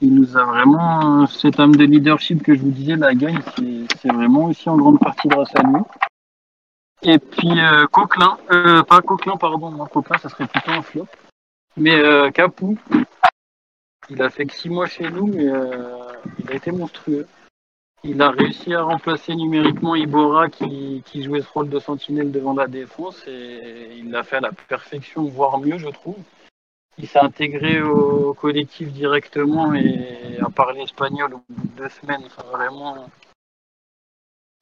Il 0.00 0.14
nous 0.14 0.36
a 0.36 0.44
vraiment, 0.44 1.26
cette 1.26 1.58
âme 1.58 1.74
de 1.74 1.82
leadership 1.84 2.40
que 2.44 2.54
je 2.54 2.60
vous 2.60 2.70
disais, 2.70 2.94
la 2.94 3.16
gagne, 3.16 3.40
c'est- 3.56 4.12
vraiment 4.12 4.44
aussi 4.44 4.68
en 4.68 4.76
grande 4.76 5.00
partie 5.00 5.26
grâce 5.26 5.50
à 5.56 5.62
lui. 5.64 5.80
Et 7.02 7.18
puis 7.18 7.58
euh, 7.60 7.86
Coquelin, 7.88 8.38
euh, 8.52 8.84
pas 8.84 9.02
Coquelin, 9.02 9.36
pardon, 9.36 9.72
non, 9.72 9.86
Coquelin, 9.86 10.18
ça 10.18 10.28
serait 10.28 10.46
plutôt 10.46 10.70
un 10.70 10.82
flop. 10.82 11.08
Mais 11.76 11.98
euh, 11.98 12.30
Capou, 12.30 12.78
il 14.08 14.22
a 14.22 14.30
fait 14.30 14.46
que 14.46 14.54
six 14.54 14.68
mois 14.68 14.86
chez 14.86 15.10
nous, 15.10 15.26
mais 15.26 15.48
euh, 15.48 16.12
il 16.38 16.48
a 16.48 16.54
été 16.54 16.70
monstrueux. 16.70 17.26
Il 18.04 18.22
a 18.22 18.30
réussi 18.30 18.72
à 18.72 18.82
remplacer 18.82 19.34
numériquement 19.34 19.96
Ibora 19.96 20.48
qui, 20.48 21.02
qui 21.06 21.24
jouait 21.24 21.42
ce 21.42 21.48
rôle 21.52 21.70
de 21.70 21.80
sentinelle 21.80 22.30
devant 22.30 22.54
la 22.54 22.68
défense 22.68 23.20
et 23.26 23.96
il 23.98 24.12
l'a 24.12 24.22
fait 24.22 24.36
à 24.36 24.40
la 24.40 24.52
perfection, 24.52 25.24
voire 25.24 25.58
mieux, 25.58 25.78
je 25.78 25.88
trouve. 25.88 26.14
Il 26.98 27.06
s'est 27.06 27.18
intégré 27.18 27.80
au 27.80 28.34
collectif 28.34 28.92
directement 28.92 29.72
et 29.74 30.38
a 30.40 30.50
parlé 30.50 30.82
espagnol 30.82 31.34
au 31.34 31.42
bout 31.48 31.66
de 31.68 31.82
deux 31.82 31.88
semaines. 31.88 32.22
Enfin, 32.26 32.42
vraiment, 32.50 33.08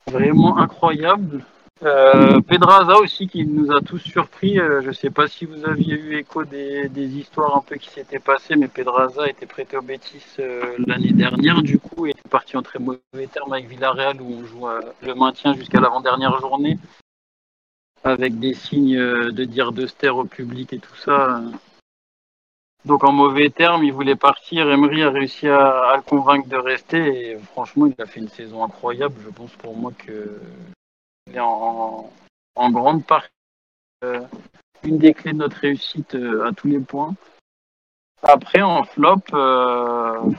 vraiment 0.07 0.59
incroyable. 0.59 1.45
Euh, 1.83 2.41
Pedraza 2.41 2.97
aussi 2.97 3.29
qui 3.29 3.45
nous 3.47 3.71
a 3.71 3.83
tous 3.83 3.99
surpris. 3.99 4.59
Euh, 4.59 4.81
je 4.81 4.89
ne 4.89 4.93
sais 4.93 5.11
pas 5.11 5.29
si 5.29 5.45
vous 5.45 5.67
aviez 5.67 5.95
eu 5.95 6.17
écho 6.17 6.45
des, 6.45 6.89
histoires 6.97 7.55
un 7.55 7.61
peu 7.61 7.77
qui 7.77 7.91
s'étaient 7.91 8.19
passées, 8.19 8.57
mais 8.57 8.69
Pedraza 8.69 9.29
était 9.29 9.45
prêté 9.45 9.77
au 9.77 9.83
Betis 9.83 10.25
euh, 10.39 10.75
l'année 10.87 11.13
dernière 11.13 11.63
du 11.63 11.79
coup 11.79 12.07
et 12.07 12.11
est 12.11 12.29
parti 12.29 12.57
en 12.57 12.63
très 12.63 12.79
mauvais 12.79 13.01
termes 13.31 13.53
avec 13.53 13.69
Villarreal 13.69 14.23
où 14.23 14.41
on 14.41 14.47
joue 14.47 14.69
euh, 14.69 14.81
le 15.03 15.15
maintien 15.15 15.55
jusqu'à 15.55 15.81
l'avant-dernière 15.81 16.41
journée 16.41 16.79
avec 18.05 18.39
des 18.39 18.55
signes 18.55 18.97
de 18.97 19.45
dire 19.45 19.73
de 19.73 19.87
au 20.11 20.25
public 20.25 20.73
et 20.73 20.79
tout 20.79 20.95
ça. 20.95 21.43
Donc 22.87 23.03
en 23.03 23.11
mauvais 23.11 23.51
termes, 23.51 23.83
il 23.83 23.93
voulait 23.93 24.15
partir. 24.15 24.71
Emery 24.71 25.03
a 25.03 25.11
réussi 25.11 25.49
à, 25.49 25.95
le 25.97 26.03
convaincre 26.03 26.49
de 26.49 26.57
rester 26.57 27.31
et 27.31 27.39
franchement, 27.39 27.87
il 27.87 28.01
a 28.01 28.07
fait 28.07 28.21
une 28.21 28.29
saison 28.29 28.63
incroyable. 28.65 29.17
Je 29.25 29.31
pense 29.31 29.51
pour 29.55 29.77
moi 29.77 29.91
que 29.99 30.41
il 31.27 31.35
est 31.35 31.41
en, 31.41 32.09
en 32.55 32.71
grande 32.71 33.05
partie 33.05 33.29
euh, 34.05 34.21
une 34.85 34.99
des 34.99 35.15
clés 35.15 35.33
de 35.33 35.39
notre 35.39 35.57
réussite 35.57 36.15
euh, 36.15 36.47
à 36.47 36.53
tous 36.53 36.69
les 36.69 36.79
points. 36.79 37.17
Après, 38.23 38.63
en 38.63 38.85
flop, 38.85 39.23
euh, 39.33 40.31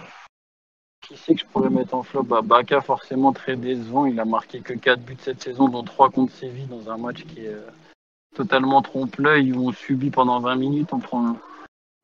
qui 1.02 1.18
c'est 1.18 1.36
que 1.36 1.42
je 1.42 1.46
pourrais 1.48 1.70
mettre 1.70 1.96
en 1.96 2.04
flop? 2.04 2.24
Bah, 2.24 2.42
Baka, 2.42 2.80
forcément 2.80 3.34
très 3.34 3.58
décevant. 3.58 4.06
Il 4.06 4.22
a 4.22 4.26
marqué 4.26 4.62
que 4.62 4.74
4 4.74 5.02
buts 5.02 5.18
cette 5.20 5.42
saison, 5.42 5.68
dont 5.68 5.84
3 5.84 6.12
contre 6.12 6.32
Séville 6.32 6.68
dans 6.68 6.90
un 6.90 6.98
match 6.98 7.26
qui 7.26 7.42
est 7.42 7.58
totalement 8.36 8.82
trompe-l'œil 8.82 9.52
où 9.52 9.68
on 9.68 9.74
subit 9.74 10.12
pendant 10.12 10.40
20 10.40 10.56
minutes. 10.56 10.94
On 10.94 11.00
prend 11.00 11.36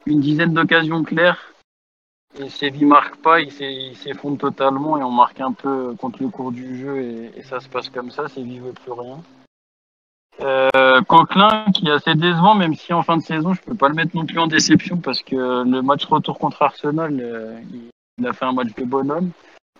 une 0.05 0.19
dizaine 0.19 0.53
d'occasions 0.53 1.03
claires. 1.03 1.53
Et 2.39 2.49
Séville 2.49 2.85
marque 2.85 3.17
pas, 3.17 3.41
il 3.41 3.51
s'effondre 3.95 4.39
totalement 4.39 4.97
et 4.97 5.03
on 5.03 5.11
marque 5.11 5.39
un 5.39 5.51
peu 5.51 5.93
contre 5.95 6.23
le 6.23 6.29
cours 6.29 6.51
du 6.51 6.79
jeu 6.79 6.97
et, 7.35 7.43
ça 7.43 7.59
se 7.59 7.69
passe 7.69 7.89
comme 7.89 8.09
ça, 8.09 8.27
Séville 8.27 8.59
veut 8.59 8.73
plus 8.73 8.91
rien. 8.91 9.21
Euh, 10.41 11.01
Coquelin 11.03 11.65
qui 11.75 11.87
est 11.87 11.91
assez 11.91 12.15
décevant, 12.15 12.55
même 12.55 12.73
si 12.73 12.91
en 12.91 13.03
fin 13.03 13.17
de 13.17 13.21
saison 13.21 13.53
je 13.53 13.61
peux 13.61 13.75
pas 13.75 13.87
le 13.87 13.93
mettre 13.93 14.15
non 14.15 14.25
plus 14.25 14.39
en 14.39 14.47
déception 14.47 14.97
parce 14.97 15.21
que 15.21 15.35
le 15.35 15.81
match 15.83 16.05
retour 16.05 16.39
contre 16.39 16.63
Arsenal, 16.63 17.19
euh, 17.21 17.59
il 18.17 18.27
a 18.27 18.33
fait 18.33 18.45
un 18.45 18.53
match 18.53 18.73
de 18.75 18.83
bonhomme. 18.83 19.29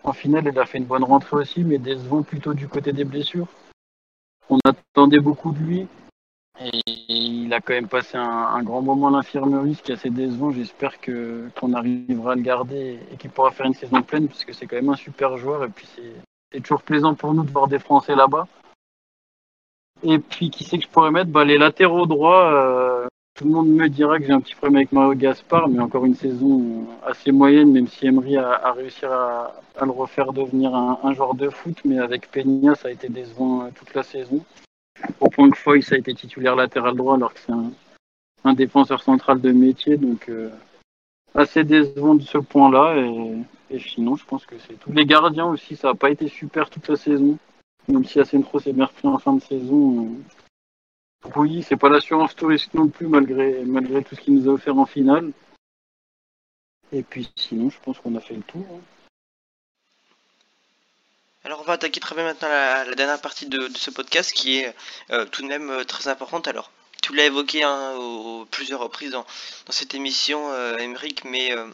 En 0.04 0.14
finale, 0.14 0.50
il 0.52 0.60
a 0.60 0.66
fait 0.66 0.78
une 0.78 0.86
bonne 0.86 1.04
rentrée 1.04 1.38
aussi, 1.38 1.64
mais 1.64 1.78
décevant 1.80 2.24
plutôt 2.24 2.54
du 2.54 2.68
côté 2.68 2.92
des 2.92 3.06
blessures. 3.06 3.48
On 4.50 4.60
attendait 4.66 5.20
beaucoup 5.20 5.52
de 5.54 5.60
lui. 5.60 5.88
Et 6.62 6.82
il 7.10 7.52
a 7.54 7.62
quand 7.62 7.74
même 7.74 7.88
passé 7.88 8.16
un, 8.16 8.62
grand 8.62 8.82
moment 8.82 9.08
à 9.08 9.12
l'infirmerie, 9.12 9.76
ce 9.76 9.82
qui 9.82 9.92
est 9.92 9.96
assez 9.96 10.10
décevant. 10.12 10.52
J'espère 10.52 11.02
que 11.02 11.50
qu'on 11.60 11.74
arrivera 11.74 12.34
à 12.34 12.36
le 12.36 12.42
garder 12.42 13.00
et 13.12 13.18
qu'il 13.18 13.32
pourra 13.32 13.52
faire 13.52 13.66
une 13.66 13.74
saison 13.74 14.02
pleine, 14.04 14.28
parce 14.28 14.46
que 14.46 14.54
c'est 14.54 14.68
quand 14.68 14.76
même 14.76 14.90
un 14.90 14.96
super 14.96 15.38
joueur. 15.38 15.64
Et 15.64 15.70
puis 15.70 15.88
c'est 16.52 16.62
toujours 16.62 16.84
plaisant 16.84 17.16
pour 17.16 17.34
nous 17.34 17.44
de 17.44 17.52
voir 17.52 17.68
des 17.68 17.80
Français 17.80 18.16
là-bas. 18.16 18.48
Et 20.04 20.20
puis 20.20 20.52
qui 20.52 20.64
c'est 20.64 20.78
que 20.78 20.84
je 20.84 20.90
pourrais 20.90 21.12
mettre? 21.12 21.32
Bah, 21.32 21.44
Les 21.44 21.58
latéraux 21.58 22.06
droits. 22.06 22.54
euh, 22.54 23.08
tout 23.36 23.46
le 23.46 23.50
monde 23.50 23.70
me 23.70 23.90
dira 23.90 24.20
que 24.20 24.26
j'ai 24.26 24.32
un 24.32 24.42
petit 24.42 24.54
problème 24.54 24.76
avec 24.76 24.92
Mario 24.92 25.16
Gaspard, 25.16 25.68
mais 25.68 25.80
encore 25.80 26.06
une 26.06 26.14
saison 26.14 26.86
assez 27.04 27.32
moyenne, 27.32 27.72
même 27.72 27.88
si 27.88 28.06
Emery 28.06 28.38
a, 28.38 28.72
réussi 28.74 29.06
à, 29.06 29.56
à 29.76 29.86
le 29.86 29.92
refaire 29.92 30.34
devenir 30.34 30.76
un, 30.76 31.00
un 31.02 31.14
joueur 31.14 31.34
de 31.34 31.50
foot. 31.50 31.80
Mais 31.84 31.98
avec 31.98 32.30
Peña, 32.30 32.76
ça 32.76 32.90
a 32.90 32.92
été 32.92 33.10
décevant 33.10 33.64
euh, 33.64 33.70
toute 33.74 33.96
la 33.96 34.04
saison 34.04 34.40
au 35.20 35.30
point 35.30 35.50
que 35.50 35.58
Foy 35.58 35.84
a 35.92 35.96
été 35.96 36.14
titulaire 36.14 36.56
latéral 36.56 36.96
droit 36.96 37.16
alors 37.16 37.34
que 37.34 37.40
c'est 37.40 37.52
un, 37.52 38.54
défenseur 38.54 39.02
central 39.02 39.42
de 39.42 39.52
métier. 39.52 39.98
Donc 39.98 40.30
euh, 40.30 40.50
assez 41.34 41.64
décevant 41.64 42.16
de 42.16 42.24
ce 42.24 42.38
point-là. 42.38 42.98
Et, 42.98 43.76
et 43.76 43.80
sinon, 43.80 44.16
je 44.16 44.26
pense 44.26 44.46
que 44.46 44.56
c'est 44.60 44.80
tout. 44.80 44.92
Les 44.92 45.06
gardiens 45.06 45.48
aussi, 45.48 45.76
ça 45.76 45.90
n'a 45.90 45.96
pas 45.96 46.12
été 46.12 46.28
super 46.28 46.70
toute 46.70 46.88
la 46.88 46.96
saison. 46.96 47.38
Même 47.88 48.06
si 48.06 48.20
Asenro 48.20 48.60
s'est 48.60 48.74
bien 48.74 48.86
repris 48.86 49.08
en 49.08 49.18
fin 49.18 49.34
de 49.34 49.42
saison. 49.42 50.06
Euh, 51.26 51.30
oui, 51.36 51.64
c'est 51.64 51.78
pas 51.78 51.90
l'assurance 51.90 52.36
touriste 52.36 52.74
non 52.74 52.88
plus 52.88 53.08
malgré, 53.08 53.64
malgré 53.66 54.04
tout 54.04 54.16
ce 54.16 54.22
qu'il 54.22 54.36
nous 54.36 54.50
a 54.50 54.54
offert 54.54 54.78
en 54.78 54.86
finale. 54.86 55.32
Et 56.92 57.02
puis 57.02 57.30
sinon, 57.36 57.70
je 57.70 57.80
pense 57.80 58.00
qu'on 58.00 58.16
a 58.16 58.20
fait 58.20 58.36
le 58.36 58.44
tour. 58.44 58.66
hein. 58.72 58.82
Alors 61.46 61.60
on 61.60 61.64
va 61.64 61.74
attaquer 61.74 62.00
très 62.00 62.16
bien 62.16 62.24
maintenant 62.24 62.48
la, 62.48 62.96
dernière 62.96 63.20
partie 63.20 63.48
de, 63.48 63.70
ce 63.76 63.92
podcast 63.92 64.32
qui 64.32 64.60
est 64.60 64.74
euh, 65.12 65.26
tout 65.26 65.42
de 65.42 65.48
même 65.48 65.70
euh, 65.70 65.84
très 65.84 66.08
importante. 66.08 66.48
Alors 66.48 66.72
tu 67.02 67.14
l'as 67.14 67.26
évoqué 67.26 67.64
hein, 67.64 67.96
plusieurs 68.50 68.80
reprises 68.80 69.12
dans, 69.12 69.26
cette 69.68 69.94
émission, 69.94 70.56
Emeric, 70.78 71.26
mais, 71.26 71.52
euh, 71.52 71.68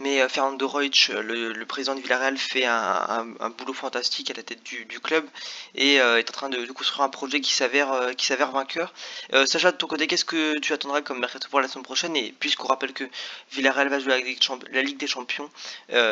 mais 0.00 0.20
euh, 0.20 0.28
Fernando 0.28 0.68
Reich, 0.68 1.08
le, 1.08 1.64
président 1.64 1.94
de 1.94 2.00
Villarreal, 2.00 2.36
fait 2.36 2.64
un, 2.64 3.26
boulot 3.58 3.72
fantastique 3.72 4.30
à 4.30 4.34
la 4.34 4.42
tête 4.42 4.62
du, 4.62 5.00
club 5.00 5.26
et 5.74 6.00
euh, 6.00 6.18
est 6.18 6.30
en 6.30 6.32
train 6.32 6.48
de, 6.48 6.64
construire 6.72 7.02
un 7.02 7.08
projet 7.08 7.40
qui 7.40 7.52
s'avère 7.52 7.92
euh, 7.92 8.12
vainqueur. 8.52 8.92
Sacha, 9.46 9.72
de 9.72 9.76
ton 9.76 9.86
côté, 9.86 10.06
qu'est-ce 10.06 10.24
que 10.24 10.58
tu 10.58 10.72
attendras 10.72 11.02
comme 11.02 11.20
mercato 11.20 11.48
pour 11.48 11.60
la 11.60 11.68
semaine 11.68 11.84
prochaine? 11.84 12.16
Et 12.16 12.34
puisqu'on 12.38 12.68
rappelle 12.68 12.92
que 12.92 13.04
Villarreal 13.52 13.88
va 13.88 13.98
jouer 13.98 14.12
la 14.12 14.18
Ligue 14.18 14.40
la 14.72 14.82
Ligue 14.82 14.98
des 14.98 15.06
Champions, 15.06 15.50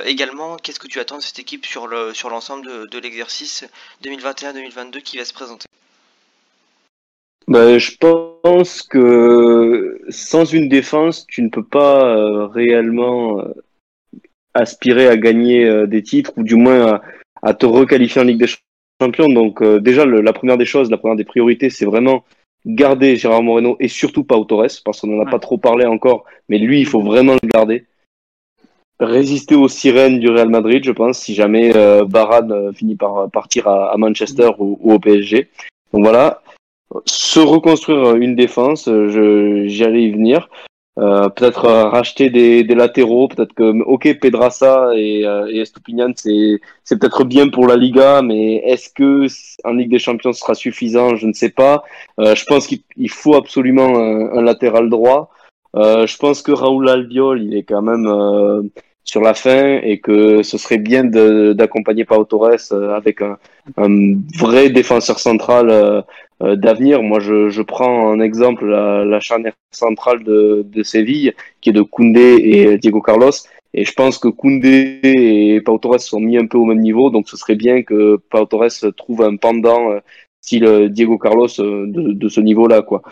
également, 0.05 0.57
qu'est-ce 0.57 0.81
que 0.81 0.88
tu 0.88 1.01
attends 1.01 1.19
de 1.19 1.23
cette 1.23 1.38
équipe 1.38 1.67
sur 1.67 1.88
sur 2.14 2.31
l'ensemble 2.31 2.88
de 2.88 2.99
l'exercice 2.99 3.64
2021-2022 4.03 5.03
qui 5.03 5.19
va 5.19 5.25
se 5.25 5.33
présenter? 5.33 5.67
Ben, 7.46 7.78
je 7.78 7.92
pense 7.98 8.83
que 8.83 10.00
sans 10.09 10.44
une 10.44 10.68
défense, 10.68 11.26
tu 11.28 11.42
ne 11.42 11.48
peux 11.50 11.62
pas 11.64 12.16
euh, 12.16 12.46
réellement 12.46 13.40
euh, 13.40 13.52
aspirer 14.54 15.09
à 15.09 15.16
gagner 15.16 15.64
euh, 15.66 15.87
des 15.87 16.02
titres 16.02 16.33
ou 16.37 16.42
du 16.42 16.54
moins 16.54 16.87
à, 16.94 17.02
à 17.42 17.54
te 17.54 17.66
requalifier 17.66 18.22
en 18.22 18.24
Ligue 18.24 18.38
des 18.40 18.50
Champions. 19.00 19.28
Donc 19.28 19.61
euh, 19.61 19.78
déjà, 19.78 20.04
le- 20.07 20.22
la 20.22 20.33
première 20.33 20.57
des 20.57 20.64
choses, 20.64 20.90
la 20.90 20.96
première 20.96 21.16
des 21.16 21.24
priorités, 21.24 21.68
c'est 21.68 21.85
vraiment 21.85 22.24
garder 22.64 23.16
Gérard 23.16 23.42
Moreno 23.42 23.76
et 23.78 23.88
surtout 23.88 24.24
Pau 24.24 24.44
Torres, 24.44 24.80
parce 24.85 25.00
qu'on 25.00 25.09
n'en 25.09 25.20
a 25.20 25.24
Ouais. 25.26 25.30
pas 25.30 25.38
trop 25.38 25.59
parlé 25.59 25.85
encore, 25.85 26.24
mais 26.48 26.59
lui, 26.59 26.80
il 26.80 26.87
faut 26.87 27.02
vraiment 27.02 27.35
le 27.35 27.46
garder. 27.48 27.85
Résister 29.00 29.54
aux 29.54 29.68
sirènes 29.68 30.18
du 30.18 30.30
Real 30.30 30.48
Madrid, 30.48 30.83
je 30.83 30.92
pense, 30.92 31.18
si 31.18 31.35
jamais 31.35 31.76
euh, 31.76 32.04
euh, 32.07 32.72
finit 32.72 32.96
par 32.96 33.28
partir 33.30 33.66
à, 33.68 33.92
à 33.92 33.96
Manchester 33.98 34.50
ou, 34.59 34.78
ou 34.80 34.94
au 34.94 34.98
PSG. 34.98 35.48
Donc 35.92 36.04
voilà, 36.04 36.42
se 37.07 37.40
reconstruire 37.40 38.16
une 38.16 38.37
défense, 38.37 38.88
euh, 38.88 39.09
je, 39.09 39.66
j'y 39.66 39.85
allais 39.85 40.04
y 40.04 40.12
venir. 40.12 40.48
Euh, 40.96 41.28
peut-être 41.28 41.64
euh, 41.64 41.88
racheter 41.88 42.30
des, 42.30 42.62
latéraux, 42.62 43.26
peut-être 43.26 43.52
que 43.52 43.83
ok 43.83 44.20
Pedrassa 44.20 44.90
et, 44.94 45.26
euh, 45.26 45.48
et 45.50 45.59
Estupinian 45.59 46.12
c'est 46.14 46.61
c'est 46.85 47.00
peut-être 47.00 47.24
bien 47.24 47.48
pour 47.48 47.66
la 47.66 47.76
Liga, 47.76 48.22
mais 48.22 48.57
est-ce 48.59 48.90
que 48.90 49.26
en 49.64 49.72
Ligue 49.72 49.90
des 49.90 49.98
Champions 49.98 50.33
ce 50.33 50.38
sera 50.38 50.54
suffisant? 50.54 51.16
Je 51.16 51.26
ne 51.26 51.33
sais 51.33 51.50
pas. 51.50 51.83
Euh, 52.20 52.37
je 52.37 52.44
pense 52.44 52.68
qu'il 52.68 52.83
il 52.96 53.11
faut 53.11 53.35
absolument 53.35 53.88
un, 53.96 54.42
latéral 54.42 54.88
droit. 54.88 55.30
Euh, 55.74 56.07
je 56.07 56.16
pense 56.16 56.42
que 56.42 56.52
Raoul 56.52 56.88
Albiol 56.88 57.42
il 57.42 57.57
est 57.57 57.64
quand 57.64 57.83
même 57.83 58.07
euh, 58.07 58.62
sur 59.02 59.20
la 59.20 59.35
fin 59.35 59.80
et 59.83 59.98
que 59.98 60.44
ce 60.44 60.59
serait 60.59 60.78
bien 60.78 61.02
d'accompagner 61.04 62.04
Pau 62.04 62.24
Torres 62.24 62.70
euh, 62.72 62.94
avec 62.94 63.20
un, 63.20 63.38
un 63.77 64.14
vrai 64.38 64.70
défenseur 64.70 65.18
central. 65.18 65.70
euh, 65.70 66.03
euh, 66.42 66.57
d'avenir. 66.57 67.03
Moi, 67.03 67.20
je, 67.20 67.48
je 67.48 67.62
prends 67.62 68.09
en 68.11 68.20
exemple 68.20 68.66
la, 68.66 69.05
la 69.05 69.20
charnière 69.20 69.53
centrale 69.70 70.24
de, 70.24 70.66
de 70.68 70.83
Séville, 70.83 71.33
qui 71.61 71.70
est 71.70 71.72
de 71.72 71.81
Koundé 71.83 72.37
et 72.42 72.77
Diego 72.79 73.00
Carlos. 73.00 73.31
Et 73.72 73.85
je 73.85 73.92
pense 73.92 74.18
que 74.18 74.29
Koundé 74.29 74.98
et 75.03 75.61
Pau 75.61 75.79
Torres 75.79 76.00
sont 76.00 76.20
mis 76.20 76.37
un 76.37 76.46
peu 76.46 76.59
au 76.59 76.64
même 76.64 76.81
niveau, 76.81 77.11
donc 77.11 77.29
ce 77.29 77.37
serait 77.37 77.55
bien 77.55 77.83
que 77.83 78.16
Pau 78.31 78.44
Torres 78.46 78.70
trouve 78.96 79.22
un 79.22 79.37
pendant 79.37 79.92
euh, 79.92 80.00
style 80.40 80.88
Diego 80.90 81.18
Carlos 81.18 81.46
de, 81.59 82.12
de 82.12 82.29
ce 82.29 82.40
niveau-là, 82.40 82.83
quoi. 82.83 83.03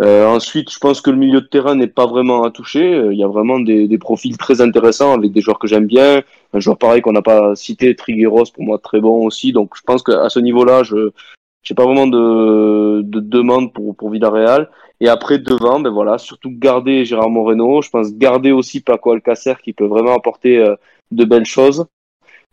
Euh, 0.00 0.26
ensuite, 0.26 0.70
je 0.72 0.78
pense 0.78 1.02
que 1.02 1.10
le 1.10 1.16
milieu 1.18 1.42
de 1.42 1.46
terrain 1.46 1.74
n'est 1.74 1.86
pas 1.86 2.06
vraiment 2.06 2.42
à 2.42 2.50
toucher. 2.50 2.94
Euh, 2.94 3.12
Il 3.12 3.18
y 3.18 3.24
a 3.24 3.28
vraiment 3.28 3.60
des, 3.60 3.86
des 3.86 3.98
profils 3.98 4.38
très 4.38 4.62
intéressants 4.62 5.12
avec 5.12 5.32
des 5.32 5.42
joueurs 5.42 5.58
que 5.58 5.66
j'aime 5.66 5.86
bien. 5.86 6.22
Un 6.54 6.60
joueur 6.60 6.78
pareil 6.78 7.02
qu'on 7.02 7.12
n'a 7.12 7.22
pas 7.22 7.54
cité, 7.54 7.94
Trigueros, 7.94 8.50
pour 8.54 8.64
moi 8.64 8.78
très 8.78 9.00
bon 9.00 9.26
aussi. 9.26 9.52
Donc, 9.52 9.72
je 9.76 9.82
pense 9.82 10.02
qu'à 10.02 10.28
ce 10.30 10.40
niveau-là, 10.40 10.82
je 10.84 11.10
j'ai 11.62 11.74
pas 11.74 11.84
vraiment 11.84 12.06
de, 12.06 13.02
de 13.02 13.20
demande 13.20 13.74
pour, 13.74 13.94
pour 13.94 14.08
Villarreal. 14.08 14.70
Et 15.00 15.08
après, 15.08 15.38
devant, 15.38 15.80
ben 15.80 15.90
voilà, 15.90 16.16
surtout 16.16 16.50
garder 16.50 17.04
Gérard 17.04 17.28
Moreno. 17.28 17.82
Je 17.82 17.90
pense 17.90 18.14
garder 18.14 18.52
aussi 18.52 18.80
Paco 18.80 19.12
Alcacer 19.12 19.54
qui 19.62 19.74
peut 19.74 19.84
vraiment 19.84 20.14
apporter 20.14 20.56
euh, 20.58 20.76
de 21.10 21.24
belles 21.26 21.44
choses. 21.44 21.84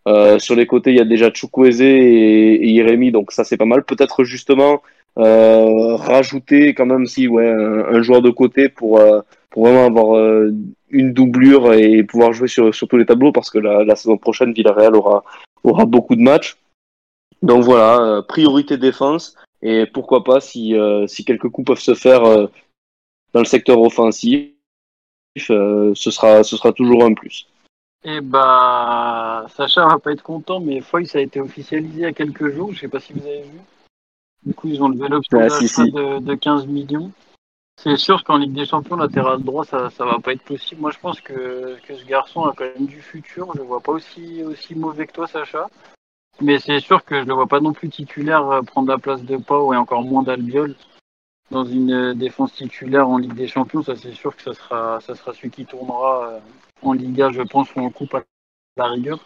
Euh, 0.09 0.39
sur 0.39 0.55
les 0.55 0.65
côtés, 0.65 0.91
il 0.91 0.97
y 0.97 1.01
a 1.01 1.05
déjà 1.05 1.31
Chukwueze 1.33 1.81
et, 1.81 2.69
et 2.69 2.75
Jérémy, 2.75 3.11
donc 3.11 3.31
ça 3.31 3.43
c'est 3.43 3.57
pas 3.57 3.65
mal. 3.65 3.83
Peut-être 3.83 4.23
justement 4.23 4.81
rajouter 5.17 6.73
quand 6.73 6.85
même 6.85 7.07
si 7.07 7.27
ouais 7.27 7.49
un, 7.49 8.01
joueur 8.01 8.21
de 8.21 8.29
côté 8.29 8.69
pour 8.69 8.99
euh, 8.99 9.21
pour 9.49 9.65
vraiment 9.65 9.85
avoir 9.85 10.17
euh, 10.17 10.53
une 10.89 11.13
doublure 11.13 11.73
et 11.73 12.03
pouvoir 12.03 12.33
jouer 12.33 12.47
sur, 12.47 12.73
sur 12.73 12.87
tous 12.87 12.97
les 12.97 13.05
tableaux 13.05 13.31
parce 13.31 13.49
que 13.49 13.57
la, 13.59 13.95
saison 13.95 14.17
prochaine 14.17 14.53
Villarreal 14.53 14.95
aura 14.95 15.23
aura 15.63 15.85
beaucoup 15.85 16.15
de 16.15 16.21
matchs. 16.21 16.57
Donc 17.41 17.63
voilà, 17.63 17.99
euh, 17.99 18.21
priorité 18.21 18.77
défense 18.77 19.35
et 19.61 19.85
pourquoi 19.85 20.23
pas 20.23 20.39
si 20.39 20.75
euh, 20.75 21.07
si 21.07 21.25
quelques 21.25 21.49
coups 21.49 21.67
peuvent 21.67 21.79
se 21.79 21.95
faire 21.95 22.23
euh, 22.23 22.47
dans 23.33 23.39
le 23.39 23.45
secteur 23.45 23.79
offensif, 23.79 24.51
euh, 25.49 25.91
ce 25.95 26.11
sera 26.11 26.43
ce 26.43 26.57
sera 26.57 26.71
toujours 26.73 27.03
un 27.03 27.13
plus. 27.13 27.47
Et 28.03 28.21
bah, 28.21 29.45
Sacha 29.49 29.85
va 29.85 29.99
pas 29.99 30.11
être 30.11 30.23
content, 30.23 30.59
mais 30.59 30.81
Foy, 30.81 31.07
ça 31.07 31.17
a 31.17 31.21
été 31.21 31.41
officialisé 31.41 31.93
il 31.97 32.01
y 32.01 32.05
a 32.05 32.13
quelques 32.13 32.53
jours. 32.53 32.71
Je 32.73 32.81
sais 32.81 32.87
pas 32.87 32.99
si 32.99 33.13
vous 33.13 33.25
avez 33.25 33.41
vu. 33.41 33.59
Du 34.45 34.53
coup, 34.53 34.67
ils 34.67 34.81
ont 34.81 34.89
levé 34.89 35.07
Ah, 35.33 35.49
si, 35.49 35.67
si. 35.67 35.91
de, 35.91 36.19
de 36.19 36.35
15 36.35 36.67
millions. 36.67 37.11
C'est 37.79 37.97
sûr 37.97 38.23
qu'en 38.23 38.37
Ligue 38.37 38.53
des 38.53 38.65
Champions, 38.65 38.95
latéral 38.95 39.43
droit, 39.43 39.63
ça, 39.63 39.91
ça 39.91 40.03
va 40.03 40.19
pas 40.19 40.33
être 40.33 40.41
possible. 40.41 40.81
Moi, 40.81 40.91
je 40.91 40.97
pense 40.97 41.21
que, 41.21 41.77
que 41.85 41.95
ce 41.95 42.05
garçon 42.05 42.43
a 42.45 42.53
quand 42.55 42.65
même 42.65 42.87
du 42.87 43.01
futur. 43.01 43.51
Je 43.53 43.59
le 43.59 43.65
vois 43.65 43.81
pas 43.81 43.91
aussi, 43.91 44.43
aussi 44.43 44.73
mauvais 44.73 45.05
que 45.05 45.13
toi, 45.13 45.27
Sacha. 45.27 45.67
Mais 46.41 46.59
c'est 46.59 46.79
sûr 46.79 47.03
que 47.03 47.21
je 47.21 47.25
le 47.25 47.33
vois 47.33 47.47
pas 47.47 47.59
non 47.59 47.73
plus 47.73 47.89
titulaire 47.89 48.49
euh, 48.49 48.61
prendre 48.61 48.89
la 48.89 48.97
place 48.97 49.23
de 49.23 49.37
Pau 49.37 49.73
et 49.73 49.77
encore 49.77 50.03
moins 50.03 50.23
d'Albiol 50.23 50.75
dans 51.51 51.65
une 51.65 51.91
euh, 51.91 52.13
défense 52.13 52.53
titulaire 52.53 53.07
en 53.07 53.17
Ligue 53.17 53.33
des 53.33 53.47
Champions. 53.47 53.83
Ça, 53.83 53.95
c'est 53.95 54.13
sûr 54.13 54.35
que 54.35 54.41
ça 54.41 54.53
sera, 54.53 54.99
ça 55.01 55.15
sera 55.15 55.33
celui 55.33 55.51
qui 55.51 55.65
tournera 55.65 56.29
euh, 56.29 56.39
en 56.81 56.93
Liga, 56.93 57.29
je 57.31 57.41
pense, 57.41 57.73
ou 57.75 57.79
en 57.79 57.89
Coupe 57.89 58.15
à 58.15 58.23
la 58.77 58.87
rigueur. 58.87 59.19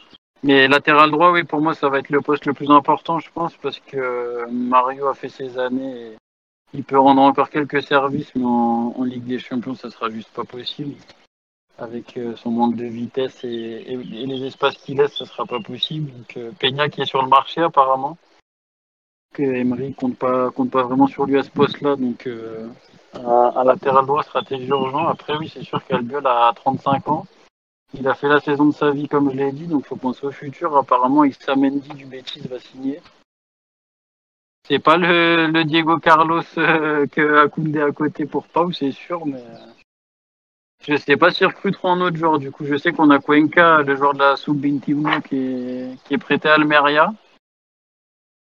Mais 0.43 0.67
latéral 0.67 1.11
droit, 1.11 1.31
oui, 1.31 1.43
pour 1.43 1.61
moi, 1.61 1.75
ça 1.75 1.89
va 1.89 1.99
être 1.99 2.09
le 2.09 2.21
poste 2.21 2.45
le 2.47 2.53
plus 2.53 2.71
important, 2.71 3.19
je 3.19 3.29
pense, 3.31 3.55
parce 3.57 3.79
que 3.79 3.97
euh, 3.97 4.47
Mario 4.49 5.07
a 5.07 5.13
fait 5.13 5.29
ses 5.29 5.59
années 5.59 6.13
et 6.13 6.17
il 6.73 6.83
peut 6.83 6.97
rendre 6.97 7.21
encore 7.21 7.49
quelques 7.51 7.83
services, 7.83 8.33
mais 8.33 8.45
en, 8.45 9.03
Ligue 9.03 9.25
des 9.25 9.39
Champions, 9.39 9.75
ça 9.75 9.91
sera 9.91 10.09
juste 10.09 10.29
pas 10.29 10.43
possible. 10.43 10.95
Avec 11.77 12.17
euh, 12.17 12.35
son 12.37 12.51
manque 12.51 12.75
de 12.75 12.85
vitesse 12.85 13.43
et, 13.43 13.97
les 13.97 14.45
espaces 14.45 14.77
qu'il 14.77 14.97
laisse, 14.97 15.15
ça 15.15 15.25
sera 15.25 15.45
pas 15.45 15.59
possible. 15.59 16.11
Donc, 16.11 16.37
euh, 16.37 16.51
Peña 16.59 16.89
qui 16.89 17.01
est 17.01 17.05
sur 17.05 17.21
le 17.21 17.29
marché, 17.29 17.61
apparemment. 17.61 18.17
Que 19.33 19.43
Emery 19.43 19.93
compte 19.93 20.17
pas, 20.17 20.49
compte 20.51 20.71
pas 20.71 20.83
vraiment 20.83 21.07
sur 21.07 21.25
lui 21.25 21.37
à 21.37 21.43
ce 21.43 21.51
poste-là. 21.51 21.95
Donc, 21.95 22.27
un, 23.13 23.53
un 23.55 23.63
latéral 23.63 24.05
droit, 24.05 24.23
stratégie 24.23 24.67
urgent. 24.67 25.07
Après, 25.07 25.37
oui, 25.37 25.49
c'est 25.53 25.63
sûr 25.63 25.83
qu'Albiol 25.85 26.25
a 26.25 26.51
35 26.55 27.07
ans. 27.09 27.25
Il 27.93 28.07
a 28.07 28.13
fait 28.13 28.29
la 28.29 28.39
saison 28.39 28.65
de 28.65 28.73
sa 28.73 28.91
vie, 28.91 29.07
comme 29.07 29.31
je 29.31 29.37
l'ai 29.37 29.51
dit, 29.51 29.67
donc 29.67 29.85
faut 29.85 29.97
penser 29.97 30.25
au 30.25 30.31
futur. 30.31 30.75
Apparemment, 30.77 31.25
Issa 31.25 31.55
du 31.55 32.05
Betis 32.05 32.47
va 32.47 32.59
signer. 32.59 33.01
C'est 34.67 34.79
pas 34.79 34.95
le, 34.97 35.63
Diego 35.63 35.97
Carlos 35.97 36.43
euh, 36.57 37.05
que 37.07 37.39
Akoundé 37.39 37.81
à 37.81 37.91
côté 37.91 38.25
pour 38.25 38.47
Pau, 38.47 38.71
c'est 38.71 38.91
sûr, 38.91 39.25
mais 39.25 39.41
euh, 39.41 39.65
je 40.87 40.95
sais 40.95 41.17
pas 41.17 41.31
s'ils 41.31 41.47
recruteront 41.47 41.93
un 41.93 42.01
autre 42.01 42.15
joueur. 42.15 42.39
Du 42.39 42.51
coup, 42.51 42.65
je 42.65 42.77
sais 42.77 42.93
qu'on 42.93 43.09
a 43.09 43.19
Cuenca, 43.19 43.81
le 43.81 43.95
joueur 43.95 44.13
de 44.13 44.19
la 44.19 44.37
Sub 44.37 44.61
21 44.63 45.21
qui 45.21 45.35
est, 45.35 45.97
qui 46.05 46.13
est 46.13 46.17
prêté 46.17 46.47
à 46.47 46.53
Almeria, 46.53 47.13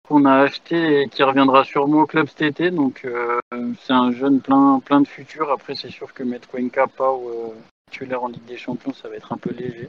qu'on 0.09 0.25
a 0.25 0.35
acheté 0.39 1.03
et 1.03 1.09
qui 1.09 1.23
reviendra 1.23 1.65
sûrement 1.65 2.01
au 2.01 2.07
club 2.07 2.29
cet 2.29 2.43
été. 2.43 2.71
Donc, 2.71 3.05
euh, 3.05 3.39
c'est 3.81 3.93
un 3.93 4.11
jeune 4.11 4.41
plein, 4.41 4.81
plein 4.81 5.03
de 5.03 5.09
futur. 5.09 5.53
Après, 5.53 5.75
c'est 5.77 5.91
sûr 5.91 6.13
que 6.13 6.25
mettre 6.25 6.49
Cuenca, 6.49 6.89
Pau, 6.89 7.55
titulaire 7.91 8.23
en 8.23 8.29
Ligue 8.29 8.45
des 8.45 8.57
Champions, 8.57 8.93
ça 8.93 9.09
va 9.09 9.17
être 9.17 9.33
un 9.33 9.37
peu 9.37 9.51
léger. 9.53 9.89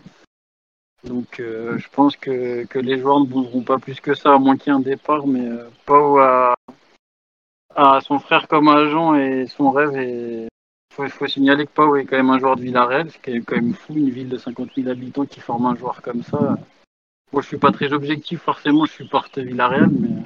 Donc 1.03 1.39
euh, 1.39 1.77
je 1.77 1.87
pense 1.89 2.15
que, 2.17 2.65
que 2.65 2.79
les 2.79 2.99
joueurs 2.99 3.19
ne 3.19 3.25
bougeront 3.25 3.61
pas 3.61 3.77
plus 3.77 3.99
que 3.99 4.13
ça, 4.13 4.33
à 4.33 4.37
moins 4.37 4.57
qu'il 4.57 4.71
y 4.71 4.75
ait 4.75 4.79
un 4.79 4.81
départ, 4.81 5.27
mais 5.27 5.47
euh, 5.47 5.69
Pau 5.85 6.17
a, 6.17 6.55
son 8.01 8.19
frère 8.19 8.47
comme 8.47 8.67
agent 8.67 9.15
et 9.15 9.45
son 9.47 9.71
rêve. 9.71 9.93
Il 9.95 10.47
faut, 10.93 11.07
faut 11.07 11.27
signaler 11.27 11.65
que 11.65 11.71
Pau 11.71 11.95
est 11.95 12.05
quand 12.05 12.17
même 12.17 12.31
un 12.31 12.39
joueur 12.39 12.55
de 12.55 12.61
Villarreal, 12.61 13.11
ce 13.11 13.17
qui 13.19 13.31
est 13.31 13.41
quand 13.41 13.55
même 13.55 13.73
fou, 13.73 13.93
une 13.93 14.09
ville 14.09 14.29
de 14.29 14.37
50 14.37 14.71
000 14.75 14.89
habitants 14.89 15.25
qui 15.25 15.39
forme 15.39 15.67
un 15.67 15.75
joueur 15.75 16.01
comme 16.01 16.23
ça. 16.23 16.57
Moi 17.31 17.41
je 17.41 17.47
suis 17.47 17.57
pas 17.57 17.71
très 17.71 17.93
objectif, 17.93 18.41
forcément 18.41 18.85
je 18.85 18.93
supporte 18.93 19.37
Villarreal, 19.37 19.89
mais 19.89 20.23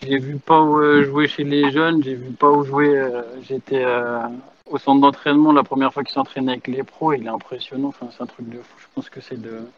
j'ai 0.00 0.18
vu 0.18 0.38
Pau 0.38 0.80
euh, 0.80 1.04
jouer 1.04 1.26
chez 1.26 1.44
les 1.44 1.70
jeunes, 1.70 2.02
j'ai 2.02 2.14
vu 2.14 2.30
Pau 2.30 2.62
jouer, 2.62 2.96
euh, 2.96 3.22
j'étais 3.42 3.84
euh, 3.84 4.28
au 4.66 4.78
centre 4.78 5.00
d'entraînement 5.00 5.52
la 5.52 5.64
première 5.64 5.92
fois 5.92 6.04
qu'il 6.04 6.12
s'entraînait 6.12 6.52
avec 6.52 6.68
les 6.68 6.84
pros, 6.84 7.12
il 7.12 7.26
est 7.26 7.30
impressionnant, 7.30 7.88
enfin, 7.88 8.08
c'est 8.12 8.22
un 8.22 8.26
truc 8.26 8.48
de 8.48 8.58
fou. 8.58 8.76
Je 8.78 8.86
pense 8.94 9.10
que 9.10 9.20
c'est 9.20 9.36
le, 9.36 9.68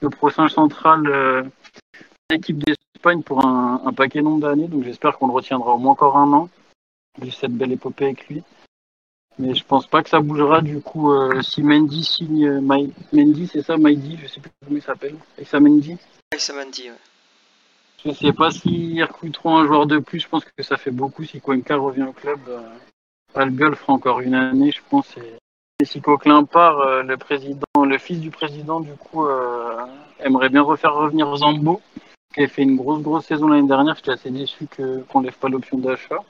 le 0.00 0.10
prochain 0.10 0.48
central 0.48 1.50
l'équipe 2.30 2.58
d'Espagne 2.58 3.22
pour 3.22 3.44
un, 3.44 3.92
paquet 3.92 4.22
nombre 4.22 4.40
d'années, 4.40 4.68
donc 4.68 4.84
j'espère 4.84 5.18
qu'on 5.18 5.26
le 5.26 5.32
retiendra 5.32 5.74
au 5.74 5.78
moins 5.78 5.92
encore 5.92 6.16
un 6.16 6.32
an, 6.32 6.48
vu 7.20 7.30
cette 7.30 7.52
belle 7.52 7.72
épopée 7.72 8.06
avec 8.06 8.28
lui. 8.28 8.42
Mais 9.38 9.54
je 9.54 9.64
pense 9.64 9.86
pas 9.86 10.02
que 10.02 10.08
ça 10.08 10.20
bougera 10.20 10.62
du 10.62 10.80
coup 10.80 11.12
si 11.42 11.62
Mendy 11.62 12.02
signe 12.04 12.60
Mendy, 12.60 13.46
c'est 13.46 13.62
ça, 13.62 13.76
Maïdi, 13.76 14.16
je 14.22 14.26
sais 14.26 14.40
plus 14.40 14.50
comment 14.64 14.78
il 14.78 14.82
s'appelle. 14.82 15.16
Ça 15.44 15.60
Mendy? 15.60 15.98
Issa 16.34 16.54
Mendy, 16.54 16.90
ouais. 16.90 16.96
Je 18.04 18.12
sais 18.12 18.32
pas 18.32 18.50
s'ils 18.50 19.02
recruteront 19.02 19.56
un 19.56 19.66
joueur 19.66 19.86
de 19.86 19.98
plus, 19.98 20.20
je 20.20 20.28
pense 20.28 20.44
que 20.44 20.62
ça 20.62 20.76
fait 20.76 20.90
beaucoup 20.90 21.24
si 21.24 21.40
Cuenca 21.40 21.76
revient 21.76 22.04
au 22.04 22.12
club. 22.12 22.38
Euh, 22.48 22.60
Albiol 23.34 23.74
fera 23.74 23.94
encore 23.94 24.20
une 24.20 24.34
année, 24.34 24.70
je 24.70 24.80
pense. 24.88 25.16
Et, 25.16 25.84
si 25.84 26.00
Coquelin 26.00 26.44
part, 26.44 26.78
euh, 26.78 27.02
le 27.02 27.16
président, 27.16 27.66
le 27.84 27.98
fils 27.98 28.20
du 28.20 28.30
président, 28.30 28.80
du 28.80 28.92
coup, 28.92 29.26
euh, 29.26 29.84
aimerait 30.20 30.48
bien 30.48 30.62
refaire 30.62 30.94
revenir 30.94 31.34
Zambo, 31.36 31.82
qui 32.34 32.42
a 32.42 32.48
fait 32.48 32.62
une 32.62 32.76
grosse 32.76 33.02
grosse 33.02 33.26
saison 33.26 33.48
l'année 33.48 33.68
dernière. 33.68 33.96
J'étais 33.96 34.12
assez 34.12 34.30
déçu 34.30 34.68
qu'on 35.10 35.20
lève 35.20 35.36
pas 35.36 35.48
l'option 35.48 35.78
d'achat. 35.78 36.20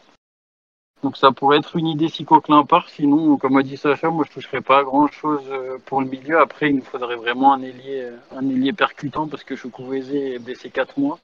Donc 1.03 1.17
ça 1.17 1.31
pourrait 1.31 1.59
être 1.59 1.77
une 1.77 1.87
idée 1.87 2.09
si 2.09 2.25
Coquelin 2.25 2.65
part. 2.65 2.89
Sinon, 2.89 3.37
comme 3.37 3.57
a 3.57 3.63
dit 3.63 3.77
Sacha, 3.77 4.11
moi 4.11 4.25
je 4.27 4.33
toucherais 4.33 4.63
pas 4.63 4.79
à 4.79 4.83
grand 4.83 5.09
chose 5.09 5.45
pour 5.85 6.01
le 6.01 6.09
milieu. 6.09 6.41
Après, 6.41 6.71
il 6.71 6.77
nous 6.77 6.85
faudrait 6.85 7.17
vraiment 7.17 7.53
un 7.53 7.63
ailier, 7.63 8.11
un 8.35 8.49
ailier 8.49 8.73
percutant 8.73 9.29
parce 9.29 9.45
que 9.45 9.55
Chukwueze 9.55 10.13
est 10.13 10.39
blessé 10.39 10.71
4 10.71 10.99
mois. 10.99 11.19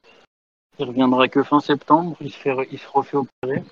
Il 0.79 0.85
reviendra 0.85 1.27
que 1.27 1.43
fin 1.43 1.59
septembre. 1.59 2.15
Il 2.21 2.31
se, 2.31 2.87
refait 2.91 3.17
opérer. 3.17 3.63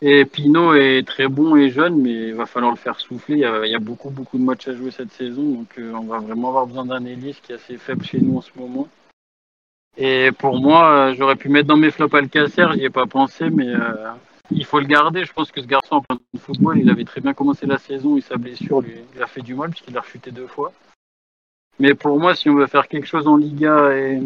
Et 0.00 0.24
Pinot 0.24 0.74
est 0.74 1.06
très 1.06 1.26
bon 1.26 1.56
et 1.56 1.70
jeune, 1.70 2.00
mais 2.00 2.28
il 2.28 2.34
va 2.34 2.46
falloir 2.46 2.72
le 2.72 2.78
faire 2.78 3.00
souffler. 3.00 3.36
Il 3.36 3.70
y 3.70 3.74
a, 3.74 3.78
beaucoup, 3.80 4.10
beaucoup 4.10 4.38
de 4.38 4.44
matchs 4.44 4.68
à 4.68 4.74
jouer 4.74 4.92
cette 4.92 5.12
saison, 5.12 5.42
donc 5.42 5.78
euh, 5.78 5.92
on 5.92 6.04
va 6.04 6.20
vraiment 6.20 6.48
avoir 6.48 6.66
besoin 6.68 6.86
d'un 6.86 7.04
ailier, 7.04 7.32
ce 7.32 7.42
qui 7.42 7.50
est 7.50 7.56
assez 7.56 7.76
faible 7.78 8.04
chez 8.04 8.20
nous 8.20 8.38
en 8.38 8.40
ce 8.40 8.50
moment. 8.56 8.86
Et 9.96 10.30
pour 10.38 10.60
moi, 10.60 10.90
euh, 10.90 11.14
j'aurais 11.14 11.34
pu 11.34 11.48
mettre 11.48 11.66
dans 11.66 11.76
mes 11.76 11.90
flops 11.90 12.14
Alcacer, 12.14 12.68
j'y 12.74 12.84
ai 12.84 12.90
pas 12.90 13.06
pensé, 13.06 13.50
mais 13.50 13.66
euh, 13.66 14.12
il 14.52 14.64
faut 14.64 14.78
le 14.78 14.86
garder. 14.86 15.24
Je 15.24 15.32
pense 15.32 15.50
que 15.50 15.60
ce 15.60 15.66
garçon 15.66 15.96
en 15.96 16.00
plein 16.02 16.18
de 16.32 16.38
football, 16.38 16.78
il 16.78 16.88
avait 16.88 17.04
très 17.04 17.20
bien 17.20 17.34
commencé 17.34 17.66
la 17.66 17.78
saison 17.78 18.16
et 18.16 18.20
sa 18.20 18.36
blessure 18.36 18.80
lui, 18.80 18.94
a 19.20 19.26
fait 19.26 19.42
du 19.42 19.56
mal 19.56 19.70
puisqu'il 19.70 19.96
a 19.98 20.00
rechuté 20.00 20.30
deux 20.30 20.46
fois. 20.46 20.72
Mais 21.80 21.94
pour 21.94 22.20
moi, 22.20 22.36
si 22.36 22.48
on 22.48 22.54
veut 22.54 22.68
faire 22.68 22.86
quelque 22.86 23.06
chose 23.06 23.26
en 23.26 23.36
Liga 23.36 23.92
et, 23.96 24.20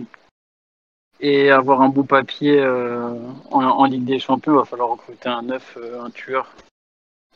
et 1.22 1.50
avoir 1.50 1.80
un 1.82 1.88
bon 1.88 2.02
papier 2.02 2.58
euh, 2.58 3.16
en, 3.52 3.84
Ligue 3.84 4.04
des 4.04 4.18
Champions, 4.18 4.54
il 4.54 4.56
va 4.56 4.64
falloir 4.64 4.90
recruter 4.90 5.28
un 5.28 5.42
neuf, 5.42 5.78
euh, 5.80 6.02
un 6.02 6.10
tueur. 6.10 6.52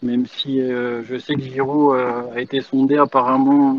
Même 0.03 0.27
si 0.27 0.61
euh, 0.61 1.05
je 1.05 1.17
sais 1.17 1.35
que 1.35 1.41
Giroud 1.41 1.97
a 2.35 2.41
été 2.41 2.61
sondé 2.61 2.99
apparemment. 2.99 3.79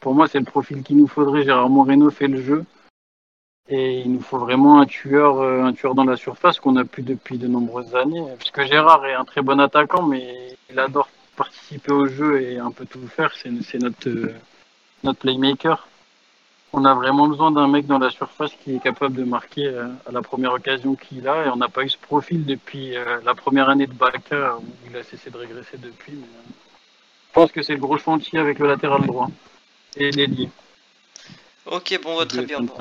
Pour 0.00 0.14
moi, 0.14 0.28
c'est 0.28 0.38
le 0.38 0.44
profil 0.44 0.82
qu'il 0.82 0.98
nous 0.98 1.08
faudrait. 1.08 1.44
Gérard 1.44 1.70
Moreno 1.70 2.10
fait 2.10 2.28
le 2.28 2.40
jeu. 2.40 2.64
Et 3.68 4.00
il 4.00 4.12
nous 4.12 4.20
faut 4.20 4.38
vraiment 4.38 4.80
un 4.80 4.86
tueur, 4.86 5.40
un 5.40 5.72
tueur 5.72 5.94
dans 5.94 6.04
la 6.04 6.16
surface 6.16 6.60
qu'on 6.60 6.72
n'a 6.72 6.84
plus 6.84 7.02
depuis 7.02 7.38
de 7.38 7.46
nombreuses 7.46 7.94
années. 7.94 8.24
Puisque 8.38 8.62
Gérard 8.62 9.06
est 9.06 9.14
un 9.14 9.24
très 9.24 9.40
bon 9.40 9.58
attaquant, 9.60 10.02
mais 10.02 10.56
il 10.68 10.78
adore 10.78 11.08
participer 11.36 11.92
au 11.92 12.06
jeu 12.06 12.42
et 12.42 12.58
un 12.58 12.70
peu 12.70 12.84
tout 12.84 13.06
faire. 13.08 13.32
C'est 13.34 13.78
notre, 13.78 14.10
notre 15.04 15.18
playmaker. 15.20 15.88
On 16.74 16.84
a 16.86 16.94
vraiment 16.94 17.28
besoin 17.28 17.50
d'un 17.50 17.68
mec 17.68 17.86
dans 17.86 17.98
la 17.98 18.10
surface 18.10 18.52
qui 18.64 18.76
est 18.76 18.82
capable 18.82 19.16
de 19.16 19.24
marquer 19.24 19.66
euh, 19.66 19.88
à 20.06 20.12
la 20.12 20.22
première 20.22 20.52
occasion 20.52 20.94
qu'il 20.94 21.28
a. 21.28 21.46
Et 21.46 21.48
on 21.50 21.56
n'a 21.56 21.68
pas 21.68 21.84
eu 21.84 21.90
ce 21.90 21.98
profil 21.98 22.46
depuis 22.46 22.96
euh, 22.96 23.20
la 23.24 23.34
première 23.34 23.68
année 23.68 23.86
de 23.86 23.92
Baka, 23.92 24.56
où 24.56 24.64
il 24.88 24.96
a 24.96 25.02
cessé 25.02 25.30
de 25.30 25.36
régresser 25.36 25.76
depuis. 25.76 26.12
Mais, 26.12 26.24
euh, 26.24 26.52
je 27.28 27.32
pense 27.34 27.52
que 27.52 27.62
c'est 27.62 27.74
le 27.74 27.80
gros 27.80 27.98
chantier 27.98 28.38
avec 28.38 28.58
le 28.58 28.68
latéral 28.68 29.02
droit 29.06 29.28
et 29.96 30.10
l'ailier. 30.10 30.48
Ok, 31.66 32.00
bon, 32.02 32.16
bah, 32.16 32.26
très 32.26 32.42
bien. 32.42 32.60
Bon. 32.60 32.74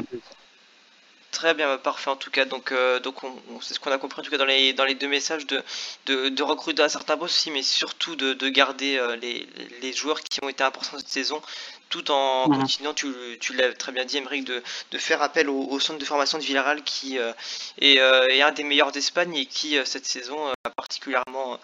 Très 1.31 1.53
bien, 1.53 1.67
bah, 1.67 1.77
parfait 1.77 2.09
en 2.09 2.17
tout 2.17 2.29
cas. 2.29 2.43
Donc, 2.43 2.73
euh, 2.73 2.99
donc 2.99 3.23
on, 3.23 3.33
on- 3.49 3.61
c'est 3.61 3.73
ce 3.73 3.79
qu'on 3.79 3.91
a 3.91 3.97
compris 3.97 4.19
en 4.19 4.23
tout 4.23 4.31
cas 4.31 4.37
dans 4.37 4.45
les, 4.45 4.73
dans 4.73 4.83
les 4.83 4.95
deux 4.95 5.07
messages 5.07 5.47
de, 5.47 5.63
de, 6.05 6.27
de 6.27 6.43
recruter 6.43 6.81
un 6.83 6.89
certain 6.89 7.15
boss 7.15 7.31
aussi, 7.31 7.51
mais 7.51 7.63
surtout 7.63 8.17
de, 8.17 8.33
de 8.33 8.49
garder 8.49 8.97
euh, 8.97 9.15
les, 9.15 9.47
les 9.81 9.93
joueurs 9.93 10.19
qui 10.21 10.39
ont 10.43 10.49
été 10.49 10.61
importants 10.65 10.97
cette 10.97 11.07
saison, 11.07 11.41
tout 11.89 12.11
en 12.11 12.49
continuant, 12.49 12.93
tu, 12.93 13.07
tu 13.39 13.53
l'as 13.53 13.73
très 13.73 13.93
bien 13.93 14.03
dit, 14.03 14.17
Emeric, 14.17 14.43
de, 14.43 14.61
de 14.91 14.97
faire 14.97 15.21
appel 15.21 15.49
au, 15.49 15.61
au 15.69 15.79
centre 15.79 15.99
de 15.99 16.05
formation 16.05 16.37
de 16.37 16.43
Villarreal 16.43 16.83
qui 16.83 17.17
euh, 17.17 17.31
est, 17.79 17.95
est 17.95 18.41
un 18.41 18.51
des 18.51 18.63
meilleurs 18.63 18.91
d'Espagne 18.91 19.33
et 19.35 19.45
qui 19.45 19.77
cette 19.85 20.05
saison 20.05 20.49
a 20.65 20.69
particulièrement 20.75 21.57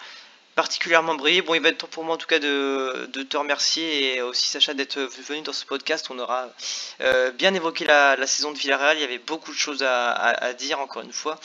particulièrement 0.58 1.14
brillé. 1.14 1.44
Bon, 1.44 1.54
il 1.54 1.62
va 1.62 1.70
être 1.70 1.78
temps 1.78 1.88
pour 1.88 2.04
moi 2.04 2.16
en 2.16 2.18
tout 2.18 2.26
cas 2.26 2.40
de, 2.40 3.08
te 3.30 3.38
remercier 3.38 4.16
et 4.16 4.22
aussi 4.24 4.48
Sacha 4.48 4.74
d'être 4.74 5.00
venu 5.00 5.42
dans 5.42 5.54
ce 5.54 5.66
podcast. 5.66 6.08
On 6.10 6.18
aura 6.18 6.50
euh, 7.02 7.32
bien 7.32 7.54
évoqué 7.54 7.86
la, 7.86 8.26
saison 8.26 8.52
de 8.52 8.58
Villarreal. 8.58 8.98
Il 8.98 9.02
y 9.02 9.04
avait 9.04 9.20
beaucoup 9.20 9.52
de 9.52 9.58
choses 9.58 9.84
à, 9.84 10.54
dire 10.54 10.80
encore 10.80 11.04
une 11.04 11.14
fois 11.14 11.40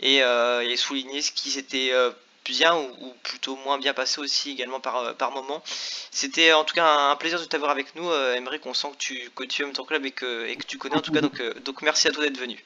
et, 0.00 0.22
euh, 0.22 0.62
et 0.62 0.76
souligner 0.76 1.20
ce 1.20 1.30
qui 1.32 1.50
s'était 1.50 1.90
euh, 1.92 2.10
bien 2.46 2.74
ou, 2.74 3.12
plutôt 3.22 3.56
moins 3.56 3.78
bien 3.78 3.92
passé 3.92 4.18
aussi 4.18 4.52
également 4.52 4.80
par, 4.80 4.96
euh, 4.96 5.30
moment. 5.30 5.62
C'était 6.10 6.54
en 6.54 6.64
tout 6.64 6.74
cas 6.74 6.86
un, 6.86 7.16
plaisir 7.16 7.38
de 7.38 7.44
t'avoir 7.44 7.70
avec 7.70 7.94
nous, 7.94 8.08
euh, 8.08 8.34
Emeric. 8.34 8.64
On 8.64 8.72
sent 8.72 8.88
que 8.92 8.96
tu, 8.96 9.30
que 9.36 9.44
tu 9.44 9.62
aimes 9.62 9.74
ton 9.74 9.84
club 9.84 10.06
et 10.06 10.10
que, 10.10 10.46
et 10.46 10.56
que 10.56 10.64
tu 10.64 10.78
connais 10.78 10.96
en 10.96 11.02
tout 11.02 11.12
cas. 11.12 11.20
Donc, 11.20 11.42
donc 11.64 11.82
merci 11.82 12.08
à 12.08 12.12
toi 12.12 12.24
d'être 12.24 12.38
venu. 12.38 12.64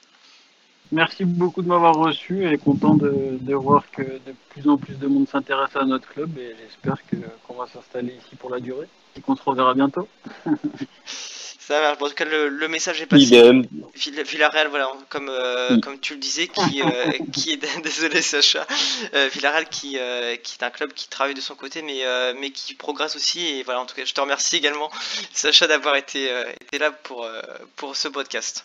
Merci 0.90 1.24
beaucoup 1.24 1.62
de 1.62 1.68
m'avoir 1.68 1.94
reçu 1.94 2.50
et 2.50 2.56
content 2.58 2.94
de, 2.94 3.36
de 3.40 3.54
voir 3.54 3.84
que 3.90 4.02
de 4.02 4.34
plus 4.50 4.68
en 4.68 4.78
plus 4.78 4.94
de 4.98 5.06
monde 5.06 5.28
s'intéresse 5.28 5.76
à 5.76 5.84
notre 5.84 6.08
club 6.08 6.36
et 6.38 6.54
j'espère 6.62 6.96
que 7.06 7.16
qu'on 7.46 7.54
va 7.54 7.66
s'installer 7.66 8.14
ici 8.14 8.36
pour 8.36 8.50
la 8.50 8.60
durée 8.60 8.88
et 9.16 9.20
qu'on 9.20 9.36
se 9.36 9.42
reverra 9.42 9.74
bientôt. 9.74 10.08
Ça 11.04 11.80
marche. 11.82 11.98
Bon, 11.98 12.06
en 12.06 12.08
tout 12.08 12.14
cas, 12.14 12.24
le, 12.24 12.48
le 12.48 12.68
message 12.68 13.02
est 13.02 13.06
passé. 13.06 13.24
Idem. 13.24 13.66
Villarreal, 13.94 14.68
voilà, 14.68 14.90
comme, 15.10 15.28
euh, 15.28 15.76
Mm. 15.76 15.80
comme 15.82 16.00
tu 16.00 16.14
le 16.14 16.18
disais, 16.18 16.48
qui, 16.48 16.80
euh, 16.80 16.86
qui 17.32 17.52
est 17.52 17.58
désolé 17.82 18.22
Sacha, 18.22 18.66
euh, 19.12 19.28
Villarreal 19.34 19.68
qui, 19.68 19.98
euh, 19.98 20.36
qui 20.36 20.56
est 20.58 20.64
un 20.64 20.70
club 20.70 20.94
qui 20.94 21.08
travaille 21.08 21.34
de 21.34 21.42
son 21.42 21.54
côté, 21.54 21.82
mais, 21.82 22.06
euh, 22.06 22.32
mais 22.40 22.52
qui 22.52 22.72
progresse 22.72 23.16
aussi. 23.16 23.44
Et 23.46 23.62
voilà, 23.64 23.80
en 23.80 23.86
tout 23.86 23.94
cas, 23.94 24.06
je 24.06 24.14
te 24.14 24.20
remercie 24.22 24.56
également, 24.56 24.90
Sacha, 25.34 25.66
d'avoir 25.66 25.96
été, 25.96 26.30
euh, 26.32 26.44
été 26.58 26.78
là 26.78 26.90
pour, 26.90 27.24
euh, 27.24 27.42
pour 27.76 27.96
ce 27.96 28.08
podcast. 28.08 28.64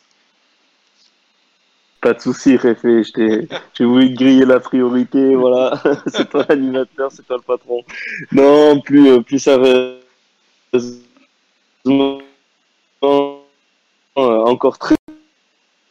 Pas 2.03 2.13
de 2.13 2.19
souci, 2.19 2.57
Réfé. 2.57 3.01
J'ai 3.73 3.85
voulu 3.85 4.09
griller 4.09 4.43
la 4.43 4.59
priorité. 4.59 5.35
Voilà. 5.35 5.81
c'est 6.07 6.29
toi 6.29 6.45
l'animateur, 6.49 7.09
c'est 7.09 7.25
toi 7.25 7.37
le 7.37 7.43
patron. 7.43 7.81
Non, 8.33 8.81
plus, 8.81 9.07
euh, 9.07 9.21
plus 9.21 9.39
sérieusement, 9.39 10.01
euh, 13.03 13.37
encore 14.15 14.77
très, 14.77 14.97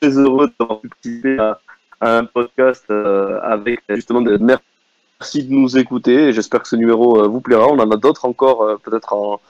très 0.03 0.11
heureux 0.11 0.51
d'avoir 0.61 0.81
pu 0.81 0.89
participer 0.91 1.39
à, 1.39 1.59
à 2.03 2.19
un 2.19 2.27
podcast 2.27 2.85
euh, 2.91 3.41
avec 3.43 3.81
justement 3.89 4.21
des 4.21 4.37
merci 4.37 5.45
de 5.45 5.51
nous 5.51 5.79
écouter. 5.79 6.35
J'espère 6.35 6.61
que 6.61 6.69
ce 6.69 6.77
numéro 6.77 7.27
vous 7.27 7.41
plaira. 7.41 7.69
On 7.69 7.79
en 7.79 7.91
a 7.91 7.97
d'autres 7.97 8.27
encore, 8.27 8.79
peut-être 8.83 9.15
en, 9.15 9.41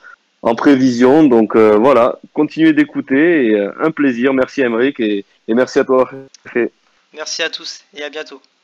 en 0.42 0.54
prévision. 0.54 1.24
Donc 1.24 1.56
euh, 1.56 1.76
voilà, 1.76 2.18
continuez 2.34 2.72
d'écouter 2.72 3.46
et 3.46 3.54
euh, 3.54 3.72
un 3.80 3.90
plaisir. 3.90 4.34
Merci 4.34 4.60
Emeric 4.60 5.00
et, 5.00 5.24
et 5.48 5.54
merci 5.54 5.78
à 5.78 5.84
toi. 5.84 6.10
Merci 7.14 7.42
à 7.42 7.50
tous 7.50 7.80
et 7.94 8.02
à 8.02 8.10
bientôt. 8.10 8.40